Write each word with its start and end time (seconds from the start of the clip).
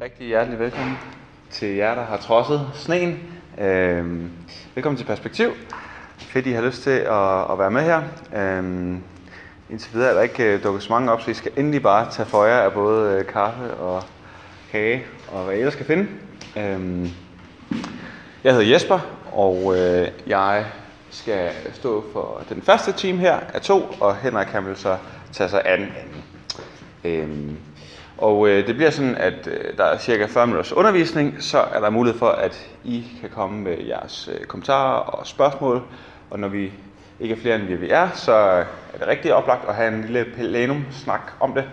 rigtig 0.00 0.26
hjertelig 0.26 0.58
velkommen 0.58 0.98
til 1.50 1.68
jer, 1.68 1.94
der 1.94 2.04
har 2.04 2.16
trodset 2.16 2.70
sneen. 2.74 3.18
Øhm, 3.58 4.30
velkommen 4.74 4.96
til 4.96 5.04
Perspektiv. 5.04 5.50
Fedt, 6.18 6.46
I 6.46 6.52
har 6.52 6.62
lyst 6.62 6.82
til 6.82 6.90
at, 6.90 7.52
at 7.52 7.58
være 7.58 7.70
med 7.70 7.82
her. 7.82 8.02
Øhm, 8.36 9.02
indtil 9.70 9.94
videre 9.94 10.10
er 10.10 10.14
der 10.14 10.22
ikke 10.22 10.44
øh, 10.44 10.64
dukket 10.64 10.82
så 10.82 10.92
mange 10.92 11.12
op, 11.12 11.22
så 11.22 11.30
I 11.30 11.34
skal 11.34 11.52
endelig 11.56 11.82
bare 11.82 12.10
tage 12.10 12.26
for 12.26 12.44
jer 12.44 12.60
af 12.60 12.72
både 12.72 13.18
øh, 13.18 13.26
kaffe 13.26 13.74
og 13.74 14.02
kage 14.70 15.04
og 15.32 15.44
hvad 15.44 15.54
I 15.54 15.58
ellers 15.58 15.74
skal 15.74 15.86
finde. 15.86 16.06
Øhm, 16.56 17.08
jeg 18.44 18.52
hedder 18.52 18.72
Jesper, 18.72 18.98
og 19.32 19.76
øh, 19.76 20.08
jeg 20.26 20.66
skal 21.10 21.50
stå 21.72 22.04
for 22.12 22.42
den 22.48 22.62
første 22.62 22.92
team 22.92 23.18
her 23.18 23.40
af 23.54 23.60
to, 23.60 23.94
og 24.00 24.16
Henrik 24.16 24.46
kan 24.46 24.66
vil 24.66 24.76
så 24.76 24.96
tage 25.32 25.50
sig 25.50 25.62
af 25.64 25.78
den 25.78 25.88
anden. 25.96 26.24
Øhm, 27.04 27.56
og 28.20 28.48
øh, 28.48 28.66
det 28.66 28.74
bliver 28.74 28.90
sådan, 28.90 29.16
at 29.16 29.46
øh, 29.46 29.76
der 29.76 29.84
er 29.84 29.98
cirka 29.98 30.26
40 30.26 30.46
minutters 30.46 30.72
undervisning, 30.72 31.42
så 31.42 31.58
er 31.58 31.80
der 31.80 31.90
mulighed 31.90 32.18
for, 32.18 32.28
at 32.28 32.70
I 32.84 33.04
kan 33.20 33.30
komme 33.30 33.60
med 33.60 33.76
jeres 33.86 34.30
øh, 34.32 34.46
kommentarer 34.46 34.98
og 34.98 35.26
spørgsmål. 35.26 35.82
Og 36.30 36.38
når 36.38 36.48
vi 36.48 36.72
ikke 37.20 37.34
er 37.34 37.38
flere 37.38 37.54
end 37.54 37.64
vi 37.64 37.90
er, 37.90 38.08
så 38.14 38.32
er 38.32 38.64
det 38.98 39.06
rigtig 39.06 39.34
oplagt 39.34 39.68
at 39.68 39.74
have 39.74 39.94
en 39.94 40.00
lille 40.00 40.26
plenum-snak 40.34 41.20
om 41.40 41.54
det. 41.54 41.64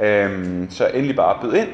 Øhm, 0.00 0.70
så 0.70 0.86
endelig 0.86 1.16
bare 1.16 1.38
byd 1.42 1.54
ind. 1.54 1.68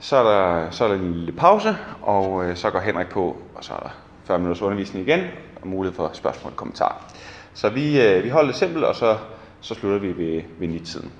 Så 0.00 0.16
er 0.16 0.22
der, 0.22 0.70
så 0.70 0.84
er 0.84 0.88
der 0.88 0.94
en 0.94 1.14
lille 1.14 1.32
pause, 1.32 1.76
og 2.02 2.44
øh, 2.44 2.56
så 2.56 2.70
går 2.70 2.80
Henrik 2.80 3.08
på, 3.08 3.36
og 3.54 3.64
så 3.64 3.72
er 3.72 3.78
der 3.78 3.90
40 4.24 4.38
minutters 4.38 4.62
undervisning 4.62 5.08
igen, 5.08 5.20
og 5.62 5.68
mulighed 5.68 5.96
for 5.96 6.10
spørgsmål 6.12 6.50
og 6.50 6.56
kommentarer. 6.56 7.12
Så 7.54 7.68
vi, 7.68 8.00
øh, 8.02 8.24
vi 8.24 8.28
holder 8.28 8.50
det 8.50 8.58
simpelt, 8.58 8.84
og 8.84 8.94
så, 8.94 9.16
så 9.60 9.74
slutter 9.74 9.98
vi 9.98 10.08
ved, 10.08 10.42
ved 10.58 10.68
nittiden. 10.68 11.12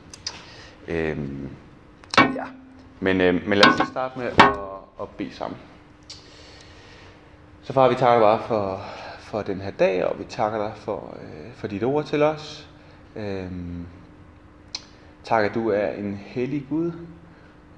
Øhm. 0.88 1.48
Men, 3.02 3.20
øh, 3.20 3.48
men 3.48 3.59
lad 3.59 3.69
os 3.69 3.79
lige 3.79 3.87
starte 3.87 4.19
med 4.19 4.27
at, 4.27 4.42
at 5.00 5.08
bede 5.08 5.33
sammen. 5.33 5.58
Så 7.62 7.72
far, 7.72 7.89
vi 7.89 7.94
takker 7.94 8.27
bare 8.27 8.41
for, 8.42 8.81
for 9.19 9.42
den 9.42 9.61
her 9.61 9.70
dag, 9.70 10.05
og 10.05 10.19
vi 10.19 10.25
takker 10.25 10.59
dig 10.59 10.72
for, 10.77 11.17
øh, 11.22 11.53
for 11.55 11.67
dit 11.67 11.84
ord 11.84 12.05
til 12.05 12.22
os. 12.22 12.69
Øh, 13.17 13.47
tak, 15.25 15.44
at 15.44 15.55
du 15.55 15.69
er 15.69 15.86
en 15.89 16.20
hellig 16.25 16.67
Gud. 16.69 16.92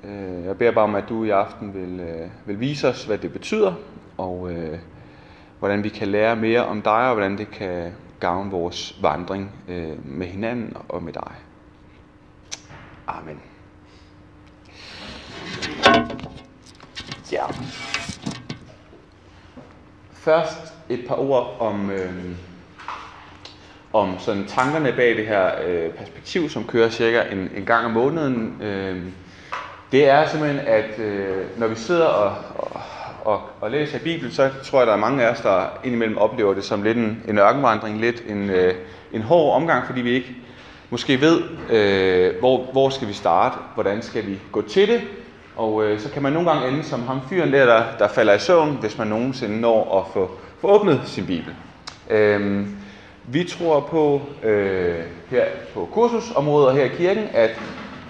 Øh, 0.05 0.45
jeg 0.45 0.59
beder 0.59 0.73
bare 0.73 0.85
om, 0.85 0.95
at 0.95 1.05
du 1.09 1.25
i 1.25 1.31
aften 1.31 1.75
vil, 1.75 2.01
øh, 2.01 2.29
vil 2.47 2.61
vise 2.61 2.89
os, 2.89 3.05
hvad 3.05 3.19
det 3.19 3.33
betyder, 3.33 3.75
og 4.19 4.53
øh, 4.53 4.79
hvordan 5.59 5.85
vi 5.85 5.89
kan 5.89 6.09
lære 6.09 6.37
mere 6.37 6.67
om 6.67 6.83
dig, 6.83 7.09
og 7.09 7.15
hvordan 7.15 7.39
det 7.39 7.51
kan 7.51 7.93
gavne 8.21 8.51
vores 8.51 9.03
vandring 9.03 9.51
øh, 9.69 10.07
med 10.07 10.27
hinanden 10.27 10.77
og 10.89 11.03
med 11.03 11.13
dig. 11.13 11.33
Amen. 13.07 13.54
Ja. 17.35 17.45
Først 20.13 20.75
et 20.89 21.05
par 21.09 21.15
ord 21.15 21.57
om, 21.61 21.91
øh, 21.91 22.13
om 23.93 24.19
sådan 24.19 24.47
tankerne 24.47 24.93
bag 24.93 25.17
det 25.17 25.27
her 25.27 25.51
øh, 25.67 25.91
perspektiv, 25.91 26.49
som 26.49 26.65
kører 26.65 26.91
cirka 26.91 27.23
en, 27.33 27.51
en 27.57 27.65
gang 27.65 27.87
om 27.87 27.91
måneden. 27.91 28.63
Øh, 28.63 29.03
det 29.93 30.09
er 30.09 30.27
simpelthen, 30.27 30.61
at 30.67 30.99
øh, 30.99 31.45
når 31.57 31.67
vi 31.67 31.75
sidder 31.75 32.07
og, 32.07 32.37
og, 32.55 32.81
og, 33.25 33.41
og 33.61 33.71
læser 33.71 33.99
Bibelen, 33.99 34.33
så 34.33 34.51
tror 34.65 34.79
jeg, 34.79 34.87
der 34.87 34.93
er 34.93 34.99
mange 34.99 35.25
af 35.25 35.31
os, 35.31 35.41
der 35.41 35.67
indimellem 35.85 36.19
oplever 36.19 36.55
det 36.55 36.65
som 36.65 36.83
lidt 36.83 36.99
en, 36.99 37.23
en 37.29 37.39
ørkenvandring, 37.39 38.01
lidt 38.01 38.23
en, 38.29 38.51
øh, 38.51 38.75
en 39.13 39.23
hård 39.23 39.57
omgang, 39.57 39.87
fordi 39.87 40.01
vi 40.01 40.11
ikke 40.11 40.37
måske 40.91 41.21
ved, 41.21 41.43
øh, 41.71 42.39
hvor, 42.39 42.73
hvor 42.73 42.89
skal 42.89 43.09
vi 43.09 43.13
starte, 43.13 43.57
hvordan 43.75 44.03
skal 44.03 44.27
vi 44.27 44.39
gå 44.53 44.63
til 44.63 44.89
det, 44.89 45.01
og 45.57 45.85
øh, 45.85 46.01
så 46.01 46.11
kan 46.11 46.23
man 46.23 46.33
nogle 46.33 46.51
gange 46.51 46.69
ende 46.69 46.85
som 46.85 47.07
ham 47.07 47.21
fyren 47.29 47.53
der, 47.53 47.67
der, 47.67 47.83
der 47.99 48.09
falder 48.09 48.35
i 48.35 48.39
søvn, 48.39 48.79
hvis 48.81 48.99
man 48.99 49.07
nogensinde 49.07 49.61
når 49.61 50.01
at 50.01 50.13
få, 50.13 50.31
få 50.61 50.69
åbnet 50.69 51.01
sin 51.07 51.27
bibel. 51.27 51.55
Øh, 52.11 52.67
vi 53.27 53.45
tror 53.45 53.81
på 53.81 54.23
øh, 54.43 55.03
her 55.31 55.45
på 55.75 55.89
kursusområdet 55.93 56.77
her 56.77 56.85
i 56.85 56.89
kirken, 56.89 57.25
at, 57.33 57.51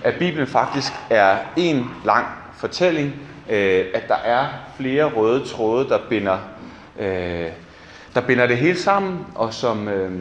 at 0.05 0.15
Bibelen 0.19 0.47
faktisk 0.47 0.93
er 1.11 1.37
en 1.57 1.91
lang 2.05 2.27
fortælling, 2.57 3.15
øh, 3.51 3.85
at 3.95 4.09
der 4.09 4.17
er 4.25 4.47
flere 4.77 5.05
røde 5.05 5.45
tråde, 5.45 5.89
der 5.89 5.99
binder, 6.09 6.39
øh, 6.99 7.49
der 8.15 8.21
binder 8.21 8.47
det 8.47 8.57
hele 8.57 8.79
sammen, 8.79 9.27
og 9.35 9.55
som, 9.55 9.89
øh, 9.89 10.13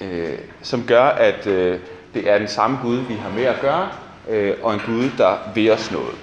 øh, 0.00 0.38
som 0.62 0.84
gør, 0.86 1.04
at 1.04 1.46
øh, 1.46 1.78
det 2.14 2.30
er 2.30 2.38
den 2.38 2.48
samme 2.48 2.78
Gud, 2.82 2.96
vi 2.96 3.14
har 3.14 3.30
med 3.30 3.44
at 3.44 3.60
gøre, 3.60 3.88
øh, 4.28 4.54
og 4.62 4.74
en 4.74 4.80
Gud, 4.86 5.10
der 5.18 5.36
vil 5.54 5.72
os 5.72 5.90
noget. 5.92 6.14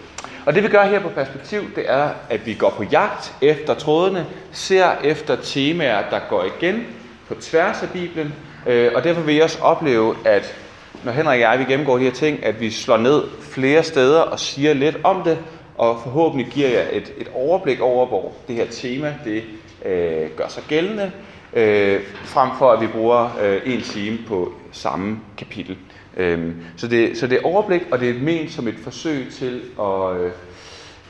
Og 0.46 0.56
det 0.56 0.64
vi 0.64 0.68
gør 0.68 0.84
her 0.84 1.00
på 1.00 1.10
Perspektiv, 1.10 1.62
det 1.76 1.84
er, 1.88 2.10
at 2.30 2.46
vi 2.46 2.54
går 2.54 2.70
på 2.70 2.84
jagt 2.84 3.34
efter 3.42 3.74
trådene, 3.74 4.26
ser 4.52 4.92
efter 5.04 5.36
temaer, 5.36 6.10
der 6.10 6.20
går 6.30 6.46
igen 6.58 6.84
på 7.28 7.36
tværs 7.36 7.84
af 7.84 7.90
Bibelen, 7.90 8.34
øh, 8.68 8.92
og 8.96 9.04
derfor 9.04 9.22
vil 9.22 9.36
jeg 9.36 9.44
også 9.44 9.62
opleve, 9.62 10.16
at 10.26 10.56
når 11.04 11.12
Henrik 11.12 11.36
og 11.36 11.40
jeg 11.40 11.60
vi 11.60 11.64
gennemgår 11.64 11.98
de 11.98 12.04
her 12.04 12.12
ting, 12.12 12.46
at 12.46 12.60
vi 12.60 12.72
slår 12.72 12.98
ned 12.98 13.24
flere 13.42 13.84
steder 13.84 14.22
og 14.22 14.40
siger 14.40 14.74
lidt 14.74 14.98
om 15.04 15.24
det, 15.24 15.38
og 15.78 16.00
forhåbentlig 16.04 16.48
giver 16.54 16.70
jeg 16.70 16.88
et, 16.92 17.14
et 17.18 17.28
overblik 17.34 17.82
over, 17.82 18.06
hvor 18.06 18.32
det 18.48 18.56
her 18.56 18.66
tema 18.72 19.16
det 19.26 19.44
øh, 19.86 20.30
gør 20.38 20.48
sig 20.48 20.64
gældende, 20.68 21.12
øh, 21.54 22.02
frem 22.26 22.50
for 22.58 22.72
at 22.72 22.82
vi 22.82 22.88
bruger 22.88 23.30
øh, 23.42 23.62
en 23.66 23.82
time 23.82 24.18
på 24.28 24.54
samme 24.72 25.20
kapitel. 25.38 25.78
Øh, 26.18 26.56
så, 26.78 26.88
det, 26.88 27.18
så 27.18 27.28
det 27.28 27.38
er 27.38 27.44
overblik, 27.44 27.82
og 27.92 28.00
det 28.00 28.10
er 28.10 28.20
ment 28.20 28.52
som 28.52 28.68
et 28.68 28.76
forsøg 28.84 29.28
til, 29.32 29.62
at, 29.80 30.18
øh, 30.18 30.32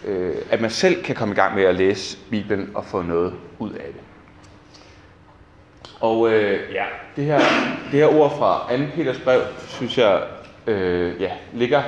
øh, 0.05 0.35
at 0.51 0.61
man 0.61 0.69
selv 0.69 1.03
kan 1.03 1.15
komme 1.15 1.31
i 1.31 1.35
gang 1.35 1.55
med 1.55 1.63
at 1.63 1.75
læse 1.75 2.17
Bibelen 2.29 2.71
og 2.75 2.85
få 2.85 3.01
noget 3.01 3.33
ud 3.59 3.71
af 3.71 3.85
det. 3.87 4.01
Og 5.99 6.33
øh, 6.33 6.73
ja, 6.73 6.85
det 7.15 7.25
her, 7.25 7.39
det 7.91 7.99
her 7.99 8.07
ord 8.07 8.37
fra 8.37 8.77
2. 8.77 8.83
Peters 8.95 9.19
brev, 9.19 9.41
synes 9.67 9.97
jeg, 9.97 10.23
øh, 10.67 11.21
ja, 11.21 11.31
ligger 11.53 11.81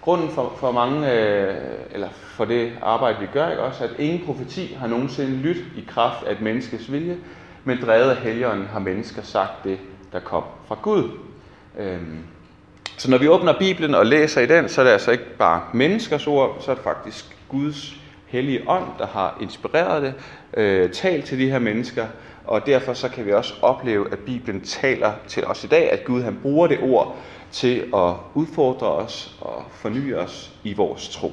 grunden 0.00 0.30
for, 0.30 0.54
for 0.60 0.72
mange, 0.72 1.12
øh, 1.12 1.54
eller 1.90 2.08
for 2.10 2.44
det 2.44 2.72
arbejde, 2.82 3.18
vi 3.20 3.26
gør, 3.32 3.50
ikke 3.50 3.62
også, 3.62 3.84
at 3.84 3.90
ingen 3.98 4.26
profeti 4.26 4.76
har 4.78 4.86
nogensinde 4.86 5.36
lyttet 5.36 5.64
i 5.76 5.84
kraft 5.88 6.26
af 6.26 6.32
et 6.32 6.40
menneskes 6.40 6.92
vilje, 6.92 7.16
men 7.64 7.78
drevet 7.82 8.10
af 8.10 8.16
helgeren 8.16 8.66
har 8.66 8.78
mennesker 8.78 9.22
sagt 9.22 9.64
det, 9.64 9.78
der 10.12 10.20
kom 10.20 10.44
fra 10.68 10.78
Gud. 10.82 11.10
Øhm, 11.78 12.18
så 12.96 13.10
når 13.10 13.18
vi 13.18 13.28
åbner 13.28 13.58
Bibelen 13.58 13.94
og 13.94 14.06
læser 14.06 14.40
i 14.40 14.46
den, 14.46 14.68
så 14.68 14.80
er 14.80 14.84
det 14.84 14.92
altså 14.92 15.10
ikke 15.10 15.36
bare 15.38 15.62
menneskers 15.74 16.26
ord, 16.26 16.56
så 16.60 16.70
er 16.70 16.74
det 16.74 16.84
faktisk 16.84 17.36
Guds 17.48 17.96
hellige 18.26 18.62
ånd, 18.68 18.84
der 18.98 19.06
har 19.06 19.38
inspireret 19.40 20.02
det, 20.02 20.14
øh, 20.56 20.90
talt 20.90 21.24
til 21.24 21.38
de 21.38 21.50
her 21.50 21.58
mennesker, 21.58 22.06
og 22.44 22.66
derfor 22.66 22.92
så 22.92 23.08
kan 23.08 23.26
vi 23.26 23.32
også 23.32 23.54
opleve, 23.62 24.12
at 24.12 24.18
Bibelen 24.18 24.60
taler 24.60 25.12
til 25.28 25.44
os 25.44 25.64
i 25.64 25.66
dag, 25.66 25.92
at 25.92 26.04
Gud 26.04 26.22
han 26.22 26.38
bruger 26.42 26.66
det 26.66 26.78
ord 26.82 27.16
til 27.52 27.84
at 27.94 28.14
udfordre 28.34 28.86
os 28.86 29.36
og 29.40 29.64
forny 29.70 30.14
os 30.14 30.52
i 30.64 30.74
vores 30.74 31.08
tro. 31.08 31.32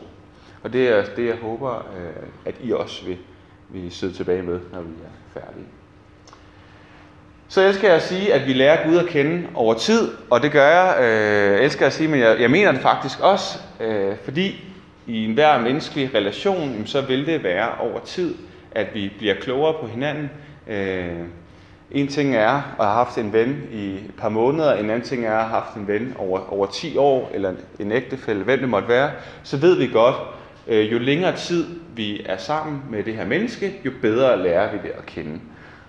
Og 0.63 0.73
det 0.73 0.87
er 0.87 1.05
det, 1.15 1.27
jeg 1.27 1.35
håber, 1.35 1.77
øh, 1.77 2.27
at 2.45 2.55
I 2.63 2.71
også 2.71 3.05
vil, 3.05 3.17
vil 3.69 3.91
sidde 3.91 4.13
tilbage 4.13 4.43
med, 4.43 4.59
når 4.73 4.81
vi 4.81 4.93
er 5.03 5.39
færdige. 5.41 5.82
Så 7.53 7.61
elsker 7.61 7.87
jeg 7.87 7.95
at 7.95 8.03
sige, 8.03 8.33
at 8.33 8.47
vi 8.47 8.53
lærer 8.53 8.87
Gud 8.87 8.97
at 8.97 9.05
kende 9.05 9.47
over 9.55 9.73
tid, 9.73 10.11
og 10.29 10.41
det 10.41 10.51
gør 10.51 10.67
jeg. 10.67 11.03
Øh, 11.03 11.65
elsker 11.65 11.85
at 11.85 11.93
sige, 11.93 12.07
men 12.07 12.19
jeg, 12.19 12.39
jeg 12.39 12.51
mener 12.51 12.71
det 12.71 12.81
faktisk 12.81 13.19
også, 13.19 13.59
øh, 13.79 14.13
fordi 14.23 14.63
i 15.07 15.25
enhver 15.25 15.61
menneskelig 15.61 16.15
relation, 16.15 16.83
så 16.85 17.01
vil 17.01 17.25
det 17.25 17.43
være 17.43 17.69
over 17.79 17.99
tid, 17.99 18.35
at 18.71 18.87
vi 18.93 19.11
bliver 19.17 19.35
klogere 19.35 19.73
på 19.81 19.87
hinanden. 19.87 20.29
Øh, 20.67 21.07
en 21.91 22.07
ting 22.07 22.35
er 22.35 22.49
at 22.49 22.85
have 22.85 22.93
haft 22.93 23.17
en 23.17 23.33
ven 23.33 23.63
i 23.71 23.93
et 23.93 24.11
par 24.17 24.29
måneder, 24.29 24.73
en 24.73 24.89
anden 24.89 25.07
ting 25.07 25.25
er 25.25 25.31
at 25.31 25.45
have 25.45 25.61
haft 25.61 25.75
en 25.75 25.87
ven 25.87 26.13
over, 26.17 26.53
over 26.53 26.65
10 26.65 26.97
år, 26.97 27.31
eller 27.33 27.53
en 27.79 27.91
ægtefælle, 27.91 28.43
hvem 28.43 28.59
det 28.59 28.69
måtte 28.69 28.87
være, 28.87 29.11
så 29.43 29.57
ved 29.57 29.77
vi 29.77 29.87
godt, 29.87 30.15
øh, 30.67 30.91
jo 30.91 30.99
længere 30.99 31.35
tid 31.35 31.65
vi 31.95 32.21
er 32.25 32.37
sammen 32.37 32.81
med 32.89 33.03
det 33.03 33.15
her 33.15 33.25
menneske, 33.25 33.73
jo 33.85 33.91
bedre 34.01 34.43
lærer 34.43 34.71
vi 34.71 34.77
det 34.83 34.91
at 34.97 35.05
kende. 35.05 35.39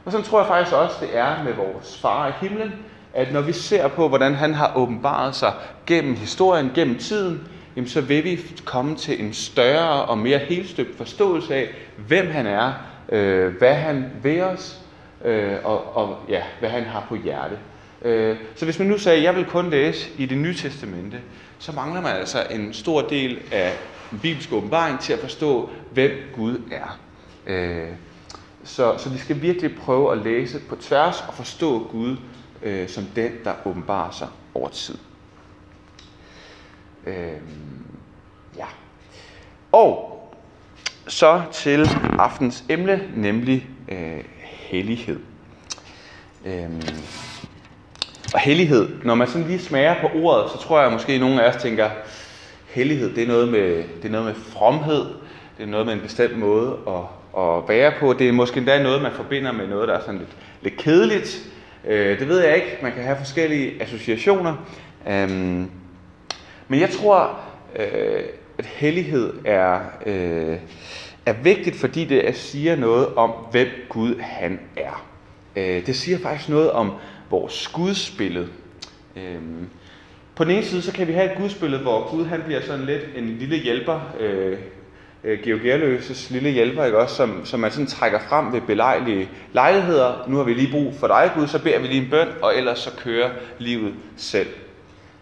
Og 0.05 0.13
så 0.13 0.23
tror 0.23 0.39
jeg 0.39 0.49
faktisk 0.49 0.77
også, 0.77 0.97
det 1.01 1.19
er 1.19 1.43
med 1.45 1.53
vores 1.53 1.99
far 1.99 2.29
i 2.29 2.33
himlen, 2.41 2.73
at 3.15 3.33
når 3.33 3.41
vi 3.41 3.53
ser 3.53 3.89
på, 3.89 4.09
hvordan 4.09 4.35
han 4.35 4.55
har 4.55 4.73
åbenbaret 4.77 5.35
sig 5.35 5.53
gennem 5.87 6.17
historien, 6.17 6.71
gennem 6.75 6.99
tiden, 6.99 7.49
jamen 7.77 7.89
så 7.89 8.01
vil 8.01 8.25
vi 8.25 8.41
komme 8.65 8.97
til 8.97 9.25
en 9.25 9.35
større 9.35 10.05
og 10.05 10.19
mere 10.19 10.39
helstøbt 10.39 10.97
forståelse 10.97 11.55
af, 11.55 11.69
hvem 12.07 12.31
han 12.31 12.47
er, 12.47 12.73
øh, 13.09 13.57
hvad 13.57 13.75
han 13.75 14.11
ved 14.23 14.41
os, 14.41 14.81
øh, 15.25 15.53
og, 15.65 15.97
og 15.97 16.17
ja, 16.29 16.43
hvad 16.61 16.71
han 16.71 16.85
har 16.85 17.07
på 17.09 17.15
hjerte. 17.15 17.59
Øh, 18.03 18.37
så 18.57 18.65
hvis 18.65 18.79
man 18.79 18.89
nu 18.89 18.99
sagde, 18.99 19.19
at 19.19 19.25
jeg 19.25 19.37
vil 19.37 19.45
kun 19.45 19.71
læse 19.71 20.11
i 20.19 20.27
det 20.27 20.39
nye 20.39 20.55
testamente, 20.55 21.21
så 21.59 21.73
mangler 21.73 22.01
man 22.01 22.17
altså 22.17 22.39
en 22.51 22.73
stor 22.73 23.01
del 23.01 23.39
af 23.53 23.73
den 24.11 24.19
bibelske 24.19 24.57
åbenbaring 24.57 25.01
til 25.01 25.13
at 25.13 25.19
forstå, 25.19 25.71
hvem 25.93 26.11
Gud 26.37 26.61
er. 26.73 26.99
Øh, 27.47 27.89
så, 28.65 28.95
så 28.99 29.09
de 29.09 29.19
skal 29.19 29.43
virkelig 29.43 29.77
prøve 29.77 30.13
at 30.13 30.19
læse 30.19 30.61
på 30.69 30.77
tværs 30.77 31.25
og 31.29 31.35
forstå 31.35 31.89
Gud 31.91 32.17
øh, 32.63 32.89
som 32.89 33.05
den, 33.17 33.33
der 33.45 33.53
åbenbarer 33.65 34.11
sig 34.11 34.29
over 34.55 34.69
tid. 34.69 34.99
Øh, 37.07 37.41
ja. 38.57 38.67
og 39.73 40.11
så 41.07 41.43
til 41.53 41.89
aftens 42.19 42.65
emne, 42.69 43.11
nemlig 43.17 43.69
øh, 43.89 44.25
hellighed. 44.43 45.21
Øhm, 46.45 46.83
og 48.35 48.41
hellighed, 48.41 48.89
når 49.03 49.15
man 49.15 49.29
sådan 49.29 49.47
lige 49.47 49.59
smager 49.59 50.01
på 50.01 50.19
ordet, 50.19 50.51
så 50.51 50.59
tror 50.59 50.81
jeg 50.81 50.93
måske, 50.93 51.13
at 51.13 51.21
nogle 51.21 51.43
af 51.43 51.55
os 51.55 51.63
tænker, 51.63 51.91
hellighed, 52.69 53.15
det 53.15 53.23
er 53.23 53.27
noget 53.27 53.49
med, 53.49 53.77
det 53.77 54.05
er 54.05 54.11
noget 54.11 54.27
med 54.27 54.35
fromhed, 54.35 55.05
det 55.59 55.63
er 55.63 55.67
noget 55.67 55.87
med 55.87 55.95
en 55.95 56.01
bestemt 56.01 56.39
måde 56.39 56.79
at, 56.87 57.24
at 57.39 57.69
være 57.69 57.93
på. 58.01 58.13
Det 58.13 58.29
er 58.29 58.33
måske 58.33 58.59
endda 58.59 58.83
noget, 58.83 59.03
man 59.03 59.13
forbinder 59.13 59.53
med 59.53 59.69
noget, 59.69 59.89
der 59.89 59.95
er 59.95 60.01
sådan 60.01 60.19
lidt, 60.19 60.37
lidt 60.63 60.77
kedeligt. 60.77 61.49
Øh, 61.87 62.19
det 62.19 62.29
ved 62.29 62.41
jeg 62.45 62.57
ikke. 62.57 62.79
Man 62.83 62.93
kan 62.93 63.03
have 63.03 63.17
forskellige 63.17 63.83
associationer. 63.83 64.55
Øhm, 65.09 65.71
men 66.69 66.81
jeg 66.81 66.91
tror, 66.91 67.41
øh, 67.77 68.25
at 68.59 68.67
hellighed 68.67 69.33
er, 69.45 69.81
øh, 70.07 70.59
er 71.27 71.33
vigtigt, 71.33 71.77
fordi 71.77 72.05
det 72.05 72.37
siger 72.37 72.77
noget 72.77 73.15
om, 73.15 73.31
hvem 73.51 73.69
Gud 73.89 74.19
han 74.21 74.61
er. 74.77 75.07
Øh, 75.57 75.87
det 75.87 75.97
siger 75.97 76.19
faktisk 76.19 76.49
noget 76.49 76.71
om 76.71 76.93
vores 77.31 77.69
gudsbillede. 77.69 78.49
Øh, 79.17 79.41
på 80.35 80.45
den 80.45 80.51
ene 80.51 80.65
side, 80.65 80.83
så 80.83 80.93
kan 80.93 81.09
vi 81.09 81.13
have 81.13 81.33
et 81.33 81.39
gudsbillede, 81.39 81.83
hvor 81.83 82.11
Gud 82.11 82.25
han 82.25 82.43
bliver 82.47 82.61
sådan 82.61 82.85
lidt 82.85 83.03
en 83.17 83.25
lille 83.25 83.57
hjælper, 83.57 84.01
øh, 84.21 84.59
øh, 85.25 85.43
Georg 85.43 85.61
Gerløses 85.61 86.31
lille 86.31 86.51
hjælper, 86.51 86.85
ikke 86.85 86.99
også, 86.99 87.15
som, 87.15 87.45
som 87.45 87.61
man 87.61 87.71
sådan 87.71 87.87
trækker 87.87 88.19
frem 88.29 88.53
ved 88.53 88.61
belejlige 88.61 89.29
lejligheder. 89.53 90.25
Nu 90.29 90.37
har 90.37 90.45
vi 90.45 90.55
lige 90.55 90.73
brug 90.73 90.95
for 90.95 91.07
dig, 91.07 91.31
Gud, 91.35 91.47
så 91.47 91.63
beder 91.63 91.79
vi 91.79 91.87
lige 91.87 92.03
en 92.03 92.11
bøn, 92.11 92.29
og 92.43 92.57
ellers 92.57 92.79
så 92.79 92.91
kører 92.99 93.31
livet 93.59 93.95
selv. 94.17 94.49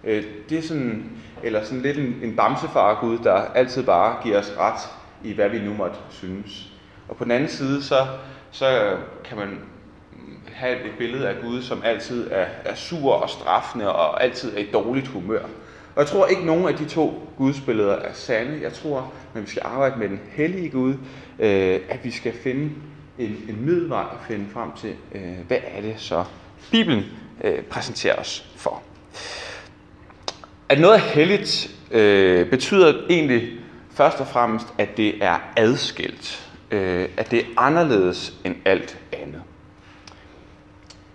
Øh, 0.04 0.24
det 0.48 0.58
er 0.58 0.62
sådan, 0.62 1.04
eller 1.42 1.64
sådan 1.64 1.82
lidt 1.82 1.98
en, 1.98 2.20
en 2.22 2.36
bamsefar 2.36 2.98
Gud, 3.00 3.18
der 3.18 3.34
altid 3.34 3.82
bare 3.82 4.16
giver 4.22 4.38
os 4.38 4.52
ret 4.58 4.88
i, 5.24 5.32
hvad 5.32 5.48
vi 5.48 5.58
nu 5.58 5.74
måtte 5.74 5.96
synes. 6.10 6.66
Og 7.08 7.16
på 7.16 7.24
den 7.24 7.32
anden 7.32 7.48
side, 7.48 7.82
så, 7.82 8.06
så 8.50 8.96
kan 9.24 9.38
man 9.38 9.58
have 10.52 10.76
et 10.76 10.92
billede 10.98 11.28
af 11.28 11.34
Gud, 11.42 11.62
som 11.62 11.82
altid 11.84 12.30
er, 12.30 12.46
er 12.64 12.74
sur 12.74 13.14
og 13.14 13.30
straffende 13.30 13.92
og 13.92 14.22
altid 14.22 14.56
er 14.56 14.60
i 14.60 14.68
dårligt 14.72 15.08
humør. 15.08 15.42
Og 15.94 16.02
jeg 16.02 16.06
tror 16.06 16.26
ikke, 16.26 16.44
nogen 16.44 16.68
af 16.68 16.74
de 16.74 16.84
to 16.84 17.28
gudsbilleder 17.38 17.94
er 17.94 18.12
sande. 18.12 18.58
Jeg 18.62 18.72
tror, 18.72 19.12
når 19.34 19.40
vi 19.40 19.50
skal 19.50 19.62
arbejde 19.64 19.98
med 19.98 20.08
den 20.08 20.20
hellige 20.32 20.70
Gud, 20.70 20.94
øh, 21.38 21.80
at 21.88 22.04
vi 22.04 22.10
skal 22.10 22.32
finde 22.32 22.70
en, 23.18 23.36
en 23.48 23.66
middelvej 23.66 24.02
og 24.02 24.18
finde 24.28 24.46
frem 24.52 24.70
til, 24.80 24.94
øh, 25.14 25.46
hvad 25.46 25.58
er 25.66 25.80
det 25.80 25.94
så, 25.98 26.24
Bibelen 26.70 27.04
øh, 27.44 27.62
præsenterer 27.62 28.16
os 28.16 28.46
for. 28.56 28.82
At 30.68 30.80
noget 30.80 30.94
er 30.94 31.00
helligt 31.00 31.70
øh, 31.90 32.50
betyder 32.50 32.94
egentlig 33.10 33.52
først 33.90 34.20
og 34.20 34.26
fremmest, 34.26 34.66
at 34.78 34.96
det 34.96 35.24
er 35.24 35.38
adskilt. 35.56 36.48
Øh, 36.70 37.08
at 37.16 37.30
det 37.30 37.38
er 37.38 37.44
anderledes 37.56 38.32
end 38.44 38.56
alt 38.64 38.98
andet. 39.12 39.42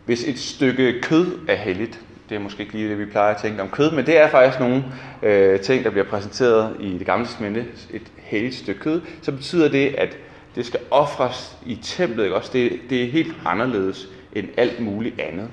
Hvis 0.05 0.23
et 0.23 0.39
stykke 0.39 1.01
kød 1.01 1.39
er 1.47 1.55
helligt, 1.55 2.01
det 2.29 2.35
er 2.35 2.39
måske 2.39 2.63
ikke 2.63 2.73
lige 2.73 2.89
det, 2.89 2.99
vi 2.99 3.05
plejer 3.05 3.33
at 3.33 3.41
tænke 3.41 3.61
om 3.61 3.69
kød, 3.69 3.91
men 3.91 4.05
det 4.05 4.17
er 4.17 4.29
faktisk 4.29 4.59
nogle 4.59 4.83
øh, 5.23 5.59
ting, 5.59 5.83
der 5.83 5.89
bliver 5.89 6.05
præsenteret 6.05 6.75
i 6.79 6.97
det 6.97 7.05
gamle 7.05 7.25
testamente, 7.25 7.65
et 7.93 8.01
helligt 8.17 8.55
stykke 8.55 8.79
kød, 8.79 9.01
så 9.21 9.31
betyder 9.31 9.69
det, 9.69 9.95
at 9.97 10.17
det 10.55 10.65
skal 10.65 10.79
ofres 10.91 11.57
i 11.65 11.75
templet. 11.75 12.23
Ikke? 12.23 12.35
Også 12.35 12.49
det, 12.53 12.79
det 12.89 13.03
er 13.03 13.11
helt 13.11 13.35
anderledes 13.45 14.07
end 14.33 14.47
alt 14.57 14.79
muligt 14.79 15.19
andet. 15.19 15.47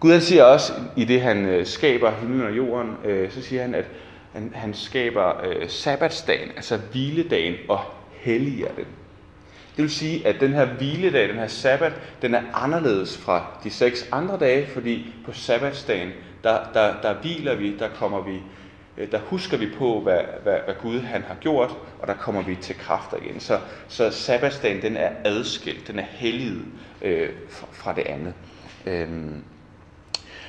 Gud 0.00 0.12
han 0.12 0.20
siger 0.20 0.44
også, 0.44 0.72
i 0.96 1.04
det 1.04 1.20
han 1.20 1.46
øh, 1.46 1.66
skaber 1.66 2.10
himlen 2.10 2.46
og 2.46 2.56
jorden, 2.56 2.96
øh, 3.04 3.30
så 3.30 3.42
siger 3.42 3.62
han, 3.62 3.74
at 3.74 3.84
han, 4.32 4.52
han 4.54 4.74
skaber 4.74 5.46
øh, 5.46 5.68
sabbatsdagen, 5.68 6.48
altså 6.56 6.78
hviledagen, 6.92 7.54
og 7.68 7.80
helliger 8.12 8.68
den. 8.76 8.84
Det 9.76 9.82
vil 9.82 9.90
sige, 9.90 10.26
at 10.26 10.40
den 10.40 10.52
her 10.52 10.64
hviledag, 10.64 11.28
den 11.28 11.36
her 11.36 11.46
sabbat, 11.46 11.92
den 12.22 12.34
er 12.34 12.42
anderledes 12.54 13.18
fra 13.18 13.46
de 13.64 13.70
seks 13.70 14.08
andre 14.12 14.38
dage, 14.38 14.66
fordi 14.66 15.14
på 15.24 15.32
sabbatsdagen, 15.32 16.10
der, 16.44 16.58
der, 16.74 16.94
der 17.02 17.14
hviler 17.14 17.54
vi, 17.54 17.76
der 17.78 17.88
kommer 17.88 18.22
vi, 18.22 18.42
øh, 18.96 19.12
der 19.12 19.18
husker 19.18 19.56
vi 19.56 19.68
på, 19.78 20.00
hvad, 20.00 20.20
hvad, 20.42 20.56
hvad 20.64 20.74
Gud 20.82 21.00
han 21.00 21.22
har 21.22 21.34
gjort, 21.34 21.76
og 22.00 22.06
der 22.06 22.14
kommer 22.14 22.42
vi 22.42 22.54
til 22.54 22.78
kræfter 22.78 23.16
igen. 23.16 23.40
Så, 23.40 23.58
så 23.88 24.10
sabbatsdagen, 24.10 24.82
den 24.82 24.96
er 24.96 25.10
adskilt, 25.24 25.88
den 25.88 25.98
er 25.98 26.04
helliget 26.10 26.64
øh, 27.02 27.28
fra, 27.50 27.66
fra 27.72 27.94
det 27.94 28.06
andet. 28.06 28.34
Øhm. 28.86 29.42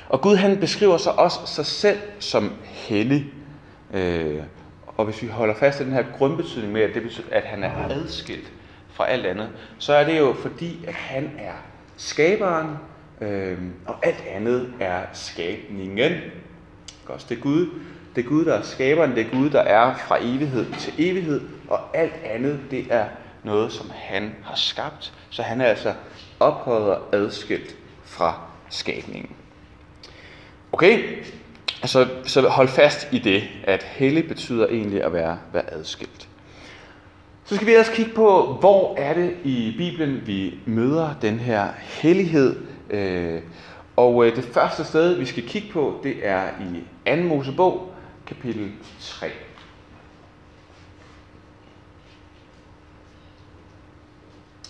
Og 0.08 0.20
Gud 0.20 0.36
han 0.36 0.60
beskriver 0.60 0.96
sig 0.96 1.18
også 1.18 1.38
sig 1.46 1.66
selv 1.66 1.98
som 2.18 2.52
hellig. 2.62 3.26
Øh, 3.94 4.42
og 4.86 5.04
hvis 5.04 5.22
vi 5.22 5.28
holder 5.28 5.54
fast 5.54 5.80
i 5.80 5.84
den 5.84 5.92
her 5.92 6.04
grundbetydning 6.18 6.72
med, 6.72 6.82
at, 6.82 6.94
det 6.94 7.02
betyder, 7.02 7.26
at 7.30 7.42
han 7.42 7.64
er 7.64 7.88
adskilt, 7.90 8.52
fra 8.94 9.08
alt 9.08 9.26
andet, 9.26 9.48
så 9.78 9.92
er 9.92 10.04
det 10.04 10.18
jo 10.18 10.32
fordi, 10.32 10.84
at 10.86 10.94
han 10.94 11.30
er 11.38 11.52
skaberen, 11.96 12.76
øh, 13.20 13.58
og 13.86 14.06
alt 14.06 14.24
andet 14.34 14.72
er 14.80 15.02
skabningen. 15.12 16.12
Også 17.06 17.26
det 17.28 17.38
er 17.38 17.42
Gud, 17.42 17.66
det 18.16 18.24
er 18.24 18.28
Gud, 18.28 18.44
der 18.44 18.54
er 18.54 18.62
skaberen, 18.62 19.10
det 19.10 19.26
er 19.26 19.30
Gud, 19.30 19.50
der 19.50 19.60
er 19.60 19.94
fra 19.94 20.18
evighed 20.20 20.66
til 20.78 20.92
evighed, 20.98 21.40
og 21.68 21.96
alt 21.96 22.14
andet, 22.24 22.60
det 22.70 22.86
er 22.90 23.04
noget, 23.42 23.72
som 23.72 23.90
han 23.94 24.34
har 24.44 24.56
skabt. 24.56 25.12
Så 25.30 25.42
han 25.42 25.60
er 25.60 25.66
altså 25.66 25.94
ophøjet 26.40 26.96
og 26.96 27.02
adskilt 27.12 27.76
fra 28.04 28.40
skabningen. 28.70 29.30
Okay, 30.72 31.24
altså, 31.82 32.08
så 32.24 32.48
hold 32.48 32.68
fast 32.68 33.08
i 33.12 33.18
det, 33.18 33.42
at 33.64 33.82
hellig 33.82 34.28
betyder 34.28 34.66
egentlig 34.66 35.02
at 35.04 35.12
være, 35.12 35.38
være 35.52 35.72
adskilt. 35.72 36.28
Så 37.44 37.54
skal 37.54 37.66
vi 37.66 37.74
også 37.74 37.92
kigge 37.92 38.12
på, 38.14 38.56
hvor 38.60 38.94
er 38.96 39.14
det 39.14 39.34
i 39.44 39.74
Bibelen, 39.78 40.22
vi 40.26 40.58
møder 40.66 41.14
den 41.22 41.38
her 41.38 41.68
hellighed. 41.78 42.56
Øh, 42.90 43.40
og 43.96 44.26
øh, 44.26 44.36
det 44.36 44.44
første 44.44 44.84
sted, 44.84 45.14
vi 45.14 45.26
skal 45.26 45.48
kigge 45.48 45.68
på, 45.72 46.00
det 46.02 46.14
er 46.22 46.42
i 47.06 47.16
2. 47.16 47.22
Mosebog, 47.22 47.94
kapitel 48.26 48.72
3. 49.00 49.26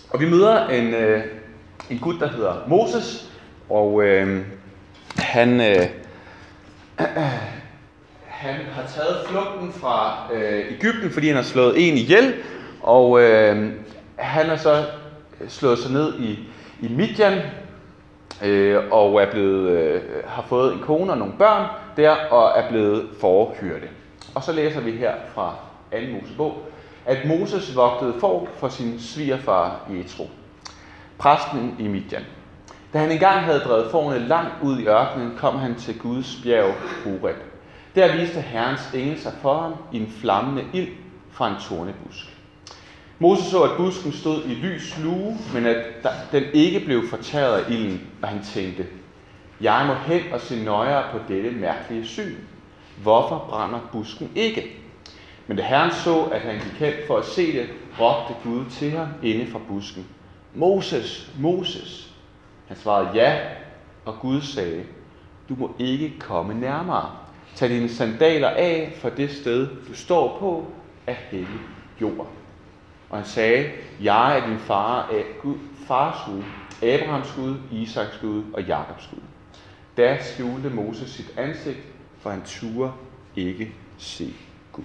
Og 0.09 0.19
vi 0.19 0.29
møder 0.29 0.67
en, 0.67 0.93
øh, 0.93 1.23
en 1.89 1.99
gut, 1.99 2.15
der 2.19 2.27
hedder 2.27 2.67
Moses, 2.67 3.31
og 3.69 4.03
øh, 4.03 4.45
han, 5.15 5.61
øh, 5.61 5.87
han 8.27 8.55
har 8.71 8.87
taget 8.95 9.25
flugten 9.29 9.73
fra 9.73 10.27
øh, 10.33 10.65
Ægypten, 10.71 11.11
fordi 11.11 11.27
han 11.27 11.35
har 11.35 11.43
slået 11.43 11.87
en 11.89 11.97
ihjel, 11.97 12.33
og 12.83 13.21
øh, 13.21 13.73
han 14.15 14.49
er 14.49 14.55
så 14.55 14.85
slået 15.47 15.79
sig 15.79 15.91
ned 15.91 16.19
i, 16.19 16.39
i 16.81 16.87
Midian, 16.89 17.41
øh, 18.43 18.81
og 18.91 19.21
er 19.21 19.31
blevet, 19.31 19.69
øh, 19.69 20.01
har 20.25 20.41
fået 20.41 20.73
en 20.73 20.79
kone 20.79 21.11
og 21.11 21.17
nogle 21.17 21.33
børn 21.37 21.67
der, 21.97 22.11
og 22.11 22.59
er 22.59 22.69
blevet 22.69 23.07
forhyrte. 23.21 23.87
Og 24.35 24.43
så 24.43 24.51
læser 24.51 24.81
vi 24.81 24.91
her 24.91 25.13
fra 25.33 25.55
2. 25.91 25.97
Mosebog, 26.21 26.57
at 27.05 27.17
Moses 27.27 27.75
vogtede 27.75 28.13
for 28.19 28.47
for 28.57 28.69
sin 28.69 28.99
svigerfar 28.99 29.79
Jethro, 29.89 30.27
præsten 31.17 31.75
i 31.79 31.87
Midian. 31.87 32.23
Da 32.93 32.97
han 32.97 33.11
engang 33.11 33.39
havde 33.39 33.59
drevet 33.59 33.91
forne 33.91 34.27
langt 34.27 34.53
ud 34.61 34.79
i 34.79 34.87
ørkenen, 34.87 35.37
kom 35.37 35.57
han 35.57 35.75
til 35.75 35.99
Guds 35.99 36.41
bjerg 36.43 36.73
Horeb. 37.03 37.35
Der 37.95 38.17
viste 38.17 38.41
Herrens 38.41 38.93
engel 38.93 39.19
sig 39.19 39.33
for 39.41 39.57
ham 39.57 39.73
i 39.91 39.97
en 39.97 40.13
flammende 40.21 40.63
ild 40.73 40.87
fra 41.31 41.49
en 41.49 41.55
tornebusk. 41.69 42.32
Moses 43.23 43.45
så, 43.45 43.63
at 43.63 43.77
busken 43.77 44.11
stod 44.11 44.43
i 44.45 44.53
lys 44.53 44.99
lue, 45.03 45.37
men 45.53 45.65
at 45.65 45.85
den 46.31 46.43
ikke 46.53 46.79
blev 46.79 47.07
fortæret 47.07 47.57
af 47.57 47.71
ilden, 47.71 48.01
og 48.21 48.27
han 48.27 48.43
tænkte, 48.43 48.85
jeg 49.61 49.85
må 49.87 49.93
hen 49.93 50.33
og 50.33 50.41
se 50.41 50.63
nøjere 50.63 51.11
på 51.11 51.33
dette 51.33 51.51
mærkelige 51.51 52.05
syn. 52.05 52.35
Hvorfor 53.01 53.45
brænder 53.49 53.79
busken 53.91 54.31
ikke? 54.35 54.77
Men 55.47 55.57
da 55.57 55.63
Herren 55.63 55.91
så, 55.91 56.23
at 56.23 56.41
han 56.41 56.55
gik 56.55 56.79
hen 56.79 56.93
for 57.07 57.17
at 57.17 57.25
se 57.25 57.53
det, 57.53 57.69
råbte 57.99 58.33
Gud 58.43 58.65
til 58.69 58.91
ham 58.91 59.07
inde 59.23 59.51
fra 59.51 59.59
busken. 59.67 60.07
Moses, 60.53 61.31
Moses. 61.39 62.13
Han 62.67 62.77
svarede 62.77 63.09
ja, 63.13 63.39
og 64.05 64.15
Gud 64.21 64.41
sagde, 64.41 64.83
du 65.49 65.55
må 65.57 65.71
ikke 65.79 66.13
komme 66.19 66.53
nærmere. 66.53 67.11
Tag 67.55 67.69
dine 67.69 67.89
sandaler 67.89 68.49
af, 68.49 68.93
for 69.01 69.09
det 69.09 69.31
sted, 69.31 69.67
du 69.87 69.93
står 69.95 70.37
på, 70.39 70.65
er 71.07 71.15
hellig 71.31 71.59
jord. 72.01 72.42
Og 73.13 73.19
han 73.19 73.27
sagde, 73.27 73.69
jeg 74.01 74.37
er 74.37 74.47
din 74.47 74.59
far, 74.59 75.09
eh, 75.11 75.23
Gud, 75.41 75.55
fars 75.87 76.15
Gud, 76.25 76.43
Abrahams 76.89 77.33
Gud, 77.35 77.55
Isaks 77.71 78.17
Gud 78.21 78.43
og 78.53 78.63
Jakobs 78.63 79.07
Gud. 79.07 79.21
Da 79.97 80.17
skjulte 80.21 80.69
Moses 80.69 81.09
sit 81.09 81.33
ansigt, 81.37 81.77
for 82.19 82.29
han 82.29 82.41
turde 82.45 82.91
ikke 83.35 83.71
se 83.97 84.33
Gud. 84.71 84.83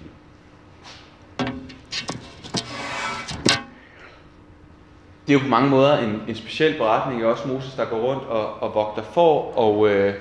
Det 5.27 5.29
er 5.29 5.33
jo 5.33 5.39
på 5.39 5.49
mange 5.49 5.71
måder 5.71 5.99
en, 5.99 6.23
en 6.29 6.35
speciel 6.35 6.79
beretning, 6.79 7.25
også 7.25 7.49
Moses, 7.49 7.75
der 7.75 7.85
går 7.85 7.99
rundt 7.99 8.23
og, 8.23 8.63
og 8.63 8.75
vogter 8.75 9.03
for, 9.03 9.59
og 9.59 9.89
øh, 9.89 10.15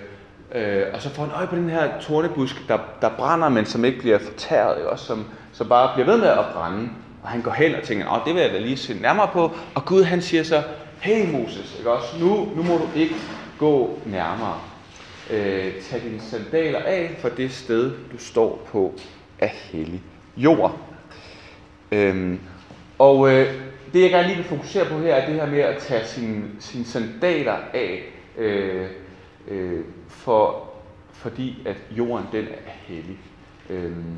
Øh, 0.56 0.84
og 0.94 1.02
så 1.02 1.10
får 1.10 1.24
han 1.24 1.32
øje 1.32 1.48
på 1.48 1.56
den 1.56 1.70
her 1.70 2.00
tornebusk, 2.02 2.68
der, 2.68 2.78
der 3.02 3.10
brænder, 3.10 3.50
men 3.50 3.66
som 3.66 3.86
ikke 3.86 4.00
bliver 4.00 4.20
fortæret, 4.20 4.78
ikke? 4.78 4.90
også 4.90 5.06
som, 5.06 5.26
som 5.54 5.68
bare 5.70 5.94
bliver 5.94 6.06
ved 6.06 6.18
med 6.18 6.28
at 6.28 6.46
brænde. 6.54 6.90
Og 7.28 7.32
han 7.32 7.42
går 7.42 7.52
hen 7.52 7.76
og 7.76 7.84
tænker, 7.84 8.10
at 8.10 8.22
det 8.26 8.34
vil 8.36 8.42
jeg 8.42 8.52
da 8.52 8.60
lige 8.60 8.78
se 8.78 8.94
nærmere 9.02 9.30
på. 9.34 9.52
Og 9.76 9.86
Gud 9.86 10.04
han 10.04 10.22
siger 10.22 10.44
så, 10.44 10.64
hey 11.00 11.32
Moses, 11.32 11.76
ikke 11.78 11.92
også? 11.92 12.20
Nu, 12.20 12.50
nu 12.56 12.64
må 12.64 12.78
du 12.78 12.88
ikke 12.96 13.16
gå 13.60 14.00
nærmere. 14.06 14.60
Øh, 15.30 15.82
tag 15.82 16.02
dine 16.02 16.22
sandaler 16.22 16.80
af 16.80 17.16
for 17.20 17.30
det 17.30 17.52
sted, 17.52 17.92
du 18.12 18.18
står 18.18 18.68
på 18.72 18.94
er 19.40 19.48
hellig 19.48 20.02
jord. 20.38 20.80
Øhm, 21.92 22.40
og 23.00 23.34
øh, 23.34 23.54
det 23.94 24.02
jeg 24.02 24.10
gerne 24.10 24.28
lige 24.28 24.38
vil 24.38 24.46
fokusere 24.46 24.86
på 24.86 25.00
her, 25.00 25.16
er 25.16 25.26
det 25.26 25.36
her 25.36 25.46
med 25.46 25.60
at 25.60 25.78
tage 25.78 26.06
sine, 26.06 26.44
sine 26.60 26.86
sandaler 26.86 27.58
af, 27.74 28.04
øh, 28.38 28.88
øh, 29.48 29.84
for, 30.08 30.70
fordi 31.14 31.58
at 31.66 31.78
jorden 31.92 32.26
den 32.32 32.46
er 32.46 32.72
hellig. 32.88 33.18
Øhm, 33.70 34.18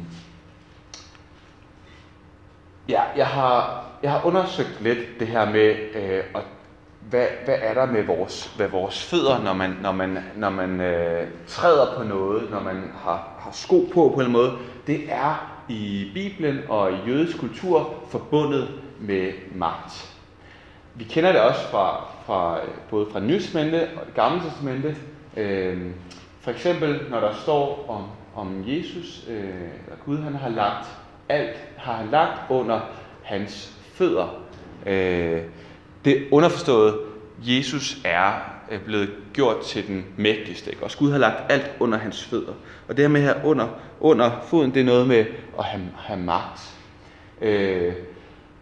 ja, 2.90 3.02
jeg 3.18 3.28
har, 3.28 3.86
jeg 4.04 4.12
har 4.12 4.26
undersøgt 4.26 4.82
lidt 4.82 5.20
det 5.20 5.28
her 5.28 5.46
med, 5.46 5.76
øh, 5.96 6.24
at, 6.36 6.42
hvad, 7.10 7.26
hvad 7.46 7.56
er 7.62 7.74
der 7.74 7.86
med 7.86 8.04
vores, 8.04 8.56
med 8.58 8.68
vores 8.68 9.04
fødder, 9.04 9.44
når 9.44 9.54
man, 9.54 9.78
når 9.82 9.92
man, 9.92 10.18
når 10.36 10.50
man 10.50 10.82
øh, 10.82 11.28
træder 11.48 11.98
på 11.98 12.04
noget, 12.04 12.52
når 12.52 12.60
man 12.60 12.92
har, 13.04 13.28
har 13.40 13.52
sko 13.52 13.90
på 13.94 14.12
på 14.16 14.22
en 14.22 14.32
måde. 14.32 14.52
Det 14.88 15.02
er 15.10 15.62
i 15.70 16.12
Bibelen 16.14 16.60
og 16.70 16.92
i 16.92 16.96
jødisk 17.08 17.40
kultur 17.40 17.94
forbundet 18.10 18.70
med 19.00 19.32
magt. 19.56 20.16
Vi 20.96 21.04
kender 21.04 21.32
det 21.32 21.42
også 21.42 21.62
fra, 21.62 22.06
fra 22.26 22.60
både 22.90 23.08
fra 23.12 23.20
Nysmente 23.20 23.88
og 23.96 24.06
det 24.06 24.16
Gamle 24.16 24.42
Testamente. 24.42 24.96
Øh, 25.38 25.92
for 26.42 26.52
eksempel, 26.52 27.02
når 27.10 27.20
der 27.20 27.34
står 27.34 27.86
om, 27.90 28.04
om 28.36 28.64
Jesus, 28.68 29.26
øh, 29.30 29.70
at 29.92 30.06
Gud 30.06 30.18
han 30.18 30.36
har 30.36 30.50
lagt 30.50 30.99
alt, 31.30 31.58
har 31.78 31.94
han 31.94 32.08
lagt 32.12 32.40
under 32.50 32.80
hans 33.24 33.74
fødder. 33.94 34.44
Øh, 34.86 35.42
det 36.06 36.28
underforståede, 36.32 36.98
Jesus 37.42 37.98
er 38.06 38.32
øh, 38.72 38.82
blevet 38.82 39.10
gjort 39.34 39.62
til 39.62 39.88
den 39.88 40.06
mægtigste. 40.18 40.72
Ikke? 40.72 40.84
Og 40.84 40.92
Gud 41.00 41.12
har 41.12 41.18
lagt 41.18 41.52
alt 41.52 41.72
under 41.80 41.98
hans 41.98 42.24
fødder. 42.24 42.54
Og 42.88 42.98
det 42.98 43.04
her 43.04 43.10
med 43.10 43.22
her 43.22 43.46
under, 43.46 43.68
under 44.00 44.32
foden, 44.44 44.74
det 44.74 44.80
er 44.80 44.86
noget 44.86 45.08
med 45.08 45.26
at 45.60 45.66
have, 45.66 45.90
have 45.98 46.20
magt. 46.20 46.76
Øh, 47.42 47.94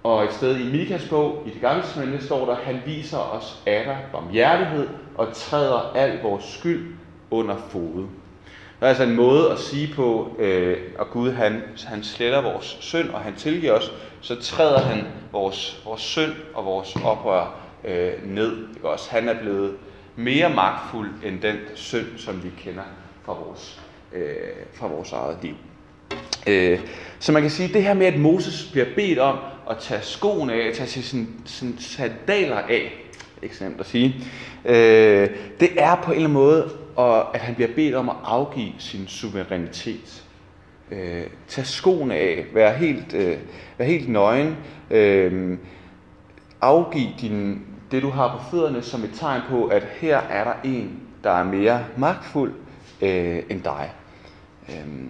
og 0.03 0.24
et 0.24 0.33
sted 0.33 0.57
i 0.57 0.71
Mikas 0.71 1.07
bog, 1.09 1.43
i 1.45 1.50
det 1.50 1.62
gamle 1.62 1.83
testamente, 1.83 2.25
står 2.25 2.45
der, 2.45 2.55
han 2.55 2.81
viser 2.86 3.17
os 3.17 3.63
atter 3.65 3.95
barmhjertighed 4.12 4.88
og 5.15 5.27
træder 5.33 5.91
al 5.95 6.21
vores 6.21 6.43
skyld 6.43 6.95
under 7.31 7.55
fod. 7.69 8.07
Der 8.79 8.86
er 8.86 8.89
altså 8.89 9.03
en 9.03 9.15
måde 9.15 9.51
at 9.51 9.60
sige 9.60 9.93
på, 9.96 10.36
øh, 10.39 10.77
at 11.00 11.10
Gud 11.10 11.31
han, 11.31 11.62
han 11.86 12.03
sletter 12.03 12.41
vores 12.41 12.77
synd, 12.79 13.10
og 13.10 13.19
han 13.19 13.36
tilgiver 13.36 13.74
os, 13.74 13.91
så 14.22 14.41
træder 14.41 14.79
han 14.79 15.05
vores, 15.31 15.81
vores 15.86 16.01
synd 16.01 16.31
og 16.53 16.65
vores 16.65 16.96
oprør 16.96 17.60
øh, 17.86 18.12
ned. 18.25 18.67
Ikke 18.75 18.89
også? 18.89 19.12
Han 19.12 19.29
er 19.29 19.39
blevet 19.41 19.74
mere 20.15 20.50
magtfuld 20.50 21.10
end 21.25 21.41
den 21.41 21.55
synd, 21.75 22.05
som 22.17 22.43
vi 22.43 22.50
kender 22.63 22.84
fra 23.25 23.34
vores, 23.34 23.81
øh, 24.13 24.36
fra 24.74 24.88
vores 24.88 25.12
eget 25.12 25.38
liv. 25.41 25.55
Øh, 26.48 26.79
så 27.19 27.31
man 27.31 27.41
kan 27.41 27.51
sige, 27.51 27.67
at 27.67 27.74
det 27.74 27.84
her 27.84 27.93
med, 27.93 28.05
at 28.05 28.19
Moses 28.19 28.69
bliver 28.72 28.88
bedt 28.96 29.19
om 29.19 29.38
at 29.69 29.77
tage 29.77 30.01
skoene 30.01 30.53
af, 30.53 30.67
at 30.67 30.74
tage 30.74 31.03
sine, 31.03 31.27
sine 31.46 31.74
sandaler 31.79 32.57
af, 32.57 32.93
ikke 33.41 33.55
så 33.55 33.63
nemt 33.63 33.79
at 33.79 33.86
sige, 33.86 34.15
øh, 34.65 35.29
det 35.60 35.69
er 35.77 35.96
på 35.96 36.12
en 36.12 36.15
eller 36.15 36.29
anden 36.29 36.34
måde, 36.34 36.69
og 36.98 37.36
at 37.36 37.42
han 37.42 37.56
bliver 37.56 37.70
bedt 37.75 37.96
om 37.96 38.10
at 38.10 38.16
afgive 38.24 38.74
sin 38.77 39.08
suverænitet. 39.08 40.24
Øh, 40.92 41.24
tag 41.48 41.66
skoene 41.66 42.16
af, 42.16 42.46
vær 42.54 42.74
helt, 42.74 43.13
øh, 43.13 43.38
vær 43.77 43.86
helt 43.86 44.10
nøgen, 44.10 44.58
øh, 44.92 45.58
afgiv 46.62 47.08
din, 47.22 47.62
det 47.92 48.01
du 48.01 48.10
har 48.10 48.38
på 48.38 48.44
fødderne 48.51 48.82
som 48.82 49.04
et 49.04 49.10
tegn 49.13 49.42
på, 49.50 49.66
at 49.66 49.84
her 49.84 50.18
er 50.18 50.44
der 50.44 50.54
en, 50.63 51.00
der 51.24 51.32
er 51.32 51.44
mere 51.44 51.86
magtfuld 51.98 52.54
øh, 53.01 53.44
end 53.50 53.62
dig. 53.62 53.92
Øh, 54.70 55.04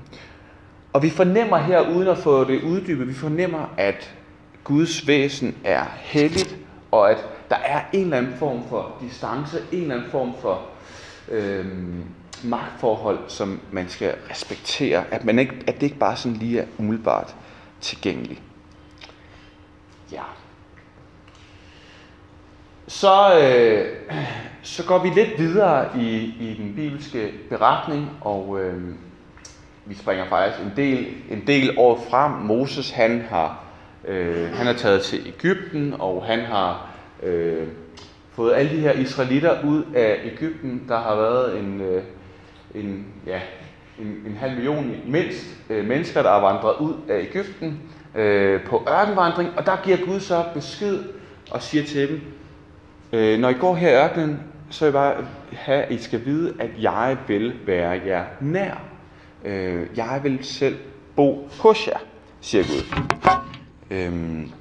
og 0.93 1.03
vi 1.03 1.09
fornemmer 1.09 1.57
her, 1.57 1.89
uden 1.89 2.07
at 2.07 2.17
få 2.17 2.43
det 2.43 2.63
uddybet, 2.63 3.07
vi 3.07 3.13
fornemmer, 3.13 3.73
at 3.77 4.15
Guds 4.63 5.07
væsen 5.07 5.55
er 5.63 5.85
helligt, 5.95 6.57
og 6.91 7.11
at 7.11 7.17
der 7.49 7.55
er 7.55 7.81
en 7.93 8.03
eller 8.03 8.17
anden 8.17 8.33
form 8.39 8.63
for 8.69 8.91
distance, 9.01 9.57
en 9.71 9.81
eller 9.81 9.95
anden 9.95 10.11
form 10.11 10.33
for 10.41 10.61
øh, 11.29 11.65
magtforhold, 12.43 13.19
som 13.27 13.59
man 13.71 13.89
skal 13.89 14.15
respektere. 14.31 15.03
At, 15.11 15.25
man 15.25 15.39
ikke, 15.39 15.53
at 15.67 15.75
det 15.75 15.83
ikke 15.83 15.97
bare 15.97 16.17
sådan 16.17 16.37
lige 16.37 16.59
er 16.59 16.65
umiddelbart 16.77 17.35
tilgængeligt. 17.81 18.41
Ja. 20.11 20.23
Så, 22.87 23.39
øh, 23.39 23.95
så 24.61 24.85
går 24.85 24.99
vi 25.03 25.09
lidt 25.09 25.39
videre 25.39 25.97
i, 25.97 26.33
i 26.39 26.55
den 26.59 26.75
bibelske 26.75 27.33
beretning, 27.49 28.09
og 28.21 28.59
øh, 28.61 28.95
vi 29.85 29.95
springer 29.95 30.29
faktisk 30.29 30.63
en 30.63 30.73
del, 30.75 31.07
en 31.29 31.47
del 31.47 31.79
år 31.79 32.05
frem. 32.09 32.31
Moses 32.31 32.91
han 32.91 33.21
har, 33.29 33.63
øh, 34.05 34.51
han 34.51 34.67
er 34.67 34.73
taget 34.73 35.01
til 35.01 35.27
Ægypten, 35.27 35.95
og 35.99 36.25
han 36.25 36.39
har 36.39 36.89
øh, 37.23 37.67
fået 38.37 38.53
alle 38.55 38.71
de 38.71 38.79
her 38.79 38.91
israelitter 38.91 39.63
ud 39.63 39.83
af 39.95 40.19
Ægypten. 40.23 40.83
Der 40.87 40.99
har 40.99 41.15
været 41.15 41.59
en, 41.59 41.81
øh, 41.81 42.03
en, 42.75 43.05
ja, 43.25 43.39
en, 43.99 44.07
en 44.27 44.37
halv 44.39 44.53
million 44.55 44.95
mindst 45.05 45.45
øh, 45.69 45.85
mennesker, 45.87 46.21
der 46.21 46.29
er 46.29 46.41
vandret 46.41 46.75
ud 46.79 46.93
af 47.09 47.19
Ægypten 47.19 47.81
øh, 48.15 48.63
på 48.63 48.87
ørkenvandring, 48.89 49.49
og 49.57 49.65
der 49.65 49.81
giver 49.83 49.97
Gud 50.05 50.19
så 50.19 50.43
besked 50.53 51.03
og 51.51 51.61
siger 51.61 51.83
til 51.83 52.09
dem, 52.09 52.21
øh, 53.13 53.39
når 53.39 53.49
I 53.49 53.53
går 53.53 53.75
her 53.75 53.89
i 53.89 54.03
ørkenen, 54.03 54.39
så 54.69 54.85
vil 54.85 54.87
jeg 54.87 54.93
bare 54.93 55.25
have, 55.51 55.83
at 55.83 55.91
I 55.91 55.97
skal 55.97 56.25
vide, 56.25 56.53
at 56.59 56.69
jeg 56.79 57.17
vil 57.27 57.53
være 57.65 58.01
jer 58.05 58.23
nær. 58.41 58.81
Øh, 59.45 59.87
jeg 59.95 60.19
vil 60.23 60.39
selv 60.41 60.77
bo 61.15 61.49
hos 61.59 61.87
jer, 61.87 61.99
siger 62.41 62.63
Gud. 62.63 63.05
Øhm, 63.91 64.51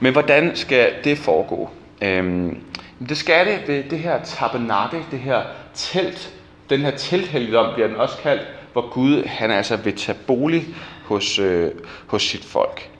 men 0.00 0.12
hvordan 0.12 0.56
skal 0.56 0.92
det 1.04 1.18
foregå? 1.18 1.70
Øhm, 2.02 2.64
det 3.08 3.16
skal 3.16 3.46
det 3.46 3.68
ved 3.68 3.84
det 3.90 3.98
her 3.98 4.22
tabernakel, 4.24 5.04
det 5.10 5.18
her 5.18 5.42
telt. 5.74 6.34
Den 6.70 6.80
her 6.80 6.90
telthelligdom 6.90 7.74
bliver 7.74 7.88
den 7.88 7.96
også 7.96 8.16
kaldt, 8.22 8.42
hvor 8.72 8.90
Gud 8.90 9.24
han 9.24 9.50
altså 9.50 9.76
vil 9.76 9.96
tage 9.96 10.18
bolig 10.26 10.64
hos, 11.04 11.38
øh, 11.38 11.70
hos 12.06 12.22
sit 12.22 12.44
folk. 12.44 12.90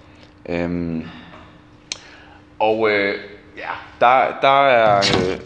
Øhm, 0.49 1.09
og 2.59 2.91
øh, 2.91 3.15
ja, 3.57 3.71
der, 4.01 4.25
der, 4.43 4.67
er, 4.67 4.97
øh, 4.97 5.41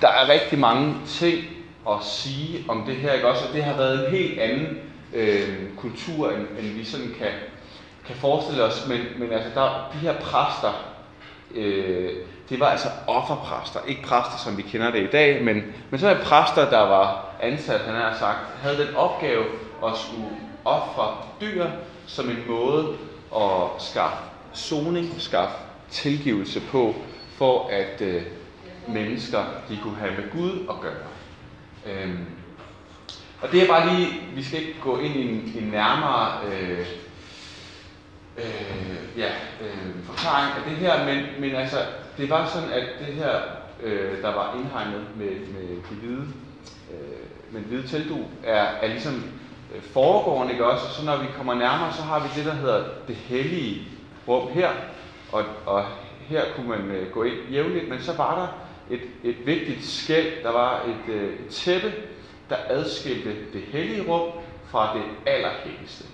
der 0.00 0.08
er 0.08 0.28
rigtig 0.28 0.58
mange 0.58 0.94
ting 1.06 1.44
at 1.88 2.04
sige 2.04 2.64
om 2.68 2.84
det 2.86 2.96
her, 2.96 3.12
ikke 3.12 3.28
også? 3.28 3.44
Og 3.48 3.54
det 3.54 3.64
har 3.64 3.76
været 3.76 4.06
en 4.06 4.10
helt 4.10 4.40
anden 4.40 4.78
øh, 5.14 5.48
kultur, 5.76 6.30
end, 6.30 6.46
end 6.58 6.66
vi 6.74 6.84
sådan 6.84 7.14
kan, 7.18 7.30
kan 8.06 8.16
forestille 8.16 8.64
os. 8.64 8.86
Men, 8.88 9.00
men 9.18 9.32
altså, 9.32 9.50
der, 9.54 9.90
de 9.92 9.98
her 9.98 10.14
præster, 10.20 10.92
øh, 11.54 12.10
det 12.48 12.60
var 12.60 12.66
altså 12.66 12.88
offerpræster, 13.06 13.80
ikke 13.86 14.02
præster, 14.02 14.38
som 14.44 14.56
vi 14.56 14.62
kender 14.62 14.90
det 14.90 15.02
i 15.02 15.10
dag, 15.10 15.44
men, 15.44 15.62
men 15.90 16.00
sådan 16.00 16.24
præster, 16.24 16.70
der 16.70 16.80
var 16.80 17.26
ansat, 17.42 17.80
han 17.80 17.94
har 17.94 18.16
sagt, 18.18 18.38
havde 18.62 18.86
den 18.86 18.96
opgave 18.96 19.44
at 19.86 19.92
skulle 19.96 20.28
ofre 20.64 21.16
dyr 21.40 21.66
som 22.06 22.30
en 22.30 22.42
måde 22.48 22.86
at 23.36 23.82
skaffe 23.82 24.16
soning, 24.52 25.14
skaffe 25.18 25.56
tilgivelse 25.90 26.60
på, 26.70 26.94
for 27.38 27.68
at 27.68 28.00
øh, 28.00 28.22
mennesker 28.88 29.44
de 29.68 29.78
kunne 29.82 29.96
have 29.96 30.12
med 30.12 30.30
Gud 30.32 30.66
at 30.70 30.80
gøre. 30.80 31.06
Øhm, 31.86 32.26
og 33.42 33.52
det 33.52 33.62
er 33.62 33.66
bare 33.66 33.94
lige, 33.94 34.08
vi 34.34 34.42
skal 34.42 34.60
ikke 34.60 34.80
gå 34.80 34.98
ind 34.98 35.14
i 35.16 35.22
en, 35.22 35.62
en 35.64 35.70
nærmere 35.70 36.40
øh, 36.52 36.86
øh, 38.38 39.18
ja, 39.18 39.28
øh, 39.60 40.04
forklaring 40.04 40.52
af 40.56 40.70
det 40.70 40.76
her, 40.76 41.04
men, 41.04 41.24
men 41.40 41.54
altså, 41.54 41.78
det 42.18 42.30
var 42.30 42.46
sådan, 42.46 42.72
at 42.72 42.84
det 43.06 43.14
her, 43.14 43.40
øh, 43.82 44.22
der 44.22 44.34
var 44.34 44.54
indhegnet 44.54 45.04
med, 45.16 45.30
med 45.30 45.68
det 45.68 45.96
hvide, 46.00 46.26
øh, 46.92 47.52
med 47.52 47.60
det 47.60 47.68
hvide 47.68 47.88
teltdu, 47.88 48.18
er, 48.44 48.62
er 48.62 48.88
ligesom 48.88 49.14
øh, 49.74 49.82
foregående, 49.82 50.52
ikke 50.52 50.66
også? 50.66 50.86
Så 50.86 51.04
når 51.04 51.16
vi 51.16 51.26
kommer 51.36 51.54
nærmere, 51.54 51.92
så 51.92 52.02
har 52.02 52.20
vi 52.20 52.28
det, 52.36 52.44
der 52.44 52.54
hedder 52.54 52.84
det 53.08 53.16
hellige 53.16 53.88
rum 54.28 54.48
her, 54.48 54.70
og, 55.32 55.44
og 55.66 55.84
her 56.28 56.44
kunne 56.56 56.68
man 56.68 56.90
øh, 56.90 57.10
gå 57.12 57.22
ind 57.22 57.36
jævnligt, 57.50 57.88
men 57.88 58.00
så 58.00 58.12
var 58.16 58.38
der 58.38 58.66
et, 58.96 59.00
et 59.24 59.46
vigtigt 59.46 59.84
skæld. 59.84 60.42
Der 60.42 60.52
var 60.52 60.82
et, 60.82 61.14
øh, 61.14 61.32
et 61.46 61.50
tæppe, 61.50 61.92
der 62.50 62.56
adskilte 62.68 63.30
det 63.52 63.62
hellige 63.62 64.02
rum 64.08 64.30
fra 64.68 64.96
det 64.96 65.32
allerhelligste. 65.32 66.04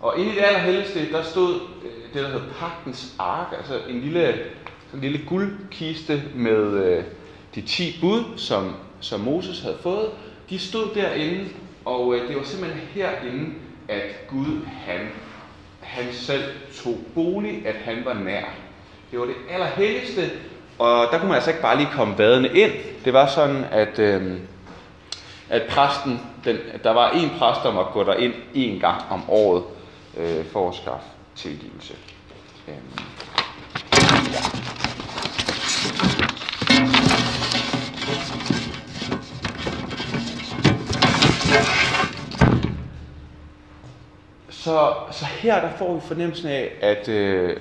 Og 0.00 0.18
inde 0.18 0.32
i 0.32 0.34
det 0.34 0.42
allerhelligste, 0.42 1.12
der 1.12 1.22
stod 1.22 1.60
øh, 1.84 2.14
det, 2.14 2.22
der 2.22 2.28
hed 2.28 2.40
pagtens 2.58 3.14
ark, 3.18 3.46
altså 3.56 3.80
en 3.88 4.00
lille, 4.00 4.44
en 4.94 5.00
lille 5.00 5.20
guldkiste 5.28 6.22
med 6.34 6.84
øh, 6.84 7.04
de 7.54 7.60
ti 7.60 7.98
bud, 8.00 8.24
som, 8.36 8.74
som 9.00 9.20
Moses 9.20 9.60
havde 9.60 9.78
fået. 9.82 10.10
de 10.50 10.58
stod 10.58 10.94
derinde, 10.94 11.48
og 11.84 12.14
øh, 12.14 12.28
det 12.28 12.36
var 12.36 12.42
simpelthen 12.42 12.82
herinde, 12.94 13.50
at 13.88 14.28
Gud 14.28 14.66
han, 14.86 15.00
han 15.80 16.04
selv 16.12 16.44
tog 16.84 16.98
bolig, 17.14 17.66
at 17.66 17.74
han 17.74 18.04
var 18.04 18.14
nær. 18.14 18.44
Det 19.10 19.18
var 19.18 19.24
det 19.24 19.34
allerhelligste, 19.50 20.30
og 20.78 21.08
der 21.12 21.18
kunne 21.18 21.28
man 21.28 21.34
altså 21.34 21.50
ikke 21.50 21.62
bare 21.62 21.76
lige 21.76 21.88
komme 21.92 22.18
vadende 22.18 22.48
ind. 22.48 22.72
Det 23.04 23.12
var 23.12 23.26
sådan, 23.26 23.64
at, 23.70 23.98
øh, 23.98 24.38
at 25.48 25.62
præsten, 25.68 26.20
den, 26.44 26.58
der 26.84 26.90
var 26.90 27.10
en 27.10 27.30
præst, 27.38 27.62
der 27.62 27.72
måtte 27.72 27.92
gå 27.92 28.04
der 28.04 28.14
ind 28.14 28.34
en 28.54 28.80
gang 28.80 29.02
om 29.10 29.30
året 29.30 29.62
øh, 30.16 30.44
for 30.44 30.68
at 30.68 30.74
skaffe 30.74 31.06
tilgivelse. 31.36 31.94
Øh. 32.68 32.74
Så, 44.70 44.94
så 45.10 45.24
her 45.24 45.60
der 45.60 45.70
får 45.78 45.94
vi 45.94 46.00
fornemmelsen 46.00 46.48
af, 46.48 46.72
at 46.80 47.08
øh, 47.08 47.56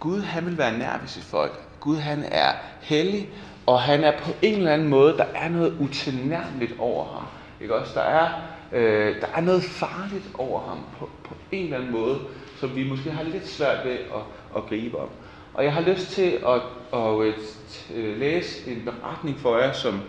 Gud 0.00 0.20
han 0.20 0.46
vil 0.46 0.58
være 0.58 0.78
nær 0.78 0.98
ved 1.00 1.08
sit 1.08 1.22
folk. 1.22 1.60
Gud 1.80 1.96
han 1.96 2.24
er 2.30 2.52
hellig, 2.80 3.28
og 3.66 3.80
han 3.80 4.04
er 4.04 4.18
på 4.18 4.30
en 4.42 4.54
eller 4.54 4.72
anden 4.72 4.88
måde, 4.88 5.16
der 5.16 5.24
er 5.34 5.48
noget 5.48 5.76
utilnærmeligt 5.80 6.72
over 6.78 7.04
ham. 7.04 7.22
Ikke 7.60 7.74
også? 7.74 7.92
Der 7.94 8.00
er, 8.00 8.28
øh, 8.72 9.20
der 9.20 9.26
er 9.34 9.40
noget 9.40 9.62
farligt 9.62 10.24
over 10.38 10.60
ham 10.60 10.78
på, 10.98 11.08
på 11.24 11.34
en 11.52 11.64
eller 11.64 11.76
anden 11.76 11.92
måde, 11.92 12.18
som 12.60 12.76
vi 12.76 12.88
måske 12.88 13.10
har 13.10 13.22
lidt 13.22 13.48
svært 13.48 13.84
ved 13.84 13.92
at, 13.92 14.22
at 14.56 14.66
gribe 14.68 14.98
om. 14.98 15.08
Og 15.54 15.64
jeg 15.64 15.72
har 15.72 15.80
lyst 15.80 16.10
til 16.10 16.38
at, 16.46 16.60
at, 17.00 17.20
øh, 17.20 17.34
at 17.34 17.96
øh, 17.96 18.18
læse 18.18 18.70
en 18.70 18.82
beretning 18.84 19.38
for 19.38 19.58
jer, 19.58 19.72
som 19.72 20.00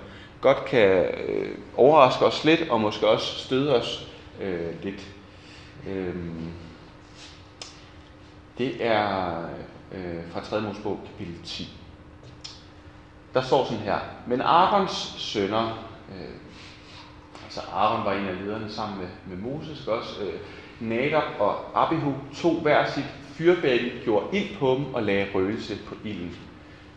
godt 0.41 0.65
kan 0.65 1.05
øh, 1.27 1.57
overraske 1.77 2.25
os 2.25 2.43
lidt, 2.45 2.69
og 2.69 2.81
måske 2.81 3.07
også 3.07 3.39
støde 3.39 3.75
os 3.75 4.07
øh, 4.41 4.83
lidt. 4.83 5.14
Øhm, 5.87 6.51
det 8.57 8.85
er 8.85 9.37
øh, 9.91 10.31
fra 10.31 10.41
3. 10.41 10.61
Mosebog, 10.61 10.99
kapitel 11.05 11.43
10. 11.43 11.69
Der 13.33 13.41
står 13.41 13.65
sådan 13.65 13.83
her. 13.83 13.99
Men 14.27 14.41
Arons 14.41 15.15
sønner, 15.17 15.87
øh, 16.09 16.35
altså 17.43 17.61
Aaron 17.73 18.05
var 18.05 18.13
en 18.13 18.27
af 18.27 18.45
lederne 18.45 18.71
sammen 18.71 18.97
med, 18.99 19.07
med 19.27 19.51
Moses 19.51 19.87
også, 19.87 20.23
øh, 20.23 20.39
Nadab 20.79 21.23
og 21.39 21.83
Abihu 21.85 22.13
tog 22.35 22.55
hver 22.61 22.89
sit 22.91 23.05
fyrbække, 23.33 23.91
gjorde 24.03 24.37
ild 24.37 24.57
på 24.57 24.75
dem 24.75 24.93
og 24.93 25.03
lagde 25.03 25.27
røgelse 25.33 25.77
på 25.87 25.95
ilden. 26.03 26.37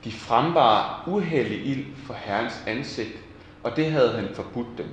De 0.04 0.12
frembar 0.12 1.04
uheldig 1.06 1.66
ild 1.66 1.86
for 1.96 2.14
Herrens 2.14 2.62
ansigt, 2.66 3.18
og 3.62 3.76
det 3.76 3.90
havde 3.92 4.12
han 4.12 4.28
forbudt 4.34 4.78
dem. 4.78 4.86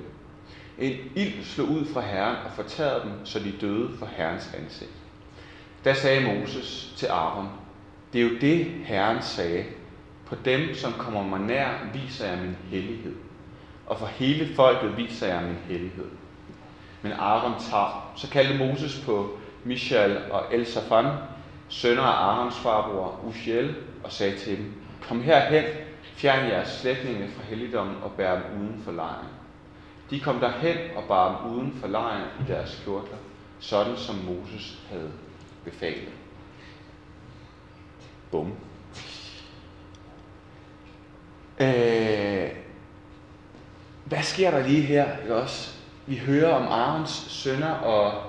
En 0.78 0.96
ild 1.14 1.44
slog 1.44 1.68
ud 1.68 1.86
fra 1.92 2.00
Herren 2.00 2.36
og 2.44 2.50
fortærede 2.54 3.02
dem, 3.02 3.26
så 3.26 3.38
de 3.38 3.52
døde 3.60 3.90
for 3.98 4.08
Herrens 4.16 4.50
ansigt. 4.58 4.90
Da 5.84 5.94
sagde 5.94 6.34
Moses 6.34 6.94
til 6.96 7.06
Aaron, 7.06 7.48
det 8.12 8.20
er 8.20 8.22
jo 8.24 8.38
det, 8.40 8.64
Herren 8.64 9.22
sagde. 9.22 9.64
På 10.26 10.34
dem, 10.44 10.74
som 10.74 10.92
kommer 10.92 11.22
mig 11.22 11.40
nær, 11.40 11.70
viser 11.94 12.28
jeg 12.28 12.38
min 12.38 12.56
hellighed. 12.70 13.14
Og 13.86 13.98
for 13.98 14.06
hele 14.06 14.54
folket 14.54 14.96
viser 14.96 15.26
jeg 15.26 15.42
min 15.42 15.58
hellighed. 15.68 16.08
Men 17.02 17.12
Aaron 17.12 17.60
tager, 17.70 18.12
så 18.16 18.30
kaldte 18.30 18.58
Moses 18.58 19.02
på 19.04 19.38
Michal 19.64 20.30
og 20.30 20.44
Elsafan, 20.52 21.06
sønner 21.68 22.02
af 22.02 22.28
Aarons 22.28 22.58
farbror 22.58 23.20
Ushiel, 23.24 23.74
og 24.04 24.12
sagde 24.12 24.36
til 24.36 24.56
dem, 24.56 24.72
kom 25.08 25.22
herhen, 25.22 25.64
fjern 26.16 26.48
jeres 26.48 26.68
slægtninge 26.68 27.28
fra 27.28 27.42
helligdommen 27.48 27.96
og 28.02 28.12
bær 28.12 28.32
dem 28.32 28.60
uden 28.60 28.82
for 28.84 28.92
lejren. 28.92 29.35
De 30.10 30.20
kom 30.20 30.40
derhen 30.40 30.76
og 30.96 31.04
bar 31.08 31.42
dem 31.42 31.52
uden 31.52 31.72
for 31.80 31.88
lejren 31.88 32.24
i 32.40 32.52
deres 32.52 32.82
kjortler, 32.84 33.16
sådan 33.60 33.96
som 33.96 34.14
Moses 34.16 34.78
havde 34.90 35.12
befalet. 35.64 36.12
Bum. 38.30 38.52
Øh, 41.60 42.50
hvad 44.04 44.22
sker 44.22 44.50
der 44.50 44.66
lige 44.66 44.82
her? 44.82 45.18
Ikke 45.22 45.36
også? 45.36 45.74
Vi 46.06 46.16
hører 46.16 46.54
om 46.54 46.68
Arons 46.68 47.26
sønner, 47.28 47.70
og 47.70 48.22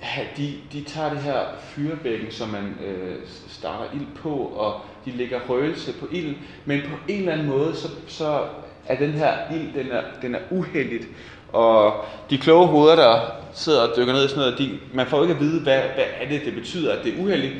ja, 0.00 0.26
de, 0.36 0.60
de 0.72 0.84
tager 0.84 1.10
det 1.10 1.18
her 1.18 1.44
fyrebækken, 1.60 2.30
som 2.30 2.48
man 2.48 2.78
øh, 2.84 3.18
starter 3.48 3.92
ild 3.94 4.06
på, 4.16 4.34
og 4.36 4.80
de 5.04 5.10
lægger 5.10 5.40
røgelse 5.48 5.92
på 6.00 6.08
ilden, 6.10 6.36
men 6.64 6.80
på 6.82 6.96
en 7.08 7.18
eller 7.18 7.32
anden 7.32 7.46
måde, 7.46 7.76
så, 7.76 7.88
så 8.06 8.48
at 8.88 8.98
den 8.98 9.12
her 9.12 9.32
ild, 9.54 9.84
den 9.84 9.92
er, 9.92 10.02
den 10.22 10.34
er 10.34 10.38
uheldigt. 10.50 11.08
Og 11.52 12.04
de 12.30 12.38
kloge 12.38 12.66
hoveder, 12.66 12.96
der 12.96 13.20
sidder 13.54 13.88
og 13.88 13.96
dykker 13.96 14.12
ned 14.12 14.24
i 14.24 14.28
sådan 14.28 14.40
noget, 14.40 14.58
de, 14.58 14.78
man 14.94 15.06
får 15.06 15.22
ikke 15.22 15.34
at 15.34 15.40
vide, 15.40 15.60
hvad, 15.60 15.80
hvad 15.94 16.04
er 16.20 16.28
det, 16.28 16.44
det 16.44 16.54
betyder, 16.54 16.92
at 16.92 17.04
det 17.04 17.14
er 17.14 17.22
uheldigt. 17.22 17.54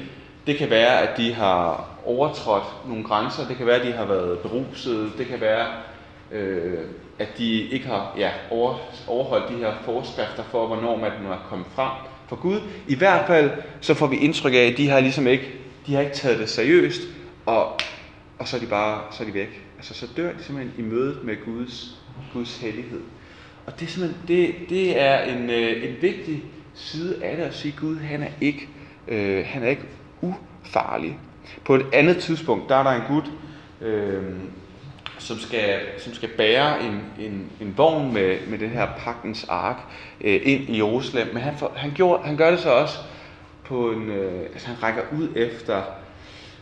Det 0.47 0.57
kan 0.57 0.71
være, 0.71 1.01
at 1.01 1.17
de 1.17 1.33
har 1.33 1.89
overtrådt 2.07 2.89
nogle 2.89 3.05
grænser. 3.05 3.47
Det 3.49 3.57
kan 3.57 3.67
være, 3.67 3.81
at 3.81 3.87
de 3.87 3.93
har 3.93 4.05
været 4.05 4.39
berusede. 4.39 5.11
Det 5.19 5.27
kan 5.27 5.41
være, 5.41 5.67
øh, 6.33 6.79
at 7.19 7.29
de 7.39 7.61
ikke 7.61 7.87
har 7.87 8.15
ja, 8.19 8.31
over, 8.51 8.75
overholdt 9.09 9.49
de 9.49 9.55
her 9.55 9.73
forskrifter 9.85 10.43
for, 10.51 10.67
hvornår 10.67 10.97
man 10.97 11.11
må 11.29 11.35
komme 11.49 11.65
frem 11.75 11.91
for 12.29 12.37
Gud. 12.37 12.61
I 12.89 12.95
hvert 12.95 13.27
fald 13.27 13.51
så 13.81 13.95
får 13.95 14.07
vi 14.07 14.17
indtryk 14.17 14.53
af, 14.53 14.71
at 14.73 14.77
de 14.77 14.89
har 14.89 15.01
ligesom 15.01 15.27
ikke, 15.27 15.53
de 15.87 15.95
har 15.95 16.01
ikke 16.01 16.15
taget 16.15 16.39
det 16.39 16.49
seriøst, 16.49 17.01
og, 17.47 17.73
og 18.39 18.49
så 18.49 18.57
er 18.57 18.61
de 18.61 18.67
bare 18.67 19.01
så 19.11 19.23
er 19.23 19.27
de 19.27 19.35
væk. 19.35 19.66
Altså 19.77 19.95
så 19.95 20.07
dør 20.17 20.33
de 20.33 20.43
simpelthen 20.43 20.87
i 20.87 20.89
mødet 20.89 21.25
med 21.25 21.37
Guds, 21.45 21.99
Guds 22.33 22.59
hellighed. 22.59 23.01
Og 23.67 23.81
det 23.81 23.87
er, 23.87 23.91
simpelthen, 23.91 24.23
det, 24.29 24.55
det 24.69 25.01
er 25.01 25.23
en, 25.23 25.51
øh, 25.51 25.89
en 25.89 26.03
vigtig 26.03 26.45
side 26.75 27.25
af 27.25 27.37
det 27.37 27.45
at 27.45 27.55
sige, 27.55 27.73
at 27.73 27.81
Gud 27.81 27.97
han 27.97 28.23
er 28.23 28.31
ikke, 28.41 28.69
øh, 29.09 29.45
han 29.47 29.63
er 29.63 29.69
ikke 29.69 29.87
ufarlig. 30.21 31.19
På 31.65 31.75
et 31.75 31.87
andet 31.93 32.17
tidspunkt, 32.17 32.69
der 32.69 32.77
er 32.77 32.83
der 32.83 32.91
en 32.91 33.03
Gud, 33.09 33.23
øh, 33.87 34.23
som, 35.19 35.39
skal, 35.39 35.81
som 35.99 36.15
skal 36.15 36.29
bære 36.29 36.83
en, 36.83 37.01
en, 37.19 37.51
en 37.61 37.75
vogn 37.77 38.13
med, 38.13 38.37
med 38.47 38.59
den 38.59 38.71
her 38.71 38.89
pagtens 38.99 39.47
ark 39.49 39.77
øh, 40.21 40.41
ind 40.45 40.69
i 40.69 40.77
Jerusalem. 40.77 41.35
Men 41.35 41.43
han, 41.43 41.59
for, 41.59 41.73
han, 41.77 41.91
gjorde, 41.95 42.23
han 42.25 42.37
gør 42.37 42.51
det 42.51 42.61
så 42.61 42.71
også 42.71 42.99
på 43.65 43.91
en, 43.91 44.11
øh, 44.11 44.41
altså 44.41 44.69
han 44.69 44.83
rækker 44.83 45.03
ud 45.19 45.29
efter 45.37 45.83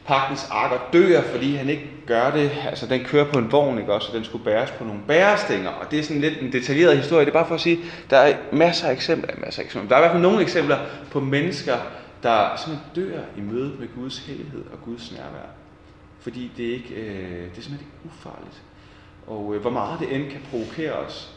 pagtens 0.06 0.48
ark 0.50 0.72
og 0.72 0.92
dør, 0.92 1.22
fordi 1.22 1.54
han 1.54 1.68
ikke 1.68 1.90
gør 2.06 2.30
det. 2.30 2.50
Altså, 2.68 2.86
den 2.86 3.04
kører 3.04 3.32
på 3.32 3.38
en 3.38 3.52
vogn, 3.52 3.78
ikke 3.78 3.92
også, 3.92 4.08
og 4.08 4.14
den 4.16 4.24
skulle 4.24 4.44
bæres 4.44 4.70
på 4.70 4.84
nogle 4.84 5.00
bærestænger. 5.08 5.70
Og 5.70 5.90
det 5.90 5.98
er 5.98 6.02
sådan 6.02 6.20
lidt 6.20 6.40
en 6.40 6.52
detaljeret 6.52 6.96
historie. 6.96 7.24
Det 7.24 7.30
er 7.30 7.38
bare 7.38 7.46
for 7.46 7.54
at 7.54 7.60
sige, 7.60 7.78
der 8.10 8.16
er 8.16 8.36
masser 8.52 8.88
af 8.88 8.92
eksempler, 8.92 9.34
masser 9.38 9.62
af 9.62 9.66
eksempler. 9.66 9.88
Der 9.88 9.96
er 9.96 10.00
i 10.00 10.02
hvert 10.02 10.12
fald 10.12 10.22
nogle 10.22 10.42
eksempler 10.42 10.78
på 11.10 11.20
mennesker, 11.20 11.76
der 12.22 12.56
simpelthen 12.56 13.12
dør 13.12 13.20
i 13.36 13.40
mødet 13.40 13.80
med 13.80 13.88
Guds 13.96 14.18
helhed 14.18 14.64
og 14.72 14.78
Guds 14.84 15.12
nærvær. 15.12 15.48
Fordi 16.20 16.50
det 16.56 16.68
er, 16.68 16.72
ikke, 16.72 16.94
øh, 16.94 17.30
det 17.30 17.58
er 17.58 17.62
simpelthen 17.62 17.80
ikke 17.80 18.16
ufarligt. 18.16 18.62
Og 19.26 19.54
øh, 19.54 19.60
hvor 19.60 19.70
meget 19.70 20.00
det 20.00 20.14
end 20.14 20.30
kan 20.30 20.40
provokere 20.50 20.92
os 20.92 21.30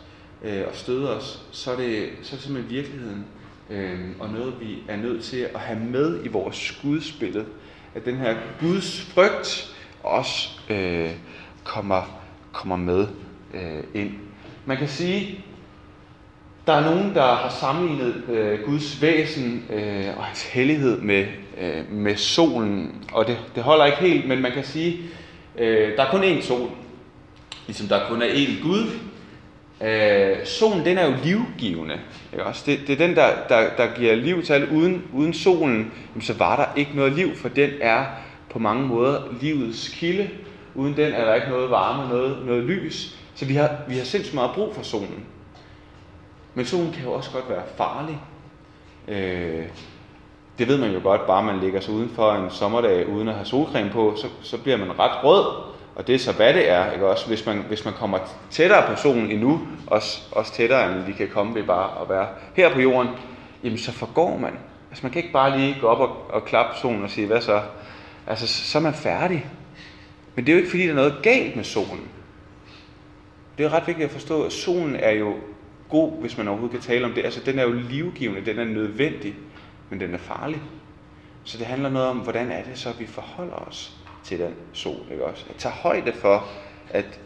øh, 0.44 0.64
og 0.68 0.76
støde 0.76 1.18
os, 1.18 1.42
så 1.52 1.72
er, 1.72 1.76
det, 1.76 2.10
så 2.22 2.36
er 2.36 2.38
det 2.38 2.46
simpelthen 2.46 2.76
virkeligheden 2.76 3.26
øh, 3.70 4.00
og 4.20 4.30
noget, 4.30 4.54
vi 4.60 4.78
er 4.88 4.98
nødt 4.98 5.24
til 5.24 5.38
at 5.38 5.60
have 5.60 5.80
med 5.80 6.26
i 6.26 6.28
vores 6.28 6.56
skudspillet 6.56 7.46
at 7.96 8.06
den 8.06 8.18
her 8.18 8.36
Guds 8.60 9.02
frygt 9.02 9.76
også 10.04 10.50
øh, 10.70 11.12
kommer, 11.64 12.22
kommer 12.52 12.76
med 12.76 13.08
øh, 13.54 13.84
ind. 14.02 14.12
Man 14.66 14.78
kan 14.78 14.88
sige, 14.88 15.44
der 16.68 16.74
er 16.74 16.92
nogen, 16.92 17.16
der 17.16 17.36
har 17.36 17.50
sammenlignet 17.50 18.24
øh, 18.30 18.60
Guds 18.66 19.02
væsen 19.02 19.66
øh, 19.70 20.18
og 20.18 20.24
hans 20.24 20.44
hellighed 20.44 21.02
med, 21.02 21.26
øh, 21.62 21.92
med 21.92 22.16
solen, 22.16 23.04
og 23.14 23.28
det, 23.28 23.38
det 23.56 23.64
holder 23.64 23.86
ikke 23.86 23.98
helt, 23.98 24.28
men 24.28 24.42
man 24.42 24.52
kan 24.52 24.64
sige, 24.64 25.00
øh, 25.58 25.98
der 25.98 26.04
er 26.04 26.12
kun 26.12 26.24
én 26.24 26.42
sol, 26.42 26.70
ligesom 27.68 27.88
der 27.88 28.10
kun 28.10 28.22
er 28.22 28.28
én 28.28 28.64
Gud, 28.64 28.90
Øh, 29.82 30.46
solen, 30.46 30.86
den 30.86 30.98
er 30.98 31.06
jo 31.06 31.14
livgivende. 31.24 32.00
Ikke 32.34 32.46
også? 32.46 32.64
Det, 32.66 32.80
det 32.88 32.94
er 32.94 33.08
den, 33.08 33.16
der, 33.16 33.30
der, 33.50 33.70
der 33.78 33.96
giver 33.96 34.16
liv 34.16 34.44
til 34.44 34.54
alt. 34.54 34.70
Uden, 34.72 35.04
uden 35.14 35.34
solen, 35.34 35.94
jamen, 36.10 36.22
så 36.22 36.34
var 36.34 36.56
der 36.56 36.66
ikke 36.76 36.92
noget 36.96 37.14
liv, 37.14 37.36
for 37.36 37.50
den 37.50 37.70
er 37.82 38.06
på 38.50 38.60
mange 38.60 38.88
måder 38.88 39.22
livets 39.42 39.90
kilde. 39.90 40.30
Uden 40.76 40.98
den 40.98 41.14
er 41.14 41.26
der 41.26 41.36
ikke 41.36 41.50
noget 41.50 41.70
varme, 41.70 42.10
noget, 42.10 42.46
noget 42.46 42.64
lys. 42.64 43.18
Så 43.36 43.46
vi 43.46 43.54
har, 43.54 43.70
vi 43.88 43.98
har 43.98 44.04
sindssygt 44.06 44.36
meget 44.36 44.52
brug 44.52 44.76
for 44.76 44.84
solen. 44.84 45.26
Men 46.54 46.66
solen 46.66 46.92
kan 46.92 47.04
jo 47.04 47.12
også 47.12 47.32
godt 47.32 47.50
være 47.50 47.64
farlig. 47.78 48.20
Øh, 49.08 49.66
det 50.60 50.68
ved 50.68 50.78
man 50.78 50.92
jo 50.92 51.00
godt, 51.04 51.28
bare 51.28 51.44
man 51.44 51.60
ligger 51.60 51.80
sig 51.80 51.94
udenfor 51.94 52.32
en 52.34 52.52
sommerdag 52.52 53.10
uden 53.10 53.28
at 53.28 53.34
have 53.34 53.46
solcreme 53.46 53.90
på, 53.90 54.14
så, 54.18 54.28
så 54.42 54.58
bliver 54.58 54.78
man 54.78 55.00
ret 55.00 55.24
rød. 55.24 55.67
Og 55.98 56.08
det 56.08 56.16
er 56.16 56.20
så, 56.20 56.32
hvad 56.32 56.54
det 56.54 56.70
er, 56.70 56.92
ikke 56.92 57.08
også? 57.08 57.28
Hvis 57.28 57.46
man, 57.46 57.58
hvis 57.58 57.86
man 57.86 57.94
kommer 57.94 58.20
tættere 58.50 58.88
på 58.88 59.02
solen 59.02 59.32
endnu, 59.32 59.68
også, 59.88 60.22
også 60.32 60.54
tættere, 60.54 60.92
end 60.92 61.06
vi 61.06 61.12
kan 61.12 61.28
komme 61.28 61.56
ved 61.56 61.64
bare 61.64 62.02
at 62.02 62.10
være 62.10 62.28
her 62.54 62.74
på 62.74 62.82
jorden, 62.82 63.10
jamen 63.64 63.78
så 63.78 63.92
forgår 63.92 64.38
man. 64.38 64.54
Altså 64.90 65.06
man 65.06 65.12
kan 65.12 65.22
ikke 65.22 65.34
bare 65.34 65.58
lige 65.58 65.78
gå 65.82 65.88
op 65.88 66.00
og, 66.00 66.32
og 66.36 66.46
klappe 66.46 66.78
solen 66.82 67.04
og 67.04 67.10
sige, 67.10 67.28
hvad 67.28 67.42
så? 67.42 67.62
Altså 68.28 68.48
så 68.48 68.78
er 68.78 68.82
man 68.82 68.94
færdig. 68.94 69.46
Men 70.36 70.46
det 70.46 70.52
er 70.52 70.56
jo 70.56 70.58
ikke, 70.58 70.70
fordi 70.70 70.84
der 70.84 70.90
er 70.90 70.96
noget 70.96 71.20
galt 71.24 71.56
med 71.56 71.64
solen. 71.64 72.08
det 73.58 73.66
er 73.66 73.74
ret 73.74 73.88
vigtigt 73.88 74.06
at 74.06 74.12
forstå, 74.12 74.44
at 74.44 74.52
solen 74.52 74.96
er 74.96 75.12
jo 75.12 75.34
god, 75.90 76.22
hvis 76.22 76.38
man 76.38 76.48
overhovedet 76.48 76.80
kan 76.80 76.90
tale 76.90 77.06
om 77.06 77.14
det. 77.14 77.26
Altså, 77.26 77.42
den 77.46 77.60
er 77.60 77.64
jo 77.64 77.72
livgivende, 77.72 78.46
den 78.46 78.60
er 78.60 78.66
nødvendig, 78.66 79.36
men 79.90 80.00
den 80.00 80.14
er 80.14 80.18
farlig. 80.18 80.62
Så 81.44 81.58
det 81.58 81.66
handler 81.66 81.90
noget 81.90 82.08
om, 82.08 82.18
hvordan 82.18 82.52
er 82.52 82.64
det 82.64 82.80
så, 82.80 82.90
vi 83.00 83.06
forholder 83.06 83.56
os 83.56 83.97
til 84.28 84.40
den 84.40 84.54
sol, 84.74 85.00
ikke 85.12 85.26
også? 85.26 85.46
At 85.50 85.56
tage 85.56 85.74
højde 85.74 86.14
for, 86.14 86.48
at 86.90 87.20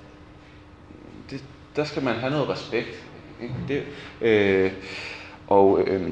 det, 1.30 1.44
der 1.76 1.84
skal 1.84 2.04
man 2.04 2.16
have 2.16 2.32
noget 2.32 2.50
respekt. 2.50 3.04
Ikke? 3.42 3.56
Det, 3.68 3.84
øh, 4.22 4.72
og 5.48 5.82
øh, 5.88 6.12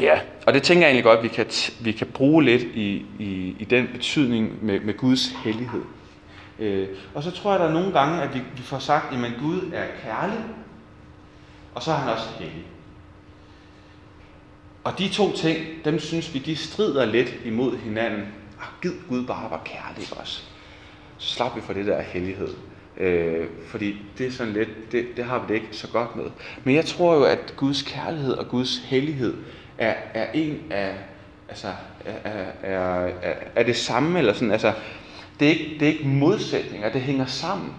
ja, 0.00 0.20
og 0.46 0.54
det 0.54 0.62
tænker 0.62 0.82
jeg 0.82 0.88
egentlig 0.88 1.04
godt, 1.04 1.18
at 1.18 1.22
vi 1.22 1.28
kan, 1.28 1.46
vi 1.80 1.92
kan 1.92 2.06
bruge 2.06 2.44
lidt 2.44 2.62
i, 2.62 3.06
i, 3.18 3.56
i 3.58 3.64
den 3.64 3.88
betydning 3.92 4.64
med, 4.64 4.80
med 4.80 4.94
Guds 4.96 5.28
hellighed. 5.44 5.82
Øh, 6.58 6.88
og 7.14 7.22
så 7.22 7.30
tror 7.30 7.50
jeg, 7.50 7.60
der 7.60 7.66
er 7.66 7.72
nogle 7.72 7.92
gange, 7.92 8.22
at 8.22 8.34
vi, 8.34 8.38
vi 8.56 8.62
får 8.62 8.78
sagt, 8.78 9.14
at 9.14 9.32
Gud 9.40 9.70
er 9.72 9.86
kærlig, 10.02 10.38
og 11.74 11.82
så 11.82 11.90
er 11.90 11.96
han 11.96 12.12
også 12.12 12.28
hellig. 12.38 12.64
Og 14.84 14.98
de 14.98 15.08
to 15.08 15.36
ting, 15.36 15.58
dem 15.84 15.98
synes 15.98 16.34
vi, 16.34 16.38
de 16.38 16.56
strider 16.56 17.04
lidt 17.04 17.34
imod 17.44 17.76
hinanden. 17.76 18.26
Gid 18.82 18.92
Gud 19.08 19.26
bare 19.26 19.50
var 19.50 19.62
kærlig 19.64 20.06
også. 20.20 20.42
Så 21.18 21.34
slap 21.34 21.56
vi 21.56 21.60
for 21.60 21.72
det 21.72 21.86
der 21.86 22.02
hellighed. 22.02 22.48
Øh, 22.96 23.46
fordi 23.66 23.96
det 24.18 24.26
er 24.26 24.30
sådan 24.30 24.52
lidt, 24.52 24.92
det, 24.92 25.06
det 25.16 25.24
har 25.24 25.38
vi 25.38 25.44
det 25.48 25.54
ikke 25.54 25.68
så 25.72 25.88
godt 25.88 26.16
med. 26.16 26.24
Men 26.64 26.74
jeg 26.74 26.84
tror 26.84 27.14
jo, 27.14 27.24
at 27.24 27.54
Guds 27.56 27.82
kærlighed 27.82 28.32
og 28.32 28.48
Guds 28.48 28.78
hellighed 28.78 29.34
er, 29.78 29.94
er 30.14 30.32
en 30.32 30.62
af, 30.70 30.94
altså, 31.48 31.68
er, 32.04 32.32
er, 32.62 33.06
er, 33.22 33.34
er 33.54 33.62
det 33.62 33.76
samme, 33.76 34.18
eller 34.18 34.32
sådan, 34.32 34.50
altså, 34.50 34.72
det 35.40 35.48
er 35.48 35.52
ikke, 35.52 35.76
det 35.80 35.88
er 35.88 35.92
ikke 35.92 36.08
modsætninger, 36.08 36.92
det 36.92 37.00
hænger 37.00 37.26
sammen. 37.26 37.72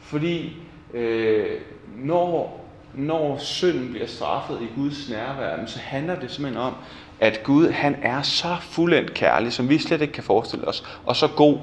Fordi 0.00 0.56
øh, 0.94 1.60
når 1.96 2.61
når 2.94 3.38
synden 3.38 3.90
bliver 3.90 4.06
straffet 4.06 4.58
i 4.62 4.80
Guds 4.80 5.10
nærvær, 5.10 5.66
så 5.66 5.78
handler 5.78 6.20
det 6.20 6.30
simpelthen 6.30 6.62
om, 6.62 6.74
at 7.20 7.42
Gud 7.44 7.70
han 7.70 7.96
er 8.02 8.22
så 8.22 8.56
fuldendt 8.60 9.14
kærlig, 9.14 9.52
som 9.52 9.68
vi 9.68 9.78
slet 9.78 10.00
ikke 10.00 10.12
kan 10.12 10.24
forestille 10.24 10.68
os, 10.68 10.84
og 11.06 11.16
så 11.16 11.28
god, 11.28 11.58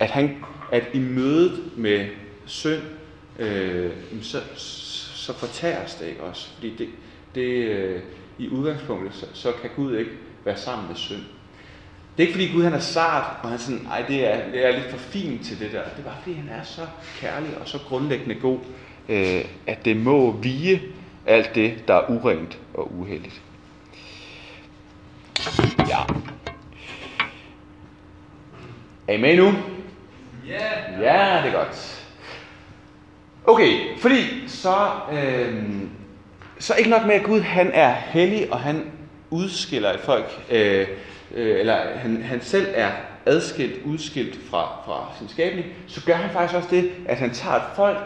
at, 0.00 0.10
han, 0.10 0.36
at 0.72 0.84
i 0.92 0.98
mødet 0.98 1.60
med 1.76 2.06
synd, 2.46 2.82
øh, 3.38 3.90
så, 4.22 4.40
så 5.14 5.32
fortæres 5.32 5.94
det 5.94 6.06
ikke 6.06 6.22
også. 6.22 6.48
Fordi 6.54 6.76
det, 6.76 6.88
det, 7.34 7.42
øh, 7.42 8.00
i 8.38 8.48
udgangspunktet, 8.48 9.14
så, 9.14 9.26
så 9.32 9.52
kan 9.52 9.70
Gud 9.76 9.96
ikke 9.96 10.10
være 10.44 10.56
sammen 10.56 10.88
med 10.88 10.96
synd. 10.96 11.22
Det 12.16 12.22
er 12.22 12.26
ikke 12.26 12.32
fordi 12.32 12.52
Gud 12.52 12.64
han 12.64 12.72
er 12.72 12.78
sart, 12.78 13.36
og 13.42 13.50
han 13.50 13.58
sådan, 13.58 13.86
ej 13.86 14.04
det 14.08 14.32
er, 14.32 14.50
det 14.50 14.66
er 14.66 14.72
lidt 14.72 14.90
for 14.90 14.98
fint 14.98 15.44
til 15.44 15.58
det 15.58 15.72
der. 15.72 15.82
Det 15.82 15.98
er 15.98 16.02
bare 16.02 16.16
fordi 16.22 16.36
han 16.36 16.48
er 16.48 16.62
så 16.62 16.86
kærlig 17.20 17.50
og 17.60 17.68
så 17.68 17.78
grundlæggende 17.88 18.34
god, 18.34 18.58
øh, 19.08 19.44
at 19.66 19.84
det 19.84 19.96
må 19.96 20.32
vige 20.32 20.82
alt 21.26 21.54
det, 21.54 21.88
der 21.88 21.94
er 21.94 22.10
urent 22.10 22.58
og 22.74 22.92
uheldigt. 22.98 23.40
Ja. 25.88 25.98
Er 29.08 29.12
I 29.12 29.20
med 29.20 29.36
nu? 29.36 29.52
Ja. 30.48 31.00
Ja, 31.00 31.42
det 31.42 31.54
er 31.54 31.64
godt. 31.64 32.04
Okay, 33.46 33.98
fordi 33.98 34.48
så, 34.48 34.90
øh, 35.12 35.64
så 36.58 36.74
ikke 36.74 36.90
nok 36.90 37.06
med, 37.06 37.14
at 37.14 37.22
Gud 37.22 37.40
han 37.40 37.70
er 37.74 37.90
hellig, 37.90 38.52
og 38.52 38.60
han 38.60 38.90
udskiller 39.30 39.92
et 39.92 40.00
folk, 40.00 40.44
øh, 40.50 40.88
øh, 41.34 41.60
eller 41.60 41.76
han, 41.96 42.22
han 42.22 42.40
selv 42.40 42.66
er 42.74 42.90
adskilt, 43.26 43.84
udskilt 43.84 44.38
fra, 44.50 44.82
fra 44.84 45.12
sin 45.18 45.28
skabning, 45.28 45.66
så 45.86 46.04
gør 46.06 46.14
han 46.14 46.30
faktisk 46.30 46.56
også 46.56 46.68
det, 46.70 46.90
at 47.06 47.16
han 47.16 47.30
tager 47.30 47.56
et 47.56 47.62
folk 47.76 47.98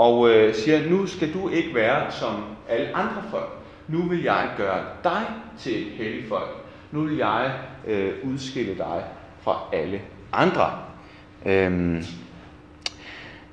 og 0.00 0.30
øh, 0.30 0.54
siger, 0.54 0.90
nu 0.90 1.06
skal 1.06 1.34
du 1.34 1.48
ikke 1.48 1.74
være 1.74 2.10
som 2.10 2.44
alle 2.68 2.96
andre 2.96 3.22
folk. 3.30 3.50
Nu 3.88 4.02
vil 4.02 4.22
jeg 4.22 4.48
gøre 4.56 4.84
dig 5.04 5.22
til 5.58 5.86
et 5.86 5.92
helligt 5.92 6.28
folk. 6.28 6.50
Nu 6.90 7.00
vil 7.00 7.16
jeg 7.16 7.52
øh, 7.86 8.12
udskille 8.22 8.78
dig 8.78 9.04
fra 9.42 9.60
alle 9.72 10.00
andre. 10.32 10.70
Øhm, 11.46 12.04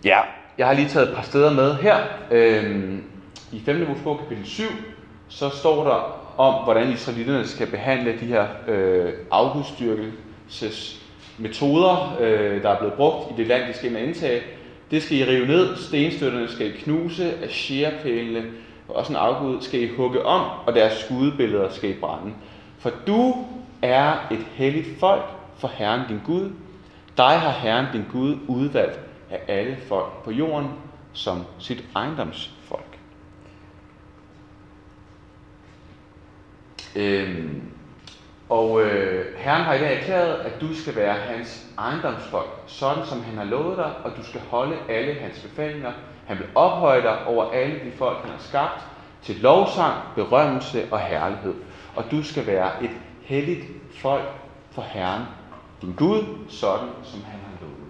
ja, 0.03 0.19
jeg 0.57 0.67
har 0.67 0.73
lige 0.73 0.87
taget 0.87 1.09
et 1.09 1.15
par 1.15 1.23
steder 1.23 1.53
med 1.53 1.75
her. 1.75 1.97
Øhm, 2.31 3.03
I 3.51 3.61
5. 3.65 3.87
Mosebog 3.87 4.19
kapitel 4.19 4.45
7, 4.45 4.63
så 5.27 5.49
står 5.49 5.83
der 5.83 6.23
om, 6.37 6.63
hvordan 6.63 6.91
israelitterne 6.91 7.47
skal 7.47 7.67
behandle 7.67 8.19
de 8.19 8.25
her 8.25 8.47
øh, 8.67 9.13
afgudstyrkelsesmetoder, 9.31 12.17
øh, 12.19 12.63
der 12.63 12.69
er 12.69 12.77
blevet 12.77 12.93
brugt 12.93 13.31
i 13.31 13.33
det 13.37 13.47
land, 13.47 13.67
de 13.67 13.73
skal 13.73 13.89
ind 13.89 13.97
og 13.97 14.03
indtage. 14.03 14.41
Det 14.91 15.03
skal 15.03 15.17
I 15.17 15.25
rive 15.25 15.47
ned, 15.47 15.77
stenstøtterne 15.77 16.47
skal 16.47 16.67
I 16.67 16.71
knuse, 16.71 17.43
asherpælene 17.43 18.45
og 18.87 18.95
også 18.95 19.11
en 19.11 19.17
afgud 19.17 19.61
skal 19.61 19.81
I 19.81 19.95
hugge 19.95 20.25
om, 20.25 20.49
og 20.65 20.75
deres 20.75 20.93
skudebilleder 20.93 21.69
skal 21.69 21.89
I 21.89 21.93
brænde. 21.93 22.33
For 22.79 22.91
du 23.07 23.45
er 23.81 24.27
et 24.31 24.45
helligt 24.53 24.99
folk 24.99 25.23
for 25.57 25.67
Herren 25.67 26.01
din 26.09 26.19
Gud. 26.25 26.51
Dig 27.17 27.39
har 27.39 27.51
Herren 27.51 27.85
din 27.93 28.03
Gud 28.11 28.37
udvalgt 28.47 28.99
af 29.31 29.41
alle 29.47 29.77
folk 29.87 30.23
på 30.23 30.31
jorden 30.31 30.67
som 31.13 31.43
sit 31.59 31.85
ejendomsfolk. 31.95 32.99
Øhm, 36.95 37.61
og 38.49 38.81
øh, 38.81 39.37
Herren 39.37 39.63
har 39.63 39.73
i 39.73 39.79
dag 39.79 39.97
erklæret, 39.97 40.33
at 40.33 40.61
du 40.61 40.75
skal 40.75 40.95
være 40.95 41.13
hans 41.13 41.65
ejendomsfolk, 41.77 42.49
sådan 42.67 43.05
som 43.05 43.23
han 43.23 43.37
har 43.37 43.43
lovet 43.43 43.77
dig, 43.77 43.91
og 44.03 44.11
du 44.17 44.23
skal 44.23 44.41
holde 44.49 44.75
alle 44.89 45.13
hans 45.13 45.39
befalinger. 45.39 45.91
Han 46.25 46.37
vil 46.37 46.47
ophøje 46.55 47.01
dig 47.01 47.25
over 47.25 47.51
alle 47.51 47.75
de 47.75 47.91
folk, 47.97 48.17
han 48.21 48.29
har 48.29 48.39
skabt, 48.39 48.85
til 49.21 49.35
lovsang, 49.35 49.95
berømmelse 50.15 50.87
og 50.91 50.99
herlighed. 50.99 51.53
Og 51.95 52.03
du 52.11 52.23
skal 52.23 52.47
være 52.47 52.83
et 52.83 52.91
helligt 53.21 53.65
folk 54.01 54.29
for 54.71 54.81
Herren, 54.81 55.23
din 55.81 55.93
Gud, 55.93 56.23
sådan 56.49 56.89
som 57.03 57.23
han 57.23 57.39
har 57.39 57.61
lovet. 57.61 57.87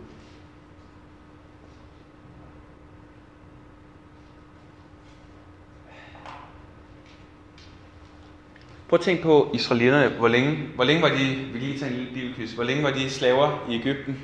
Prøv 8.89 8.99
at 8.99 9.05
tænke 9.05 9.23
på 9.23 9.49
israelitterne. 9.53 10.15
Hvor 10.17 10.27
længe, 10.27 10.57
hvor 10.75 10.83
længe 10.83 11.01
var 11.01 11.09
de, 11.09 11.15
vi 11.53 11.59
kan 11.59 11.67
lige 11.67 11.79
tage 11.79 11.91
en 11.91 11.97
lille 11.97 12.13
bibelquiz, 12.13 12.51
hvor 12.51 12.63
længe 12.63 12.83
var 12.83 12.91
de 12.91 13.09
slaver 13.09 13.65
i 13.69 13.75
Ægypten? 13.75 14.19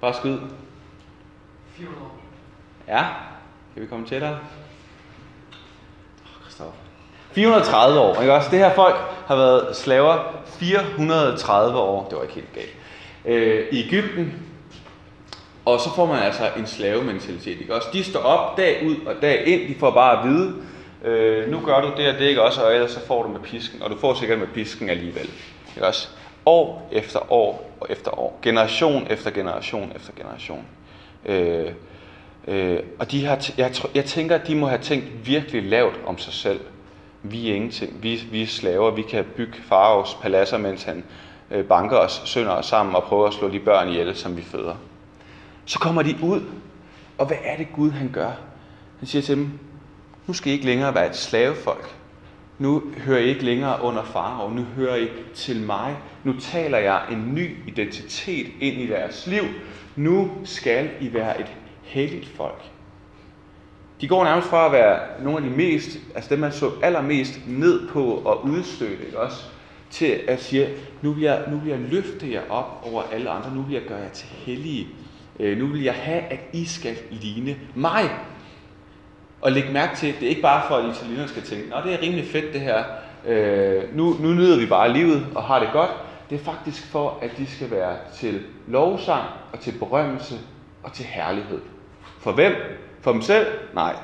Bare 0.00 0.14
skyd. 0.14 0.38
400 1.76 2.04
år. 2.04 2.18
Ja, 2.88 3.06
kan 3.74 3.82
vi 3.82 3.86
komme 3.86 4.06
tættere? 4.06 4.38
Christoffer. 6.42 6.72
430 7.32 8.00
år, 8.00 8.20
ikke 8.20 8.34
også? 8.34 8.50
Det 8.50 8.58
her 8.58 8.74
folk 8.74 8.96
har 9.26 9.36
været 9.36 9.76
slaver 9.76 10.42
430 10.46 11.78
år. 11.78 12.08
Det 12.08 12.16
var 12.16 12.22
ikke 12.22 12.34
helt 12.34 12.52
galt. 12.54 12.76
Øh, 13.24 13.66
I 13.72 13.86
Ægypten. 13.86 14.32
Og 15.64 15.80
så 15.80 15.94
får 15.94 16.06
man 16.06 16.18
altså 16.22 16.50
en 16.56 16.66
slavementalitet, 16.66 17.60
ikke 17.60 17.74
også? 17.74 17.88
De 17.92 18.04
står 18.04 18.20
op 18.20 18.56
dag 18.56 18.86
ud 18.86 18.96
og 19.06 19.14
dag 19.22 19.46
ind. 19.46 19.74
De 19.74 19.80
får 19.80 19.90
bare 19.90 20.18
at 20.18 20.28
vide, 20.28 20.54
øh, 21.04 21.50
nu 21.50 21.60
gør 21.60 21.80
du 21.80 21.92
det 21.96 22.08
og 22.08 22.14
det, 22.18 22.24
ikke 22.24 22.42
også? 22.42 22.62
Og 22.62 22.74
ellers 22.74 22.90
så 22.90 23.06
får 23.06 23.22
du 23.22 23.28
med 23.28 23.40
pisken. 23.40 23.82
Og 23.82 23.90
du 23.90 23.98
får 23.98 24.14
sikkert 24.14 24.38
med 24.38 24.46
pisken 24.46 24.88
alligevel. 24.88 25.30
Ikke 25.76 25.86
også? 25.86 26.08
År 26.46 26.88
efter 26.92 27.32
år 27.32 27.70
og 27.80 27.86
efter 27.90 28.18
år. 28.18 28.38
Generation 28.42 29.06
efter 29.10 29.30
generation 29.30 29.92
efter 29.96 30.12
generation. 30.16 30.64
Øh, 31.26 31.72
Øh, 32.48 32.78
og 32.98 33.10
de 33.10 33.26
har, 33.26 33.50
jeg, 33.58 33.74
jeg 33.94 34.04
tænker, 34.04 34.34
at 34.34 34.46
de 34.46 34.54
må 34.54 34.66
have 34.66 34.80
tænkt 34.80 35.26
virkelig 35.26 35.62
lavt 35.62 36.00
om 36.06 36.18
sig 36.18 36.32
selv. 36.32 36.60
Vi 37.22 37.50
er 37.50 37.54
ingenting. 37.54 38.02
Vi, 38.02 38.22
vi 38.30 38.42
er 38.42 38.46
slaver. 38.46 38.90
Vi 38.90 39.02
kan 39.02 39.24
bygge 39.36 39.62
faraos 39.62 40.18
paladser, 40.22 40.58
mens 40.58 40.82
han 40.82 41.04
øh, 41.50 41.64
banker 41.64 41.96
os 41.96 42.22
sønder 42.24 42.52
os 42.52 42.66
sammen 42.66 42.96
og 42.96 43.02
prøver 43.02 43.26
at 43.26 43.34
slå 43.34 43.48
de 43.48 43.60
børn 43.60 43.88
ihjel, 43.88 44.16
som 44.16 44.36
vi 44.36 44.42
føder. 44.42 44.74
Så 45.64 45.78
kommer 45.78 46.02
de 46.02 46.16
ud, 46.22 46.40
og 47.18 47.26
hvad 47.26 47.36
er 47.44 47.56
det 47.56 47.66
Gud 47.74 47.90
han 47.90 48.10
gør? 48.12 48.30
Han 48.98 49.08
siger 49.08 49.22
til 49.22 49.36
dem, 49.36 49.58
nu 50.30 50.34
skal 50.34 50.50
I 50.50 50.54
ikke 50.54 50.66
længere 50.66 50.94
være 50.94 51.06
et 51.06 51.16
slavefolk. 51.16 51.94
Nu 52.58 52.82
hører 53.04 53.18
I 53.18 53.24
ikke 53.24 53.44
længere 53.44 53.82
under 53.82 54.04
farao. 54.04 54.50
Nu 54.50 54.62
hører 54.62 54.96
I 54.96 55.08
til 55.34 55.60
mig. 55.60 55.96
Nu 56.24 56.34
taler 56.40 56.78
jeg 56.78 57.02
en 57.10 57.34
ny 57.34 57.56
identitet 57.66 58.46
ind 58.60 58.80
i 58.80 58.86
deres 58.86 59.26
liv. 59.26 59.42
Nu 59.96 60.30
skal 60.44 60.90
I 61.00 61.12
være 61.12 61.40
et 61.40 61.46
helligt 61.82 62.28
folk. 62.36 62.62
De 64.00 64.08
går 64.08 64.24
nærmest 64.24 64.48
fra 64.48 64.66
at 64.66 64.72
være 64.72 65.22
nogle 65.22 65.44
af 65.44 65.50
de 65.50 65.56
mest, 65.56 65.98
altså 66.14 66.30
dem 66.30 66.38
man 66.38 66.52
så 66.52 66.70
allermest 66.82 67.40
ned 67.46 67.88
på 67.88 68.04
og 68.04 68.44
udstøtte, 68.44 69.06
ikke 69.06 69.18
også? 69.18 69.44
Til 69.90 70.20
at 70.28 70.42
sige, 70.42 70.68
nu 71.02 71.12
vil, 71.12 71.22
jeg, 71.22 71.42
nu 71.50 71.56
vil 71.56 71.70
jeg 71.70 71.78
løfte 71.78 72.32
jer 72.32 72.50
op 72.50 72.86
over 72.92 73.02
alle 73.12 73.30
andre, 73.30 73.54
nu 73.54 73.62
vil 73.62 73.74
jeg 73.74 73.82
gøre 73.88 73.98
jer 73.98 74.10
til 74.10 74.28
hellige. 74.28 74.88
Øh, 75.40 75.58
nu 75.58 75.66
vil 75.66 75.82
jeg 75.82 75.94
have, 75.94 76.20
at 76.20 76.40
I 76.52 76.64
skal 76.64 76.96
ligne 77.10 77.56
mig. 77.74 78.10
Og 79.40 79.52
læg 79.52 79.64
mærke 79.72 79.96
til, 79.96 80.14
det 80.14 80.22
er 80.22 80.28
ikke 80.28 80.42
bare 80.42 80.62
for, 80.68 80.74
at 80.74 80.96
italienerne 80.96 81.28
skal 81.28 81.42
tænke, 81.42 81.68
Nå, 81.68 81.76
det 81.84 81.94
er 81.94 82.02
rimelig 82.02 82.26
fedt 82.26 82.52
det 82.52 82.60
her, 82.60 82.84
øh, 83.26 83.96
nu, 83.96 84.16
nu 84.20 84.28
nyder 84.28 84.58
vi 84.58 84.66
bare 84.66 84.92
livet 84.92 85.26
og 85.34 85.42
har 85.42 85.58
det 85.58 85.68
godt. 85.72 85.90
Det 86.30 86.40
er 86.40 86.44
faktisk 86.44 86.86
for, 86.86 87.18
at 87.22 87.30
de 87.38 87.46
skal 87.46 87.70
være 87.70 87.96
til 88.14 88.42
lovsang 88.66 89.24
og 89.52 89.60
til 89.60 89.72
berømmelse 89.78 90.34
og 90.82 90.92
til 90.92 91.04
herlighed. 91.04 91.58
For 92.18 92.32
hvem? 92.32 92.52
For 93.00 93.12
dem 93.12 93.22
selv? 93.22 93.46
Nej. 93.74 93.94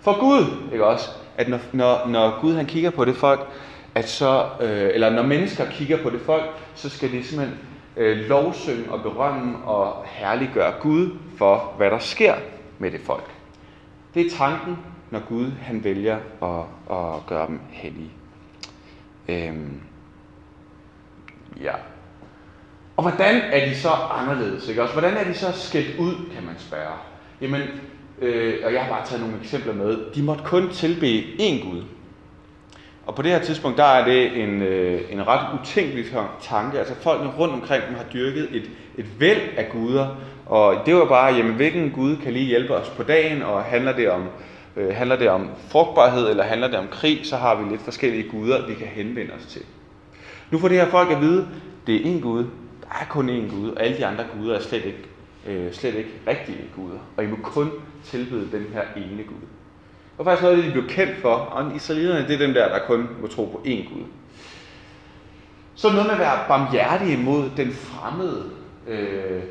For 0.00 0.20
Gud, 0.20 0.44
ikke 0.72 0.86
også? 0.86 1.10
At 1.36 1.48
når, 1.48 1.58
når, 1.72 2.06
når 2.06 2.40
Gud 2.40 2.54
han 2.54 2.66
kigger 2.66 2.90
på 2.90 3.04
det 3.04 3.16
folk, 3.16 3.48
at 3.94 4.08
så, 4.08 4.44
øh, 4.60 4.90
eller 4.94 5.10
når 5.10 5.22
mennesker 5.22 5.64
kigger 5.70 6.02
på 6.02 6.10
det 6.10 6.20
folk, 6.20 6.44
så 6.74 6.88
skal 6.88 7.12
de 7.12 7.24
simpelthen 7.24 7.58
øh, 7.96 8.16
lovsynge 8.28 8.92
og 8.92 9.02
berømme 9.02 9.58
og 9.64 10.04
herliggøre 10.06 10.72
Gud 10.80 11.10
for, 11.38 11.74
hvad 11.76 11.90
der 11.90 11.98
sker 11.98 12.34
med 12.78 12.90
det 12.90 13.00
folk. 13.00 13.31
Det 14.14 14.26
er 14.26 14.30
tanken, 14.30 14.78
når 15.10 15.20
Gud 15.28 15.50
han 15.50 15.84
vælger 15.84 16.16
at, 16.42 16.64
at 16.96 17.26
gøre 17.26 17.46
dem 17.46 17.60
hellige. 17.70 18.10
Øhm, 19.28 19.80
ja. 21.62 21.72
Og 22.96 23.02
hvordan 23.02 23.34
er 23.36 23.68
de 23.68 23.76
så 23.76 23.88
anderledes? 23.90 24.68
Ikke? 24.68 24.82
Også, 24.82 24.94
hvordan 24.94 25.14
er 25.14 25.24
de 25.24 25.34
så 25.34 25.52
skældt 25.52 25.98
ud, 25.98 26.14
kan 26.34 26.46
man 26.46 26.54
spørge. 26.58 26.94
Jamen, 27.40 27.60
øh, 28.18 28.54
og 28.64 28.72
jeg 28.72 28.82
har 28.82 28.92
bare 28.96 29.06
taget 29.06 29.22
nogle 29.22 29.38
eksempler 29.40 29.74
med. 29.74 29.98
De 30.14 30.22
måtte 30.22 30.44
kun 30.44 30.70
tilbe 30.70 31.06
én 31.40 31.70
Gud. 31.70 31.84
Og 33.06 33.14
på 33.14 33.22
det 33.22 33.30
her 33.30 33.38
tidspunkt, 33.38 33.78
der 33.78 33.84
er 33.84 34.04
det 34.04 34.42
en, 34.42 34.62
øh, 34.62 35.00
en 35.10 35.26
ret 35.26 35.60
utænkelig 35.60 36.04
tanke. 36.40 36.78
Altså 36.78 36.94
folkene 36.94 37.30
rundt 37.38 37.54
omkring 37.54 37.82
dem 37.88 37.94
har 37.94 38.04
dyrket 38.12 38.48
et, 38.56 38.70
et 38.98 39.20
væld 39.20 39.40
af 39.56 39.68
guder. 39.72 40.16
Og 40.52 40.86
det 40.86 40.94
var 40.94 41.04
bare, 41.04 41.34
jamen 41.34 41.54
hvilken 41.54 41.90
Gud 41.90 42.16
kan 42.16 42.32
lige 42.32 42.44
hjælpe 42.44 42.74
os 42.74 42.88
på 42.88 43.02
dagen, 43.02 43.42
og 43.42 43.62
handler 43.62 43.92
det 43.92 44.10
om 44.10 44.22
øh, 44.76 44.94
handler 44.94 45.16
det 45.16 45.28
om 45.28 45.48
frugtbarhed, 45.68 46.30
eller 46.30 46.44
handler 46.44 46.68
det 46.68 46.78
om 46.78 46.86
krig, 46.90 47.20
så 47.24 47.36
har 47.36 47.54
vi 47.54 47.70
lidt 47.70 47.82
forskellige 47.82 48.28
guder, 48.28 48.66
vi 48.66 48.74
kan 48.74 48.86
henvende 48.86 49.32
os 49.32 49.46
til. 49.46 49.62
Nu 50.50 50.58
får 50.58 50.68
det 50.68 50.76
her 50.76 50.86
folk 50.86 51.10
at 51.10 51.20
vide, 51.20 51.48
det 51.86 51.94
er 51.94 52.00
én 52.00 52.20
Gud, 52.20 52.44
der 52.82 52.88
er 53.00 53.04
kun 53.10 53.28
én 53.28 53.54
Gud, 53.54 53.70
og 53.70 53.82
alle 53.82 53.96
de 53.96 54.06
andre 54.06 54.24
guder 54.36 54.54
er 54.56 54.60
slet 54.60 54.84
ikke, 54.84 55.04
øh, 55.46 55.72
slet 55.72 55.94
ikke 55.94 56.10
rigtige 56.26 56.58
guder. 56.76 56.98
Og 57.16 57.24
I 57.24 57.26
må 57.26 57.36
kun 57.42 57.70
tilbede 58.04 58.48
den 58.52 58.66
her 58.72 58.82
ene 58.96 59.22
Gud. 59.22 59.46
Og 60.18 60.24
faktisk 60.24 60.42
noget 60.42 60.56
af 60.56 60.62
det, 60.62 60.74
de 60.74 60.80
blev 60.80 60.88
kendt 60.88 61.16
for, 61.22 61.34
og 61.34 61.76
israelitterne, 61.76 62.28
det 62.28 62.34
er 62.34 62.46
dem 62.46 62.54
der, 62.54 62.68
der 62.68 62.78
kun 62.86 63.08
må 63.20 63.26
tro 63.26 63.44
på 63.44 63.62
én 63.66 63.94
Gud. 63.94 64.04
Så 65.74 65.88
noget 65.88 66.06
med 66.06 66.12
at 66.12 66.20
være 66.20 66.38
barmhjertig 66.48 67.12
imod 67.12 67.50
den 67.56 67.72
fremmede, 67.72 68.50
øh, 68.88 69.42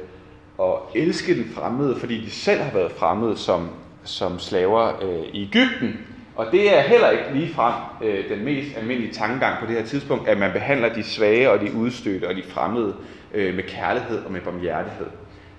og 0.62 0.92
elske 0.96 1.36
den 1.36 1.52
fremmede, 1.56 1.96
fordi 2.00 2.26
de 2.26 2.32
selv 2.32 2.62
har 2.62 2.74
været 2.74 2.92
fremmede 2.92 3.38
som, 3.38 3.70
som 4.04 4.40
slaver 4.40 5.04
øh, 5.04 5.26
i 5.34 5.44
Ægypten. 5.44 5.98
Og 6.36 6.46
det 6.52 6.78
er 6.78 6.82
heller 6.82 7.10
ikke 7.10 7.24
lige 7.34 7.54
frem 7.54 7.74
øh, 8.04 8.30
den 8.30 8.46
mest 8.46 8.78
almindelige 8.78 9.14
tankegang 9.14 9.60
på 9.60 9.66
det 9.66 9.76
her 9.76 9.86
tidspunkt, 9.86 10.28
at 10.28 10.38
man 10.38 10.52
behandler 10.52 10.94
de 10.94 11.04
svage 11.04 11.52
og 11.52 11.60
de 11.60 11.74
udstødte 11.74 12.28
og 12.28 12.36
de 12.36 12.44
fremmede 12.44 12.94
øh, 13.34 13.56
med 13.56 13.64
kærlighed 13.64 14.26
og 14.26 14.32
med 14.32 14.42
barmhjertighed. 14.42 15.08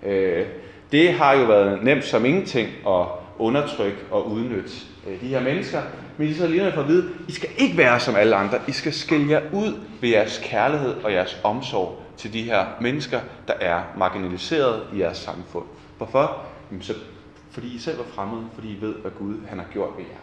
Øh, 0.07 0.47
det 0.93 1.13
har 1.13 1.33
jo 1.33 1.45
været 1.45 1.85
nemt 1.85 2.05
som 2.05 2.25
ingenting 2.25 2.69
at 2.89 3.07
undertrykke 3.39 3.99
og 4.11 4.31
udnytte 4.31 4.71
øh, 5.09 5.21
de 5.21 5.27
her 5.27 5.41
mennesker. 5.41 5.79
Men 6.17 6.29
de 6.29 6.35
så 6.35 6.47
lige 6.47 6.73
for 6.73 6.81
at 6.81 6.89
vide, 6.89 7.09
I 7.29 7.33
skal 7.33 7.49
ikke 7.59 7.79
være 7.79 8.01
som 8.01 8.17
alle 8.17 8.37
andre. 8.37 8.59
I 8.69 8.73
skal 8.73 8.93
skille 8.93 9.31
jer 9.31 9.41
ud 9.53 9.75
ved 10.01 10.09
jeres 10.09 10.41
kærlighed 10.45 10.95
og 11.05 11.13
jeres 11.13 11.41
omsorg 11.45 12.02
til 12.23 12.33
de 12.33 12.43
her 12.43 12.67
mennesker, 12.81 13.21
der 13.49 13.55
er 13.55 13.83
marginaliseret 13.97 14.83
i 14.95 15.01
jeres 15.01 15.19
samfund. 15.19 15.65
Hvorfor? 15.97 16.43
Jamen, 16.71 16.83
så 16.83 16.95
fordi 17.51 17.75
I 17.75 17.79
selv 17.79 17.99
er 17.99 18.05
fremmede, 18.15 18.47
fordi 18.55 18.69
I 18.69 18.81
ved, 18.81 18.95
hvad 18.95 19.11
Gud 19.11 19.35
han 19.49 19.59
har 19.59 19.67
gjort 19.73 19.91
ved 19.97 20.05
jer. 20.05 20.21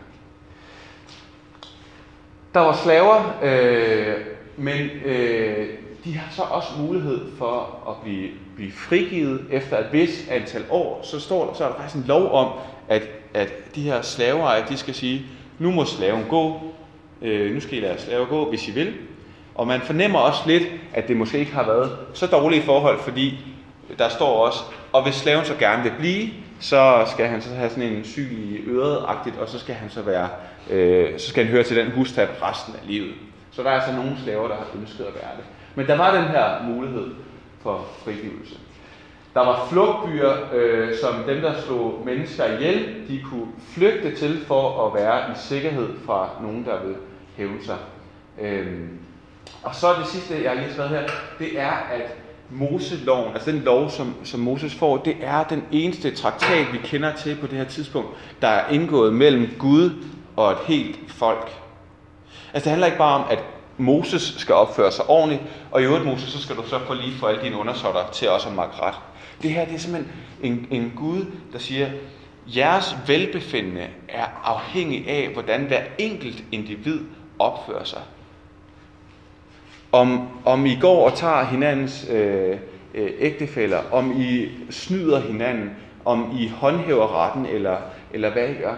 Der 2.54 2.60
var 2.60 2.74
slaver, 2.74 3.40
øh, 3.44 4.26
men 4.58 4.90
øh, 5.06 5.70
de 6.06 6.18
har 6.18 6.34
så 6.34 6.42
også 6.42 6.70
mulighed 6.80 7.32
for 7.38 7.84
at 7.90 7.96
blive, 8.04 8.30
blive 8.56 8.72
frigivet 8.72 9.46
efter 9.52 9.78
et 9.78 9.94
vis 9.94 10.28
antal 10.30 10.66
år. 10.70 11.02
Så, 11.04 11.20
står 11.20 11.46
der, 11.46 11.54
så 11.54 11.64
er 11.64 11.68
der 11.68 11.76
faktisk 11.76 11.96
en 11.96 12.08
lov 12.08 12.32
om, 12.32 12.52
at, 12.88 13.04
at 13.34 13.76
de 13.76 13.82
her 13.82 14.02
slaver, 14.02 14.66
de 14.66 14.78
skal 14.78 14.94
sige, 14.94 15.26
nu 15.60 15.72
må 15.72 15.86
slaven 15.86 16.26
gå, 16.30 16.62
øh, 17.22 17.54
nu 17.54 17.60
skal 17.60 17.78
I 17.78 17.82
lade 17.82 18.02
slaver 18.02 18.26
gå, 18.26 18.50
hvis 18.50 18.68
I 18.68 18.72
vil. 18.72 18.94
Og 19.60 19.68
man 19.68 19.82
fornemmer 19.82 20.20
også 20.20 20.40
lidt, 20.46 20.64
at 20.94 21.08
det 21.08 21.18
måske 21.18 21.40
ikke 21.40 21.54
har 21.54 21.66
været 21.66 21.98
så 22.14 22.28
dårlige 22.28 22.62
forhold, 22.62 23.00
fordi 23.00 23.40
der 23.98 24.10
står 24.10 24.46
også, 24.46 24.60
og 24.94 25.04
hvis 25.04 25.16
slaven 25.16 25.46
så 25.46 25.56
gerne 25.56 25.84
vil 25.84 25.94
blive, 26.00 26.30
så 26.60 27.06
skal 27.08 27.28
han 27.28 27.42
så 27.42 27.50
have 27.56 27.70
sådan 27.70 27.84
en 27.84 28.04
syg 28.04 28.32
i 28.32 28.58
øret 28.68 28.98
og 29.40 29.50
så 29.50 29.60
skal 29.60 29.76
han 29.76 29.90
så 29.90 30.02
være, 30.02 30.30
øh, 30.70 31.20
så 31.20 31.30
skal 31.30 31.44
han 31.44 31.54
høre 31.54 31.64
til 31.64 31.78
den 31.78 31.92
husstand 31.92 32.30
resten 32.42 32.74
af 32.82 32.88
livet. 32.88 33.14
Så 33.52 33.64
der 33.64 33.70
er 33.70 33.74
altså 33.74 33.92
nogle 33.92 34.12
slaver, 34.24 34.48
der 34.48 34.56
har 34.56 34.68
ønsket 34.82 35.04
at 35.04 35.14
være 35.14 35.32
det. 35.38 35.46
Men 35.76 35.88
der 35.88 35.98
var 35.98 36.16
den 36.16 36.24
her 36.24 36.64
mulighed 36.64 37.08
for 37.64 37.86
frigivelse. 38.04 38.56
Der 39.34 39.40
var 39.40 39.68
flugtbyer, 39.72 40.34
øh, 40.54 40.96
som 41.02 41.24
dem, 41.28 41.42
der 41.42 41.62
slog 41.62 42.02
mennesker 42.06 42.46
ihjel, 42.46 42.96
de 43.08 43.22
kunne 43.22 43.48
flygte 43.74 44.16
til 44.16 44.46
for 44.46 44.88
at 44.88 45.04
være 45.04 45.32
i 45.32 45.34
sikkerhed 45.36 45.90
fra 46.06 46.30
nogen, 46.42 46.66
der 46.66 46.82
ville 46.82 46.98
hæve 47.38 47.64
sig. 47.64 47.78
Øh, 48.42 48.90
og 49.64 49.76
så 49.76 49.94
det 49.94 50.08
sidste, 50.08 50.44
jeg 50.44 50.52
har 50.52 50.58
lige 50.62 50.74
skrevet 50.74 50.90
her, 50.90 51.08
det 51.40 51.60
er, 51.60 51.72
at 51.72 52.16
Moseloven, 52.52 53.34
altså 53.34 53.52
den 53.52 53.62
lov, 53.62 53.90
som, 53.90 54.16
som 54.24 54.40
Moses 54.40 54.76
får, 54.76 54.98
det 54.98 55.16
er 55.22 55.44
den 55.44 55.64
eneste 55.72 56.16
traktat, 56.16 56.74
vi 56.74 56.78
kender 56.78 57.16
til 57.16 57.38
på 57.42 57.48
det 57.48 57.58
her 57.58 57.66
tidspunkt, 57.66 58.10
der 58.42 58.48
er 58.48 58.70
indgået 58.70 59.14
mellem 59.14 59.50
Gud 59.60 60.04
og 60.36 60.52
et 60.52 60.58
helt 60.68 61.00
folk. 61.08 61.52
Altså 62.54 62.64
det 62.64 62.70
handler 62.70 62.86
ikke 62.86 62.98
bare 62.98 63.24
om, 63.24 63.26
at 63.32 63.40
Moses 63.78 64.36
skal 64.38 64.56
opføre 64.56 64.92
sig 64.92 65.10
ordentligt, 65.10 65.42
og 65.72 65.82
i 65.82 65.86
øvrigt, 65.86 66.06
Moses, 66.06 66.30
så 66.30 66.42
skal 66.42 66.56
du 66.56 66.68
så 66.68 66.80
få 66.80 66.94
lige 66.94 67.16
for 67.16 67.28
alle 67.28 67.42
dine 67.42 67.58
undersåtter 67.58 68.10
til 68.12 68.30
også 68.30 68.50
at 68.50 68.56
magte 68.56 68.82
ret. 68.82 68.96
Det 69.42 69.52
her 69.52 69.66
det 69.66 69.76
er 69.76 69.80
simpelthen 69.80 70.14
en, 70.42 70.68
en 70.72 70.94
Gud, 70.96 71.26
der 71.54 71.60
siger, 71.60 71.90
jeres 72.56 72.96
velbefindende 73.08 73.88
er 74.10 74.26
afhængig 74.44 75.10
af, 75.10 75.30
hvordan 75.34 75.62
hver 75.62 75.82
enkelt 75.98 76.44
individ 76.52 77.00
opfører 77.40 77.84
sig. 77.84 78.02
Om, 79.92 80.28
om 80.46 80.66
I 80.66 80.78
går 80.82 81.10
og 81.10 81.18
tager 81.18 81.44
hinandens 81.44 82.08
øh, 82.12 82.58
øh, 82.96 83.12
ægtefælder, 83.20 83.80
om 83.92 84.22
I 84.22 84.50
snyder 84.70 85.20
hinanden, 85.20 85.70
om 86.06 86.38
I 86.40 86.48
håndhæver 86.48 87.26
retten, 87.26 87.46
eller, 87.46 87.78
eller 88.14 88.32
hvad 88.32 88.50
I 88.50 88.54
gør. 88.54 88.76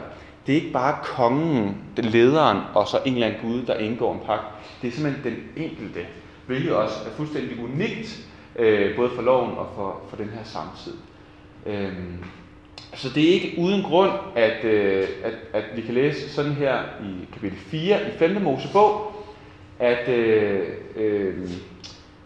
Det 0.47 0.51
er 0.51 0.61
ikke 0.61 0.73
bare 0.73 0.95
kongen, 1.03 1.77
den 1.97 2.05
lederen, 2.05 2.57
og 2.73 2.87
så 2.87 2.99
en 3.05 3.13
eller 3.13 3.27
anden 3.27 3.41
Gud, 3.41 3.61
der 3.65 3.77
indgår 3.77 4.13
en 4.13 4.19
pagt. 4.25 4.43
Det 4.81 4.87
er 4.87 4.91
simpelthen 4.91 5.23
den 5.33 5.63
enkelte, 5.63 5.99
hvilket 6.47 6.73
også 6.73 6.95
er 7.05 7.09
fuldstændig 7.09 7.63
unikt, 7.63 8.19
øh, 8.55 8.95
både 8.95 9.09
for 9.15 9.21
loven 9.21 9.51
og 9.57 9.67
for, 9.75 10.01
for 10.09 10.17
den 10.17 10.29
her 10.29 10.43
samtid. 10.43 10.93
Øhm, 11.65 12.23
så 12.93 13.09
det 13.09 13.29
er 13.29 13.33
ikke 13.33 13.55
uden 13.57 13.83
grund, 13.83 14.11
at, 14.35 14.63
øh, 14.63 15.07
at, 15.23 15.33
at 15.53 15.63
vi 15.75 15.81
kan 15.81 15.93
læse 15.93 16.29
sådan 16.29 16.51
her 16.51 16.79
i 17.03 17.27
kapitel 17.33 17.57
4 17.57 18.07
i 18.07 18.11
5. 18.17 18.41
Mosebog, 18.41 19.10
at 19.81 20.09
øh, 20.09 20.67
øh, 20.95 21.49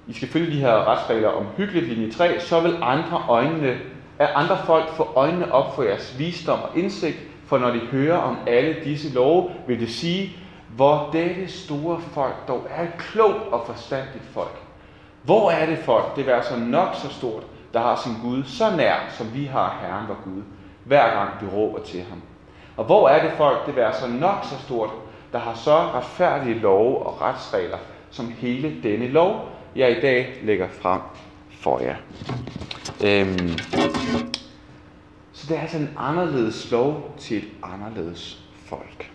I 0.08 0.14
skal 0.14 0.28
følge 0.28 0.52
de 0.52 0.60
her 0.60 0.88
retsregler 0.88 1.30
om 1.30 1.46
hyggeligt 1.58 1.88
linje 1.88 2.12
3, 2.12 2.40
så 2.40 2.60
vil 2.60 2.78
andre, 2.82 3.24
øjnene, 3.30 3.78
at 4.20 4.30
andre 4.36 4.58
folk 4.66 4.90
få 4.90 5.10
øjnene 5.16 5.52
op 5.52 5.76
for 5.76 5.84
jeres 5.84 6.16
visdom 6.20 6.60
og 6.62 6.70
indsigt, 6.78 7.18
for 7.46 7.58
når 7.58 7.70
de 7.70 7.80
hører 7.80 8.18
om 8.18 8.38
alle 8.48 8.76
disse 8.84 9.14
love, 9.14 9.52
vil 9.68 9.80
det 9.80 9.90
sige, 9.90 10.36
hvor 10.76 11.10
dette 11.14 11.48
store 11.48 12.02
folk 12.02 12.36
dog 12.48 12.68
er 12.70 12.84
et 12.84 12.98
klogt 12.98 13.48
og 13.52 13.64
forstandigt 13.66 14.24
folk. 14.34 14.60
Hvor 15.24 15.52
er 15.52 15.66
det 15.66 15.78
folk, 15.78 16.16
det 16.16 16.26
vil 16.26 16.36
så 16.44 16.60
nok 16.60 16.90
så 16.94 17.10
stort, 17.10 17.44
der 17.74 17.80
har 17.80 17.96
sin 17.96 18.14
Gud 18.22 18.44
så 18.44 18.76
nær, 18.78 18.96
som 19.10 19.34
vi 19.34 19.46
har 19.46 19.78
Herren 19.82 20.08
vor 20.08 20.18
Gud, 20.24 20.42
hver 20.84 21.10
gang 21.10 21.30
vi 21.42 21.48
råber 21.58 21.80
til 21.80 22.04
ham. 22.10 22.22
Og 22.78 22.86
hvor 22.86 23.10
er 23.10 23.24
det 23.24 23.32
folk, 23.38 23.66
det 23.66 23.76
vil 23.76 23.86
så 23.94 24.08
nok 24.08 24.44
så 24.44 24.56
stort, 24.66 24.90
der 25.36 25.42
har 25.42 25.56
så 25.56 25.78
retfærdige 25.78 26.60
love 26.60 27.06
og 27.06 27.22
retsregler, 27.22 27.78
som 28.12 28.32
hele 28.38 28.76
denne 28.84 29.08
lov, 29.08 29.50
jeg 29.76 29.98
i 29.98 30.02
dag 30.02 30.40
lægger 30.44 30.68
frem 30.82 31.02
for 31.50 31.80
jer. 31.80 31.96
Øhm, 33.04 33.58
så 35.34 35.48
det 35.48 35.58
er 35.58 35.62
altså 35.62 35.78
en 35.78 35.90
anderledes 35.98 36.72
lov 36.72 37.16
til 37.18 37.38
et 37.38 37.50
anderledes 37.64 38.44
folk. 38.66 39.12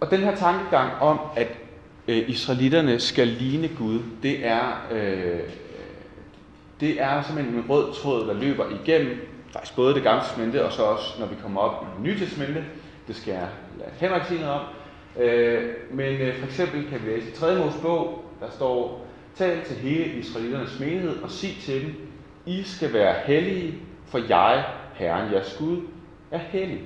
Og 0.00 0.10
den 0.10 0.20
her 0.20 0.34
tankegang 0.34 0.92
om, 1.00 1.20
at 1.36 1.65
øh, 2.08 2.30
israelitterne 2.30 3.00
skal 3.00 3.28
ligne 3.28 3.68
Gud, 3.78 4.00
det 4.22 4.46
er, 4.46 4.86
øh, 4.92 5.40
det 6.80 7.02
er 7.02 7.22
simpelthen 7.22 7.54
en 7.54 7.64
rød 7.68 7.94
tråd, 7.94 8.26
der 8.26 8.34
løber 8.34 8.64
igennem 8.84 9.28
faktisk 9.52 9.76
både 9.76 9.94
det 9.94 10.02
gamle 10.02 10.22
testamente, 10.22 10.64
og 10.64 10.72
så 10.72 10.82
også, 10.82 11.20
når 11.20 11.26
vi 11.26 11.34
kommer 11.42 11.60
op 11.60 11.84
i 11.84 11.86
det 11.96 12.04
nye 12.04 12.18
testamente. 12.18 12.64
Det 13.08 13.16
skal 13.16 13.32
jeg 13.32 13.48
lade 13.78 13.90
Henrik 14.00 14.22
sige 14.28 14.40
noget 14.40 14.54
om. 14.54 14.66
Øh, 15.22 15.74
men 15.90 16.14
øh, 16.14 16.38
for 16.38 16.46
eksempel 16.46 16.88
kan 16.90 17.00
vi 17.04 17.10
læse 17.10 17.28
i 17.28 17.32
3. 17.32 17.58
Mosebog, 17.58 18.24
der 18.40 18.50
står, 18.50 19.06
tal 19.36 19.64
til 19.64 19.76
hele 19.76 20.04
israeliternes 20.04 20.80
menighed 20.80 21.22
og 21.22 21.30
sig 21.30 21.56
til 21.62 21.82
dem, 21.82 21.94
I 22.46 22.62
skal 22.62 22.92
være 22.92 23.14
hellige, 23.24 23.74
for 24.06 24.18
jeg, 24.28 24.64
Herren 24.94 25.32
jeres 25.32 25.56
Gud, 25.58 25.80
er 26.30 26.38
hellig. 26.38 26.80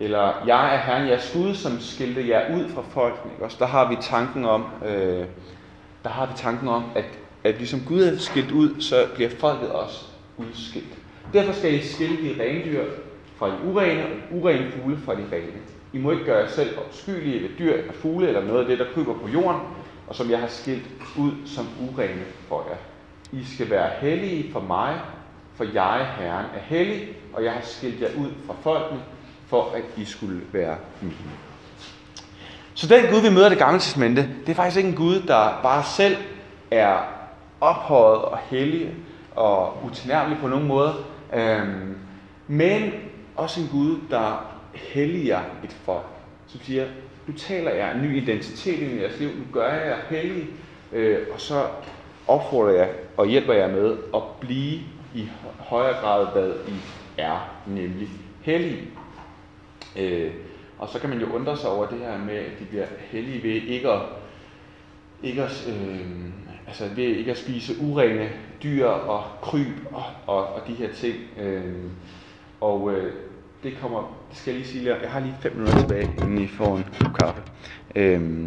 Eller, 0.00 0.32
jeg 0.46 0.74
er 0.74 0.78
Herren, 0.78 1.08
jeres 1.08 1.30
Gud, 1.34 1.54
som 1.54 1.80
skilte 1.80 2.28
jer 2.28 2.56
ud 2.56 2.68
fra 2.68 2.82
folken. 2.90 3.30
Ikke? 3.30 3.44
Også 3.44 3.56
der 3.60 3.66
har 3.66 3.88
vi 3.88 3.96
tanken 4.00 4.44
om, 4.44 4.64
øh, 4.86 5.24
der 6.04 6.10
har 6.10 6.26
vi 6.26 6.32
tanken 6.36 6.68
om, 6.68 6.84
at, 6.94 7.04
at 7.44 7.56
ligesom 7.56 7.80
Gud 7.88 8.02
er 8.02 8.18
skilt 8.18 8.50
ud, 8.50 8.80
så 8.80 9.06
bliver 9.14 9.30
folket 9.30 9.70
også 9.70 10.04
udskilt. 10.36 10.98
Derfor 11.32 11.52
skal 11.52 11.74
I 11.74 11.82
skille 11.82 12.16
de 12.16 12.42
rendyr 12.42 12.84
fra 13.36 13.46
de 13.48 13.54
urene, 13.64 14.02
og 14.02 14.36
urene 14.38 14.70
fugle 14.70 14.96
fra 15.04 15.14
de 15.14 15.24
rene. 15.32 15.60
I 15.92 15.98
må 15.98 16.10
ikke 16.10 16.24
gøre 16.24 16.38
jer 16.38 16.48
selv 16.48 16.78
opskyldige 16.78 17.42
ved 17.42 17.48
dyr 17.58 17.72
eller 17.72 17.92
fugle, 17.92 18.28
eller 18.28 18.44
noget 18.44 18.60
af 18.60 18.66
det, 18.66 18.78
der 18.78 18.84
kryber 18.94 19.14
på 19.14 19.28
jorden, 19.28 19.60
og 20.08 20.14
som 20.14 20.30
jeg 20.30 20.38
har 20.38 20.46
skilt 20.46 20.86
ud 21.18 21.32
som 21.46 21.68
urene 21.80 22.24
for 22.48 22.66
jer. 22.70 22.76
I 23.40 23.44
skal 23.44 23.70
være 23.70 23.90
hellige 24.00 24.52
for 24.52 24.60
mig, 24.60 25.00
for 25.54 25.64
jeg, 25.74 26.06
Herren, 26.18 26.46
er 26.54 26.60
hellig, 26.60 27.08
og 27.32 27.44
jeg 27.44 27.52
har 27.52 27.60
skilt 27.62 28.00
jer 28.00 28.08
ud 28.18 28.30
fra 28.46 28.54
folkene, 28.62 29.00
for 29.46 29.72
at 29.76 29.82
I 29.96 30.04
skulle 30.04 30.40
være 30.52 30.76
mine. 31.00 31.14
Så 32.74 32.86
den 32.86 33.04
Gud, 33.10 33.20
vi 33.20 33.34
møder 33.34 33.46
i 33.46 33.50
det 33.50 33.58
gamle 33.58 33.80
testamente, 33.80 34.28
det 34.46 34.48
er 34.48 34.54
faktisk 34.54 34.76
ikke 34.76 34.88
en 34.88 34.96
Gud, 34.96 35.20
der 35.20 35.60
bare 35.62 35.84
selv 35.96 36.16
er 36.70 36.98
ophøjet 37.60 38.22
og 38.22 38.38
hellig 38.50 38.94
og 39.36 39.84
utilnærmelig 39.84 40.38
på 40.40 40.48
nogen 40.48 40.66
måde, 40.66 40.94
øhm, 41.34 41.96
men 42.46 42.92
også 43.36 43.60
en 43.60 43.68
Gud, 43.72 43.98
der 44.10 44.46
helliger 44.74 45.40
et 45.64 45.76
folk, 45.84 46.06
som 46.46 46.60
siger, 46.60 46.86
nu 47.26 47.34
taler 47.34 47.70
jeg 47.70 47.94
en 47.94 48.02
ny 48.02 48.22
identitet 48.22 48.78
i 48.78 49.00
jeres 49.00 49.18
liv, 49.18 49.28
nu 49.28 49.44
gør 49.52 49.72
jeg 49.72 49.86
jer 49.86 50.16
hellig, 50.16 50.46
øh, 50.92 51.18
og 51.34 51.40
så 51.40 51.66
opfordrer 52.26 52.72
jeg 52.72 52.88
og 53.16 53.26
hjælper 53.26 53.52
jer 53.52 53.68
med 53.68 53.96
at 54.14 54.22
blive 54.40 54.80
i 55.14 55.28
højere 55.58 56.00
grad, 56.00 56.26
hvad 56.32 56.52
I 56.68 56.74
er, 57.18 57.50
nemlig 57.66 58.08
hellige. 58.42 58.90
Øh, 59.96 60.30
og 60.78 60.88
så 60.88 60.98
kan 60.98 61.10
man 61.10 61.20
jo 61.20 61.26
undre 61.26 61.56
sig 61.56 61.70
over 61.70 61.86
det 61.86 61.98
her 61.98 62.18
med, 62.18 62.34
at 62.34 62.58
de 62.60 62.64
bliver 62.64 62.86
hellige 62.98 63.42
ved 63.42 63.50
ikke 63.50 63.90
at, 63.90 64.00
ikke 65.22 65.42
at, 65.42 65.68
øh, 65.68 66.06
altså 66.66 66.84
ved 66.96 67.04
ikke 67.04 67.30
at 67.30 67.38
spise 67.38 67.74
urene 67.80 68.28
dyr 68.62 68.86
og 68.86 69.24
kryb 69.42 69.76
og, 69.92 70.04
og, 70.26 70.46
og 70.46 70.60
de 70.68 70.72
her 70.74 70.88
ting. 70.92 71.14
Øh, 71.40 71.74
og 72.60 72.92
øh, 72.92 73.12
det 73.62 73.76
kommer, 73.80 74.16
det 74.30 74.38
skal 74.38 74.50
jeg 74.50 74.60
lige 74.60 74.72
sige, 74.72 74.96
jeg 75.02 75.10
har 75.10 75.20
lige 75.20 75.34
fem 75.40 75.52
minutter 75.52 75.78
tilbage, 75.78 76.10
inden 76.18 76.38
I 76.38 76.46
får 76.46 76.76
en 76.76 76.84
kop 77.00 77.12
kaffe. 77.18 77.42
Øh, 77.94 78.46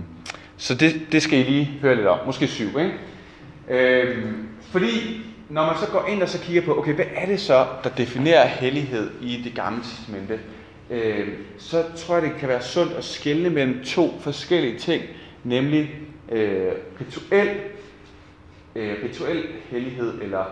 så 0.57 0.75
det, 0.75 1.01
det 1.11 1.21
skal 1.21 1.39
I 1.39 1.43
lige 1.43 1.65
høre 1.81 1.95
lidt 1.95 2.07
om. 2.07 2.19
Måske 2.25 2.47
syv, 2.47 2.67
ikke? 2.79 2.93
Øh, 3.69 4.25
fordi 4.61 5.21
når 5.49 5.65
man 5.65 5.75
så 5.77 5.91
går 5.91 6.05
ind 6.07 6.21
og 6.21 6.29
så 6.29 6.39
kigger 6.39 6.61
på, 6.61 6.79
okay, 6.79 6.93
hvad 6.93 7.05
er 7.15 7.25
det 7.25 7.39
så, 7.39 7.65
der 7.83 7.89
definerer 7.89 8.47
hellighed 8.47 9.11
i 9.21 9.41
det 9.43 9.55
gamle 9.55 9.83
testamente? 9.83 10.39
Øh, 10.89 11.27
så 11.57 11.83
tror 11.95 12.15
jeg, 12.15 12.23
det 12.23 12.33
kan 12.39 12.49
være 12.49 12.61
sundt 12.61 12.93
at 12.93 13.03
skelne 13.03 13.49
mellem 13.49 13.83
to 13.83 14.19
forskellige 14.19 14.79
ting, 14.79 15.03
nemlig 15.43 15.91
øh, 16.31 16.71
rituel, 17.01 17.49
øh, 18.75 18.95
rituel 19.03 19.45
hellighed 19.69 20.21
eller 20.21 20.45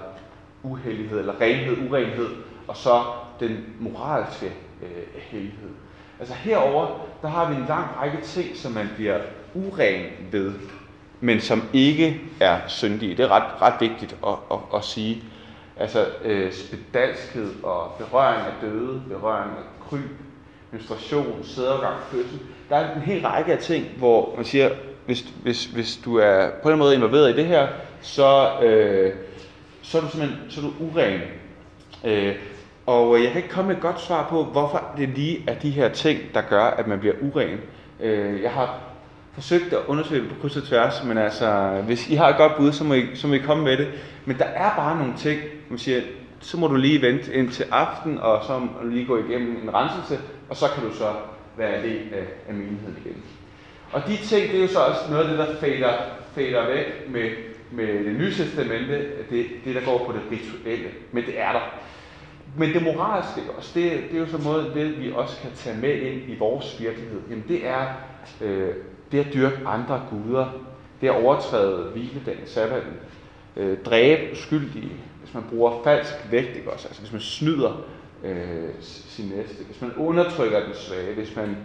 uhellighed, 0.63 1.19
eller 1.19 1.41
renhed, 1.41 1.89
urenhed, 1.89 2.29
og 2.67 2.77
så 2.77 3.03
den 3.39 3.65
moralske 3.79 4.45
øh, 4.81 5.21
hellighed. 5.21 5.69
Altså 6.19 6.33
herover 6.33 7.07
der 7.21 7.27
har 7.27 7.49
vi 7.49 7.55
en 7.55 7.65
lang 7.67 7.87
række 8.01 8.17
ting, 8.23 8.57
som 8.57 8.71
man 8.71 8.89
bliver 8.95 9.19
uren 9.53 10.05
ved, 10.31 10.53
men 11.19 11.39
som 11.39 11.63
ikke 11.73 12.21
er 12.39 12.59
syndige. 12.67 13.17
Det 13.17 13.25
er 13.25 13.29
ret, 13.29 13.61
ret 13.61 13.81
vigtigt 13.81 14.15
at, 14.27 14.33
at, 14.51 14.57
at 14.75 14.83
sige. 14.83 15.23
Altså 15.77 16.07
øh, 16.23 16.53
spedalskhed 16.53 17.63
og 17.63 17.91
berøring 17.99 18.41
af 18.41 18.53
døde, 18.61 19.01
berøring 19.09 19.51
af 19.51 19.87
kryb, 19.89 20.09
menstruation, 20.75 21.39
sædergang, 21.43 21.95
fødsel. 22.11 22.39
Der 22.69 22.75
er 22.75 22.95
en 22.95 23.01
hel 23.01 23.25
række 23.25 23.53
af 23.53 23.59
ting, 23.59 23.85
hvor 23.97 24.33
man 24.35 24.45
siger, 24.45 24.69
hvis, 25.05 25.25
hvis, 25.43 25.65
hvis 25.65 25.99
du 26.05 26.17
er 26.17 26.49
på 26.63 26.69
en 26.69 26.77
måde 26.77 26.95
involveret 26.95 27.29
i 27.29 27.35
det 27.35 27.45
her, 27.45 27.67
så, 28.01 28.49
øh, 28.63 29.13
så 29.81 29.97
er 29.97 30.01
du 30.01 30.09
simpelthen 30.09 30.39
så 30.49 30.61
er 30.61 30.65
du 30.65 30.71
uren. 30.85 31.21
Øh, 32.03 32.35
og 32.85 33.23
jeg 33.23 33.31
kan 33.31 33.37
ikke 33.37 33.49
komme 33.49 33.67
med 33.67 33.75
et 33.75 33.81
godt 33.81 34.01
svar 34.01 34.27
på, 34.29 34.43
hvorfor 34.43 34.83
det 34.97 35.09
lige 35.09 35.43
er 35.47 35.53
de 35.59 35.69
her 35.69 35.89
ting, 35.89 36.19
der 36.33 36.41
gør, 36.41 36.63
at 36.63 36.87
man 36.87 36.99
bliver 36.99 37.15
uren. 37.21 37.59
Øh, 37.99 38.41
jeg 38.41 38.51
har 38.51 38.79
forsøgt 39.33 39.73
at 39.73 39.79
undersøge 39.87 40.21
det 40.21 40.29
på 40.29 40.35
kryds 40.41 40.57
og 40.57 40.63
tværs, 40.63 41.03
men 41.03 41.17
altså, 41.17 41.81
hvis 41.85 42.09
I 42.09 42.15
har 42.15 42.29
et 42.29 42.37
godt 42.37 42.55
bud, 42.57 42.71
så 42.71 42.83
må 42.83 42.93
I, 42.93 43.05
så 43.15 43.27
må 43.27 43.33
I 43.33 43.37
komme 43.37 43.63
med 43.63 43.77
det. 43.77 43.87
Men 44.25 44.37
der 44.37 44.45
er 44.45 44.75
bare 44.75 44.97
nogle 44.97 45.13
ting, 45.17 45.39
man 45.69 45.79
siger, 45.79 46.01
så 46.45 46.57
må 46.57 46.67
du 46.67 46.75
lige 46.75 47.01
vente 47.01 47.33
ind 47.33 47.49
til 47.49 47.65
aften, 47.71 48.17
og 48.17 48.43
så 48.45 48.59
må 48.59 48.67
du 48.83 48.87
lige 48.87 49.05
gå 49.05 49.17
igennem 49.17 49.63
en 49.63 49.73
renselse, 49.73 50.19
og 50.49 50.55
så 50.55 50.65
kan 50.75 50.83
du 50.83 50.95
så 50.95 51.13
være 51.57 51.77
en 51.77 51.83
del 51.83 52.13
af, 52.13 52.25
af 52.47 52.53
menigheden 52.53 52.97
igen. 53.05 53.23
Og 53.91 54.01
de 54.07 54.17
ting, 54.17 54.51
det 54.51 54.57
er 54.57 54.61
jo 54.61 54.67
så 54.67 54.79
også 54.79 55.01
noget 55.09 55.23
af 55.23 55.29
det, 55.29 55.37
der 55.37 55.55
fader, 55.55 55.93
fader 56.35 56.67
væk 56.67 56.85
med, 57.09 57.29
med 57.71 58.05
det 58.05 58.19
nye 58.19 58.33
testamente, 58.33 59.07
det, 59.29 59.45
det 59.65 59.75
der 59.75 59.85
går 59.85 60.05
på 60.05 60.11
det 60.11 60.21
rituelle. 60.31 60.89
Men 61.11 61.25
det 61.25 61.39
er 61.39 61.51
der. 61.51 61.61
Men 62.57 62.73
det 62.73 62.83
moralske 62.83 63.41
også, 63.57 63.71
det, 63.79 63.91
det 64.11 64.15
er 64.15 64.19
jo 64.19 64.27
så 64.27 64.37
måde, 64.37 64.71
det 64.73 64.99
vi 64.99 65.11
også 65.11 65.41
kan 65.41 65.51
tage 65.55 65.77
med 65.77 65.93
ind 66.01 66.21
i 66.31 66.37
vores 66.39 66.81
virkelighed. 66.81 67.21
Jamen 67.29 67.43
det 67.47 67.67
er 67.67 67.85
øh, 68.41 68.73
det 69.11 69.19
at 69.19 69.33
dyrke 69.33 69.57
andre 69.65 70.01
guder, 70.09 70.45
det 71.01 71.07
at 71.07 71.23
overtræde 71.23 71.91
hviledagen, 71.93 72.47
sabbaten, 72.47 72.93
øh, 73.57 73.77
dræbe 73.85 74.31
uskyldige, 74.31 74.91
hvis 75.23 75.33
man 75.33 75.43
bruger 75.49 75.83
falsk 75.83 76.13
vægt, 76.31 76.55
ikke 76.55 76.73
også? 76.73 76.87
Altså 76.87 77.01
hvis 77.01 77.11
man 77.11 77.21
snyder 77.21 77.85
øh, 78.23 78.69
sin 78.79 79.31
næste, 79.35 79.63
hvis 79.63 79.81
man 79.81 79.91
undertrykker 79.97 80.59
den 80.59 80.73
svage, 80.75 81.13
hvis 81.15 81.35
man, 81.35 81.57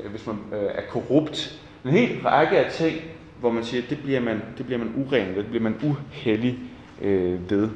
øh, 0.00 0.10
hvis 0.10 0.26
man 0.26 0.36
øh, 0.52 0.70
er 0.74 0.82
korrupt. 0.90 1.60
En 1.84 1.90
hel 1.90 2.20
række 2.22 2.58
af 2.58 2.72
ting, 2.72 2.96
hvor 3.40 3.50
man 3.50 3.64
siger, 3.64 3.82
det 3.88 3.98
bliver 4.02 4.20
man, 4.20 4.42
det 4.58 4.66
bliver 4.66 4.78
man 4.78 4.92
uren 4.96 5.28
ved, 5.28 5.36
det 5.36 5.46
bliver 5.46 5.62
man 5.62 5.76
uheldig 5.82 6.58
øh, 7.02 7.50
ved 7.50 7.68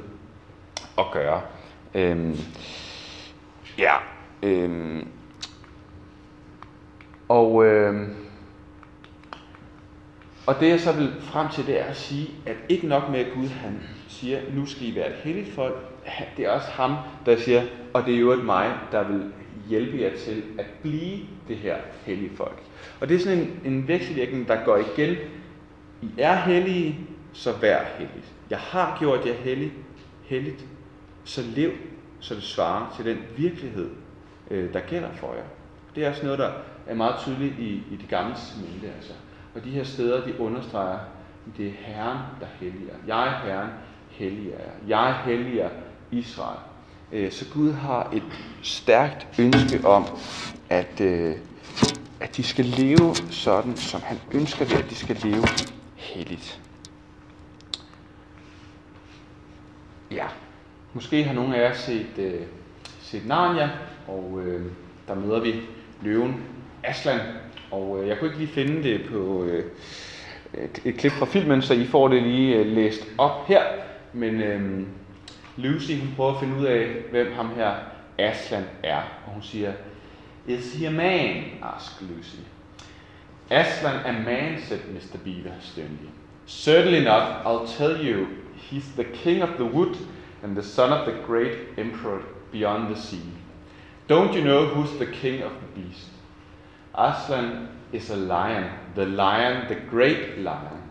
at 0.99 1.05
gøre. 1.13 1.41
Øhm, 1.95 2.37
ja, 3.79 3.95
øhm, 4.43 5.09
og, 7.29 7.65
øhm, 7.65 8.15
og 10.51 10.61
det 10.61 10.69
jeg 10.69 10.81
så 10.81 10.93
vil 10.93 11.13
frem 11.21 11.49
til, 11.49 11.67
det 11.67 11.81
er 11.81 11.85
at 11.85 11.97
sige, 11.97 12.31
at 12.47 12.57
ikke 12.69 12.87
nok 12.87 13.11
med, 13.11 13.21
at 13.21 13.27
Gud 13.35 13.49
han 13.49 13.81
siger, 14.09 14.41
nu 14.55 14.67
skal 14.67 14.87
I 14.87 14.95
være 14.95 15.09
et 15.09 15.17
helligt 15.25 15.55
folk, 15.55 15.77
det 16.37 16.45
er 16.45 16.51
også 16.51 16.69
ham, 16.71 16.97
der 17.27 17.37
siger, 17.37 17.63
og 17.95 18.07
det 18.07 18.15
er 18.15 18.19
jo 18.19 18.33
et 18.33 18.45
mig, 18.45 18.73
der 18.93 19.09
vil 19.09 19.33
hjælpe 19.69 20.01
jer 20.01 20.17
til 20.17 20.43
at 20.59 20.67
blive 20.83 21.19
det 21.49 21.57
her 21.57 21.77
hellige 22.07 22.31
folk. 22.37 22.63
Og 23.01 23.09
det 23.09 23.15
er 23.15 23.19
sådan 23.19 23.39
en, 23.39 23.61
en 23.65 23.89
vekselvirkning, 23.89 24.49
der 24.49 24.65
går 24.65 24.77
igen. 24.77 25.17
I 26.03 26.09
er 26.19 26.37
hellige, 26.37 26.99
så 27.33 27.53
vær 27.53 27.85
helligt. 27.99 28.33
Jeg 28.51 28.59
har 28.59 28.97
gjort 28.99 29.27
jer 29.27 29.35
hellige, 29.35 29.73
helligt, 30.25 30.65
så 31.25 31.43
lev, 31.57 31.71
så 32.21 32.35
det 32.35 32.43
svarer 32.43 32.95
til 32.97 33.05
den 33.05 33.19
virkelighed, 33.37 33.91
øh, 34.51 34.73
der 34.73 34.81
gælder 34.81 35.13
for 35.13 35.35
jer. 35.35 35.45
Det 35.95 36.05
er 36.05 36.11
også 36.11 36.25
noget, 36.25 36.39
der 36.39 36.53
er 36.87 36.95
meget 36.95 37.15
tydeligt 37.21 37.59
i, 37.59 37.83
i 37.91 37.97
det 38.01 38.09
gamle 38.09 38.35
testamente. 38.35 38.87
Altså. 38.97 39.13
Og 39.55 39.65
de 39.65 39.71
her 39.71 39.85
steder, 39.85 40.25
de 40.25 40.41
understreger, 40.41 40.99
at 41.47 41.57
det 41.57 41.67
er 41.67 41.73
Herren, 41.79 42.19
der 42.41 42.47
helliger. 42.61 42.95
Jeg 43.07 43.27
er 43.27 43.47
Herren, 43.47 43.71
helliger 44.11 44.59
jer. 44.59 44.73
Jeg 44.89 45.15
helliger 45.25 45.69
Israel. 46.11 46.59
Øh, 47.13 47.33
så 47.33 47.45
Gud 47.55 47.73
har 47.73 48.11
et 48.13 48.23
stærkt 48.63 49.27
ønske 49.41 49.89
om, 49.89 50.07
at, 50.69 51.01
øh, 51.01 51.37
at 52.21 52.37
de 52.37 52.43
skal 52.43 52.65
leve 52.65 53.15
sådan, 53.31 53.77
som 53.77 54.01
han 54.03 54.19
ønsker 54.33 54.65
det, 54.65 54.75
at 54.75 54.91
de 54.91 54.95
skal 54.95 55.17
leve 55.23 55.45
helligt. 55.97 56.61
Ja, 60.11 60.27
måske 60.95 61.25
har 61.25 61.33
nogle 61.33 61.57
af 61.57 61.69
jer 61.69 61.75
set, 61.75 62.19
øh, 62.19 62.41
set 63.01 63.27
Narnia, 63.27 63.71
og 64.09 64.41
øh, 64.45 64.73
der 65.09 65.15
møder 65.15 65.41
vi 65.41 65.61
løven 66.03 66.43
Aslan. 66.85 67.21
Og 67.71 68.01
øh, 68.03 68.09
jeg 68.09 68.19
kunne 68.19 68.29
ikke 68.29 68.39
lige 68.39 68.53
finde 68.53 68.83
det 68.83 69.01
på 69.13 69.45
øh, 69.45 69.65
et, 70.55 70.83
et 70.85 70.97
klip 70.97 71.13
fra 71.13 71.27
filmen, 71.27 71.63
så 71.63 71.75
I 71.75 71.87
får 71.87 72.09
det 72.09 72.23
lige 72.23 72.57
øh, 72.57 72.67
læst 72.67 73.07
op 73.19 73.47
her. 73.49 73.63
Men 74.13 74.43
øh, 74.43 74.87
Lucy 75.57 75.93
hun 76.01 76.13
prøver 76.17 76.33
at 76.35 76.41
finde 76.41 76.57
ud 76.61 76.65
af, 76.65 76.87
hvem 77.11 77.33
ham 77.33 77.55
her 77.55 77.75
Aslan 78.19 78.65
er. 78.83 79.03
Og 79.27 79.33
hun 79.33 79.43
siger, 79.43 79.73
Is 80.47 80.75
he 80.75 80.87
a 80.87 80.91
man? 80.91 81.45
asked 81.63 82.09
Lucy. 82.09 82.37
Aslan 83.51 84.01
a 84.07 84.13
man, 84.13 84.61
said 84.69 84.79
Mr. 84.79 85.19
Beaver 85.25 85.55
sternly. 85.61 86.09
Certainly 86.47 87.05
not. 87.05 87.23
I'll 87.45 87.67
tell 87.79 87.97
you, 88.07 88.27
he's 88.57 88.95
the 88.97 89.05
king 89.05 89.43
of 89.43 89.49
the 89.57 89.65
wood 89.65 89.97
and 90.43 90.57
the 90.57 90.63
son 90.63 90.93
of 90.93 91.07
the 91.07 91.15
great 91.27 91.59
emperor 91.79 92.23
beyond 92.53 92.95
the 92.95 93.01
sea. 93.01 93.23
Don't 94.09 94.35
you 94.35 94.43
know 94.43 94.67
who's 94.67 94.99
the 94.99 95.07
king 95.07 95.43
of 95.43 95.53
the 95.53 95.81
beast? 95.81 96.09
Aslan 96.95 97.69
is 97.93 98.11
a 98.11 98.17
lion, 98.17 98.71
the 98.95 99.07
lion, 99.07 99.69
the 99.69 99.75
great 99.75 100.39
lion. 100.39 100.83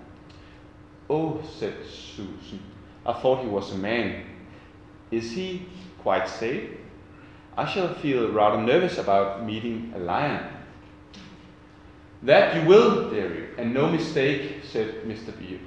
Oh, 1.09 1.41
said 1.57 1.73
Susan, 1.85 2.61
I 3.05 3.13
thought 3.13 3.41
he 3.43 3.47
was 3.49 3.73
a 3.73 3.77
man. 3.77 4.25
Is 5.11 5.31
he 5.31 5.65
quite 5.99 6.29
safe? 6.29 6.69
I 7.57 7.65
shall 7.65 7.93
feel 7.95 8.31
rather 8.31 8.61
nervous 8.61 8.97
about 8.97 9.45
meeting 9.45 9.91
a 9.95 9.99
lion. 9.99 10.45
That 12.21 12.55
you 12.55 12.67
will, 12.67 13.09
dearie, 13.09 13.49
and 13.57 13.73
no 13.73 13.89
mistake, 13.89 14.63
said 14.63 15.03
Mr. 15.05 15.37
Be- 15.37 15.59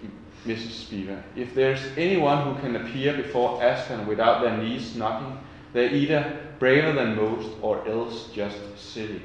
Mrs. 0.46 0.90
Beaver. 0.90 1.22
If 1.36 1.54
there's 1.54 1.80
anyone 1.96 2.44
who 2.44 2.60
can 2.60 2.76
appear 2.76 3.16
before 3.16 3.62
Aslan 3.62 4.06
without 4.06 4.42
their 4.42 4.56
knees 4.56 4.96
knocking, 4.96 5.38
they're 5.72 5.92
either 5.92 6.38
braver 6.58 6.92
than 6.92 7.16
most 7.16 7.50
or 7.62 7.86
else 7.88 8.28
just 8.34 8.58
silly. 8.76 9.22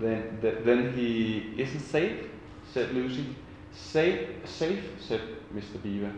Then, 0.00 0.38
then 0.40 0.92
he 0.92 1.54
isn't 1.56 1.80
safe, 1.80 2.28
said 2.72 2.92
Lucy. 2.92 3.26
Safe, 3.72 4.28
safe, 4.44 4.84
said 5.00 5.20
Mr. 5.54 5.82
Beaver. 5.82 6.12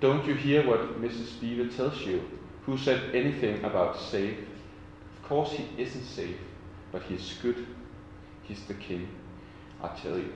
Don't 0.00 0.26
you 0.26 0.34
hear 0.34 0.66
what 0.66 1.00
Mrs. 1.00 1.40
Beaver 1.40 1.70
tells 1.70 2.00
you? 2.06 2.20
Who 2.66 2.78
said 2.78 3.14
anything 3.14 3.64
about 3.64 3.98
safe? 3.98 4.36
Of 5.16 5.28
course 5.28 5.52
he 5.52 5.64
isn't 5.78 6.04
safe, 6.04 6.38
but 6.92 7.02
he's 7.02 7.38
good. 7.42 7.66
He's 8.42 8.62
the 8.66 8.74
king, 8.74 9.08
I 9.82 9.88
tell 10.02 10.18
you. 10.18 10.32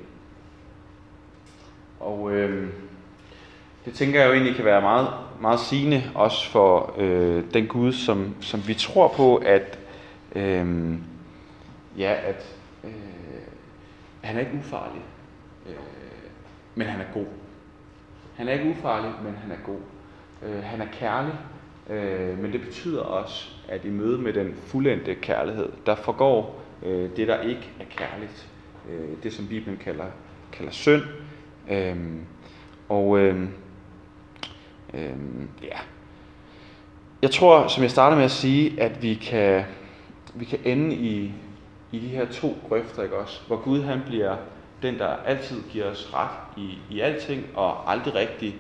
Og 2.00 2.32
øhm, 2.32 2.72
det 3.84 3.94
tænker 3.94 4.20
jeg 4.20 4.28
jo 4.28 4.32
egentlig 4.32 4.56
kan 4.56 4.64
være 4.64 4.80
meget, 4.80 5.08
meget 5.40 5.60
sigende 5.60 6.02
også 6.14 6.50
for 6.50 6.94
øh, 6.98 7.44
den 7.54 7.66
Gud, 7.66 7.92
som, 7.92 8.34
som 8.40 8.68
vi 8.68 8.74
tror 8.74 9.08
på, 9.08 9.36
at 9.36 9.78
øhm, 10.36 11.02
ja, 11.98 12.14
at 12.22 12.56
øh, 12.86 13.42
han 14.20 14.36
er 14.36 14.40
ikke 14.40 14.52
ufarlig, 14.58 15.02
øh, 15.68 15.74
men 16.74 16.86
han 16.86 17.00
er 17.00 17.12
god. 17.14 17.26
Han 18.36 18.48
er 18.48 18.52
ikke 18.52 18.70
ufarlig, 18.70 19.12
men 19.24 19.34
han 19.34 19.50
er 19.50 19.56
god. 19.66 19.80
Øh, 20.42 20.62
han 20.62 20.80
er 20.80 20.86
kærlig, 20.92 21.34
øh, 21.90 22.38
men 22.38 22.52
det 22.52 22.60
betyder 22.60 23.02
også, 23.02 23.50
at 23.68 23.84
i 23.84 23.90
møde 23.90 24.18
med 24.18 24.32
den 24.32 24.54
fuldendte 24.54 25.14
kærlighed, 25.14 25.68
der 25.86 25.94
forgår 25.94 26.62
øh, 26.82 27.16
det, 27.16 27.28
der 27.28 27.40
ikke 27.40 27.70
er 27.80 27.84
kærligt. 27.96 28.48
Øh, 28.90 29.08
det, 29.22 29.32
som 29.32 29.46
Bibelen 29.46 29.76
kalder, 29.76 30.06
kalder 30.52 30.72
synd. 30.72 31.02
Øh, 31.70 31.96
og 32.88 33.18
øh, 33.18 33.48
øh, 34.94 35.12
ja, 35.62 35.78
jeg 37.22 37.30
tror, 37.30 37.68
som 37.68 37.82
jeg 37.82 37.90
startede 37.90 38.16
med 38.16 38.24
at 38.24 38.30
sige, 38.30 38.82
at 38.82 39.02
vi 39.02 39.14
kan, 39.14 39.64
vi 40.34 40.44
kan 40.44 40.58
ende 40.64 40.94
i, 40.94 41.32
i 41.94 41.98
de 41.98 42.08
her 42.08 42.26
to 42.26 42.56
grøfter, 42.68 43.02
ikke 43.02 43.16
også? 43.16 43.40
Hvor 43.46 43.56
Gud 43.56 43.82
han 43.82 44.00
bliver 44.06 44.36
den, 44.82 44.98
der 44.98 45.06
altid 45.06 45.62
giver 45.70 45.90
os 45.90 46.10
ret 46.14 46.62
i, 46.62 46.78
i 46.90 47.00
alting, 47.00 47.46
og 47.54 47.92
aldrig 47.92 48.14
rigtig, 48.14 48.56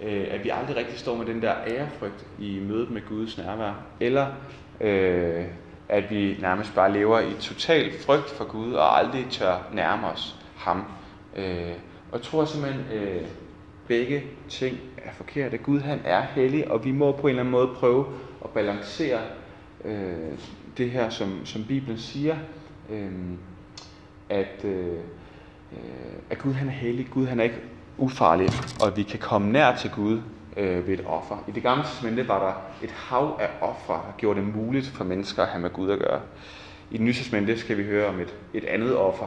øh, 0.00 0.26
at 0.30 0.44
vi 0.44 0.48
aldrig 0.48 0.76
rigtig 0.76 0.98
står 0.98 1.16
med 1.16 1.26
den 1.26 1.42
der 1.42 1.54
ærefrygt 1.66 2.26
i 2.38 2.60
mødet 2.60 2.90
med 2.90 3.02
Guds 3.08 3.38
nærvær. 3.38 3.72
Eller 4.00 4.26
øh, 4.80 5.44
at 5.88 6.10
vi 6.10 6.36
nærmest 6.40 6.74
bare 6.74 6.92
lever 6.92 7.20
i 7.20 7.32
total 7.40 7.92
frygt 8.06 8.30
for 8.30 8.44
Gud, 8.44 8.72
og 8.72 8.98
aldrig 8.98 9.26
tør 9.30 9.68
nærme 9.72 10.06
os 10.06 10.36
ham. 10.56 10.84
Øh, 11.36 11.72
og 12.12 12.22
tror 12.22 12.44
simpelthen, 12.44 12.84
øh, 12.92 13.22
begge 13.86 14.24
ting 14.48 14.78
er 14.96 15.12
forkerte. 15.12 15.58
Gud 15.58 15.80
han 15.80 16.00
er 16.04 16.22
hellig, 16.22 16.70
og 16.70 16.84
vi 16.84 16.92
må 16.92 17.12
på 17.12 17.20
en 17.22 17.28
eller 17.28 17.40
anden 17.40 17.52
måde 17.52 17.68
prøve 17.74 18.06
at 18.44 18.50
balancere 18.50 19.20
øh, 19.84 20.38
det 20.76 20.90
her, 20.90 21.10
som, 21.10 21.46
som 21.46 21.64
Bibelen 21.64 21.98
siger, 21.98 22.36
øhm, 22.90 23.32
øh, 23.32 23.38
at, 24.28 24.64
øh, 24.64 24.98
at 26.30 26.38
Gud 26.38 26.52
han 26.52 26.68
er 26.68 26.72
hellig, 26.72 27.08
Gud 27.10 27.26
han 27.26 27.40
er 27.40 27.44
ikke 27.44 27.60
ufarlig, 27.98 28.48
og 28.80 28.86
at 28.86 28.96
vi 28.96 29.02
kan 29.02 29.18
komme 29.18 29.52
nær 29.52 29.76
til 29.76 29.90
Gud 29.90 30.20
øh, 30.56 30.86
ved 30.86 30.98
et 30.98 31.04
offer. 31.06 31.44
I 31.48 31.50
det 31.50 31.62
gamle 31.62 31.84
testamente 31.84 32.28
var 32.28 32.46
der 32.46 32.86
et 32.86 32.90
hav 32.90 33.40
af 33.40 33.48
ofre, 33.60 33.94
der 33.94 34.12
gjorde 34.16 34.40
det 34.40 34.56
muligt 34.56 34.86
for 34.86 35.04
mennesker 35.04 35.42
at 35.42 35.48
have 35.48 35.62
med 35.62 35.70
Gud 35.70 35.90
at 35.90 35.98
gøre. 35.98 36.20
I 36.90 36.96
det 36.96 37.00
nye 37.00 37.12
testamente 37.12 37.58
skal 37.58 37.78
vi 37.78 37.84
høre 37.84 38.08
om 38.08 38.20
et, 38.20 38.34
et 38.54 38.64
andet 38.64 38.96
offer, 38.96 39.26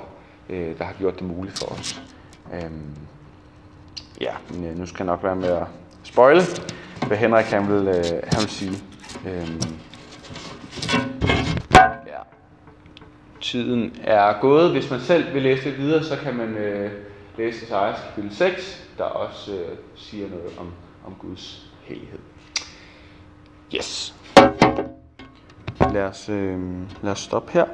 øh, 0.49 0.77
der 0.77 0.83
har 0.83 0.93
gjort 0.93 1.19
det 1.19 1.27
muligt 1.27 1.59
for 1.59 1.65
os. 1.65 2.01
Øhm, 2.53 2.95
ja, 4.21 4.31
men 4.49 4.65
øh, 4.65 4.77
nu 4.77 4.85
skal 4.85 5.03
jeg 5.03 5.13
nok 5.13 5.23
være 5.23 5.35
med 5.35 5.49
at 5.49 5.67
spoile, 6.03 6.41
hvad 7.07 7.17
Henrik 7.17 7.45
han 7.45 7.67
vil, 7.67 7.87
øh, 7.87 8.05
han 8.23 8.41
vil 8.41 8.49
sige. 8.49 8.77
Øhm, 9.27 9.61
ja. 12.07 12.19
Tiden 13.41 13.95
er 14.03 14.41
gået. 14.41 14.71
Hvis 14.71 14.89
man 14.91 14.99
selv 14.99 15.33
vil 15.33 15.41
læse 15.41 15.69
det 15.69 15.77
videre, 15.77 16.03
så 16.03 16.17
kan 16.17 16.35
man 16.35 16.57
øh, 16.57 16.91
læse 17.37 17.65
Esajas 17.65 17.99
kapitel 18.05 18.35
6, 18.35 18.87
der 18.97 19.03
også 19.03 19.51
øh, 19.51 19.77
siger 19.95 20.29
noget 20.29 20.51
om, 20.59 20.73
om 21.05 21.15
Guds 21.19 21.71
hellighed. 21.83 22.19
Yes. 23.75 24.15
Lad 25.93 26.03
os, 26.03 26.29
øh, 26.29 26.59
lad 27.03 27.11
os 27.11 27.19
stoppe 27.19 27.51
her. 27.51 27.65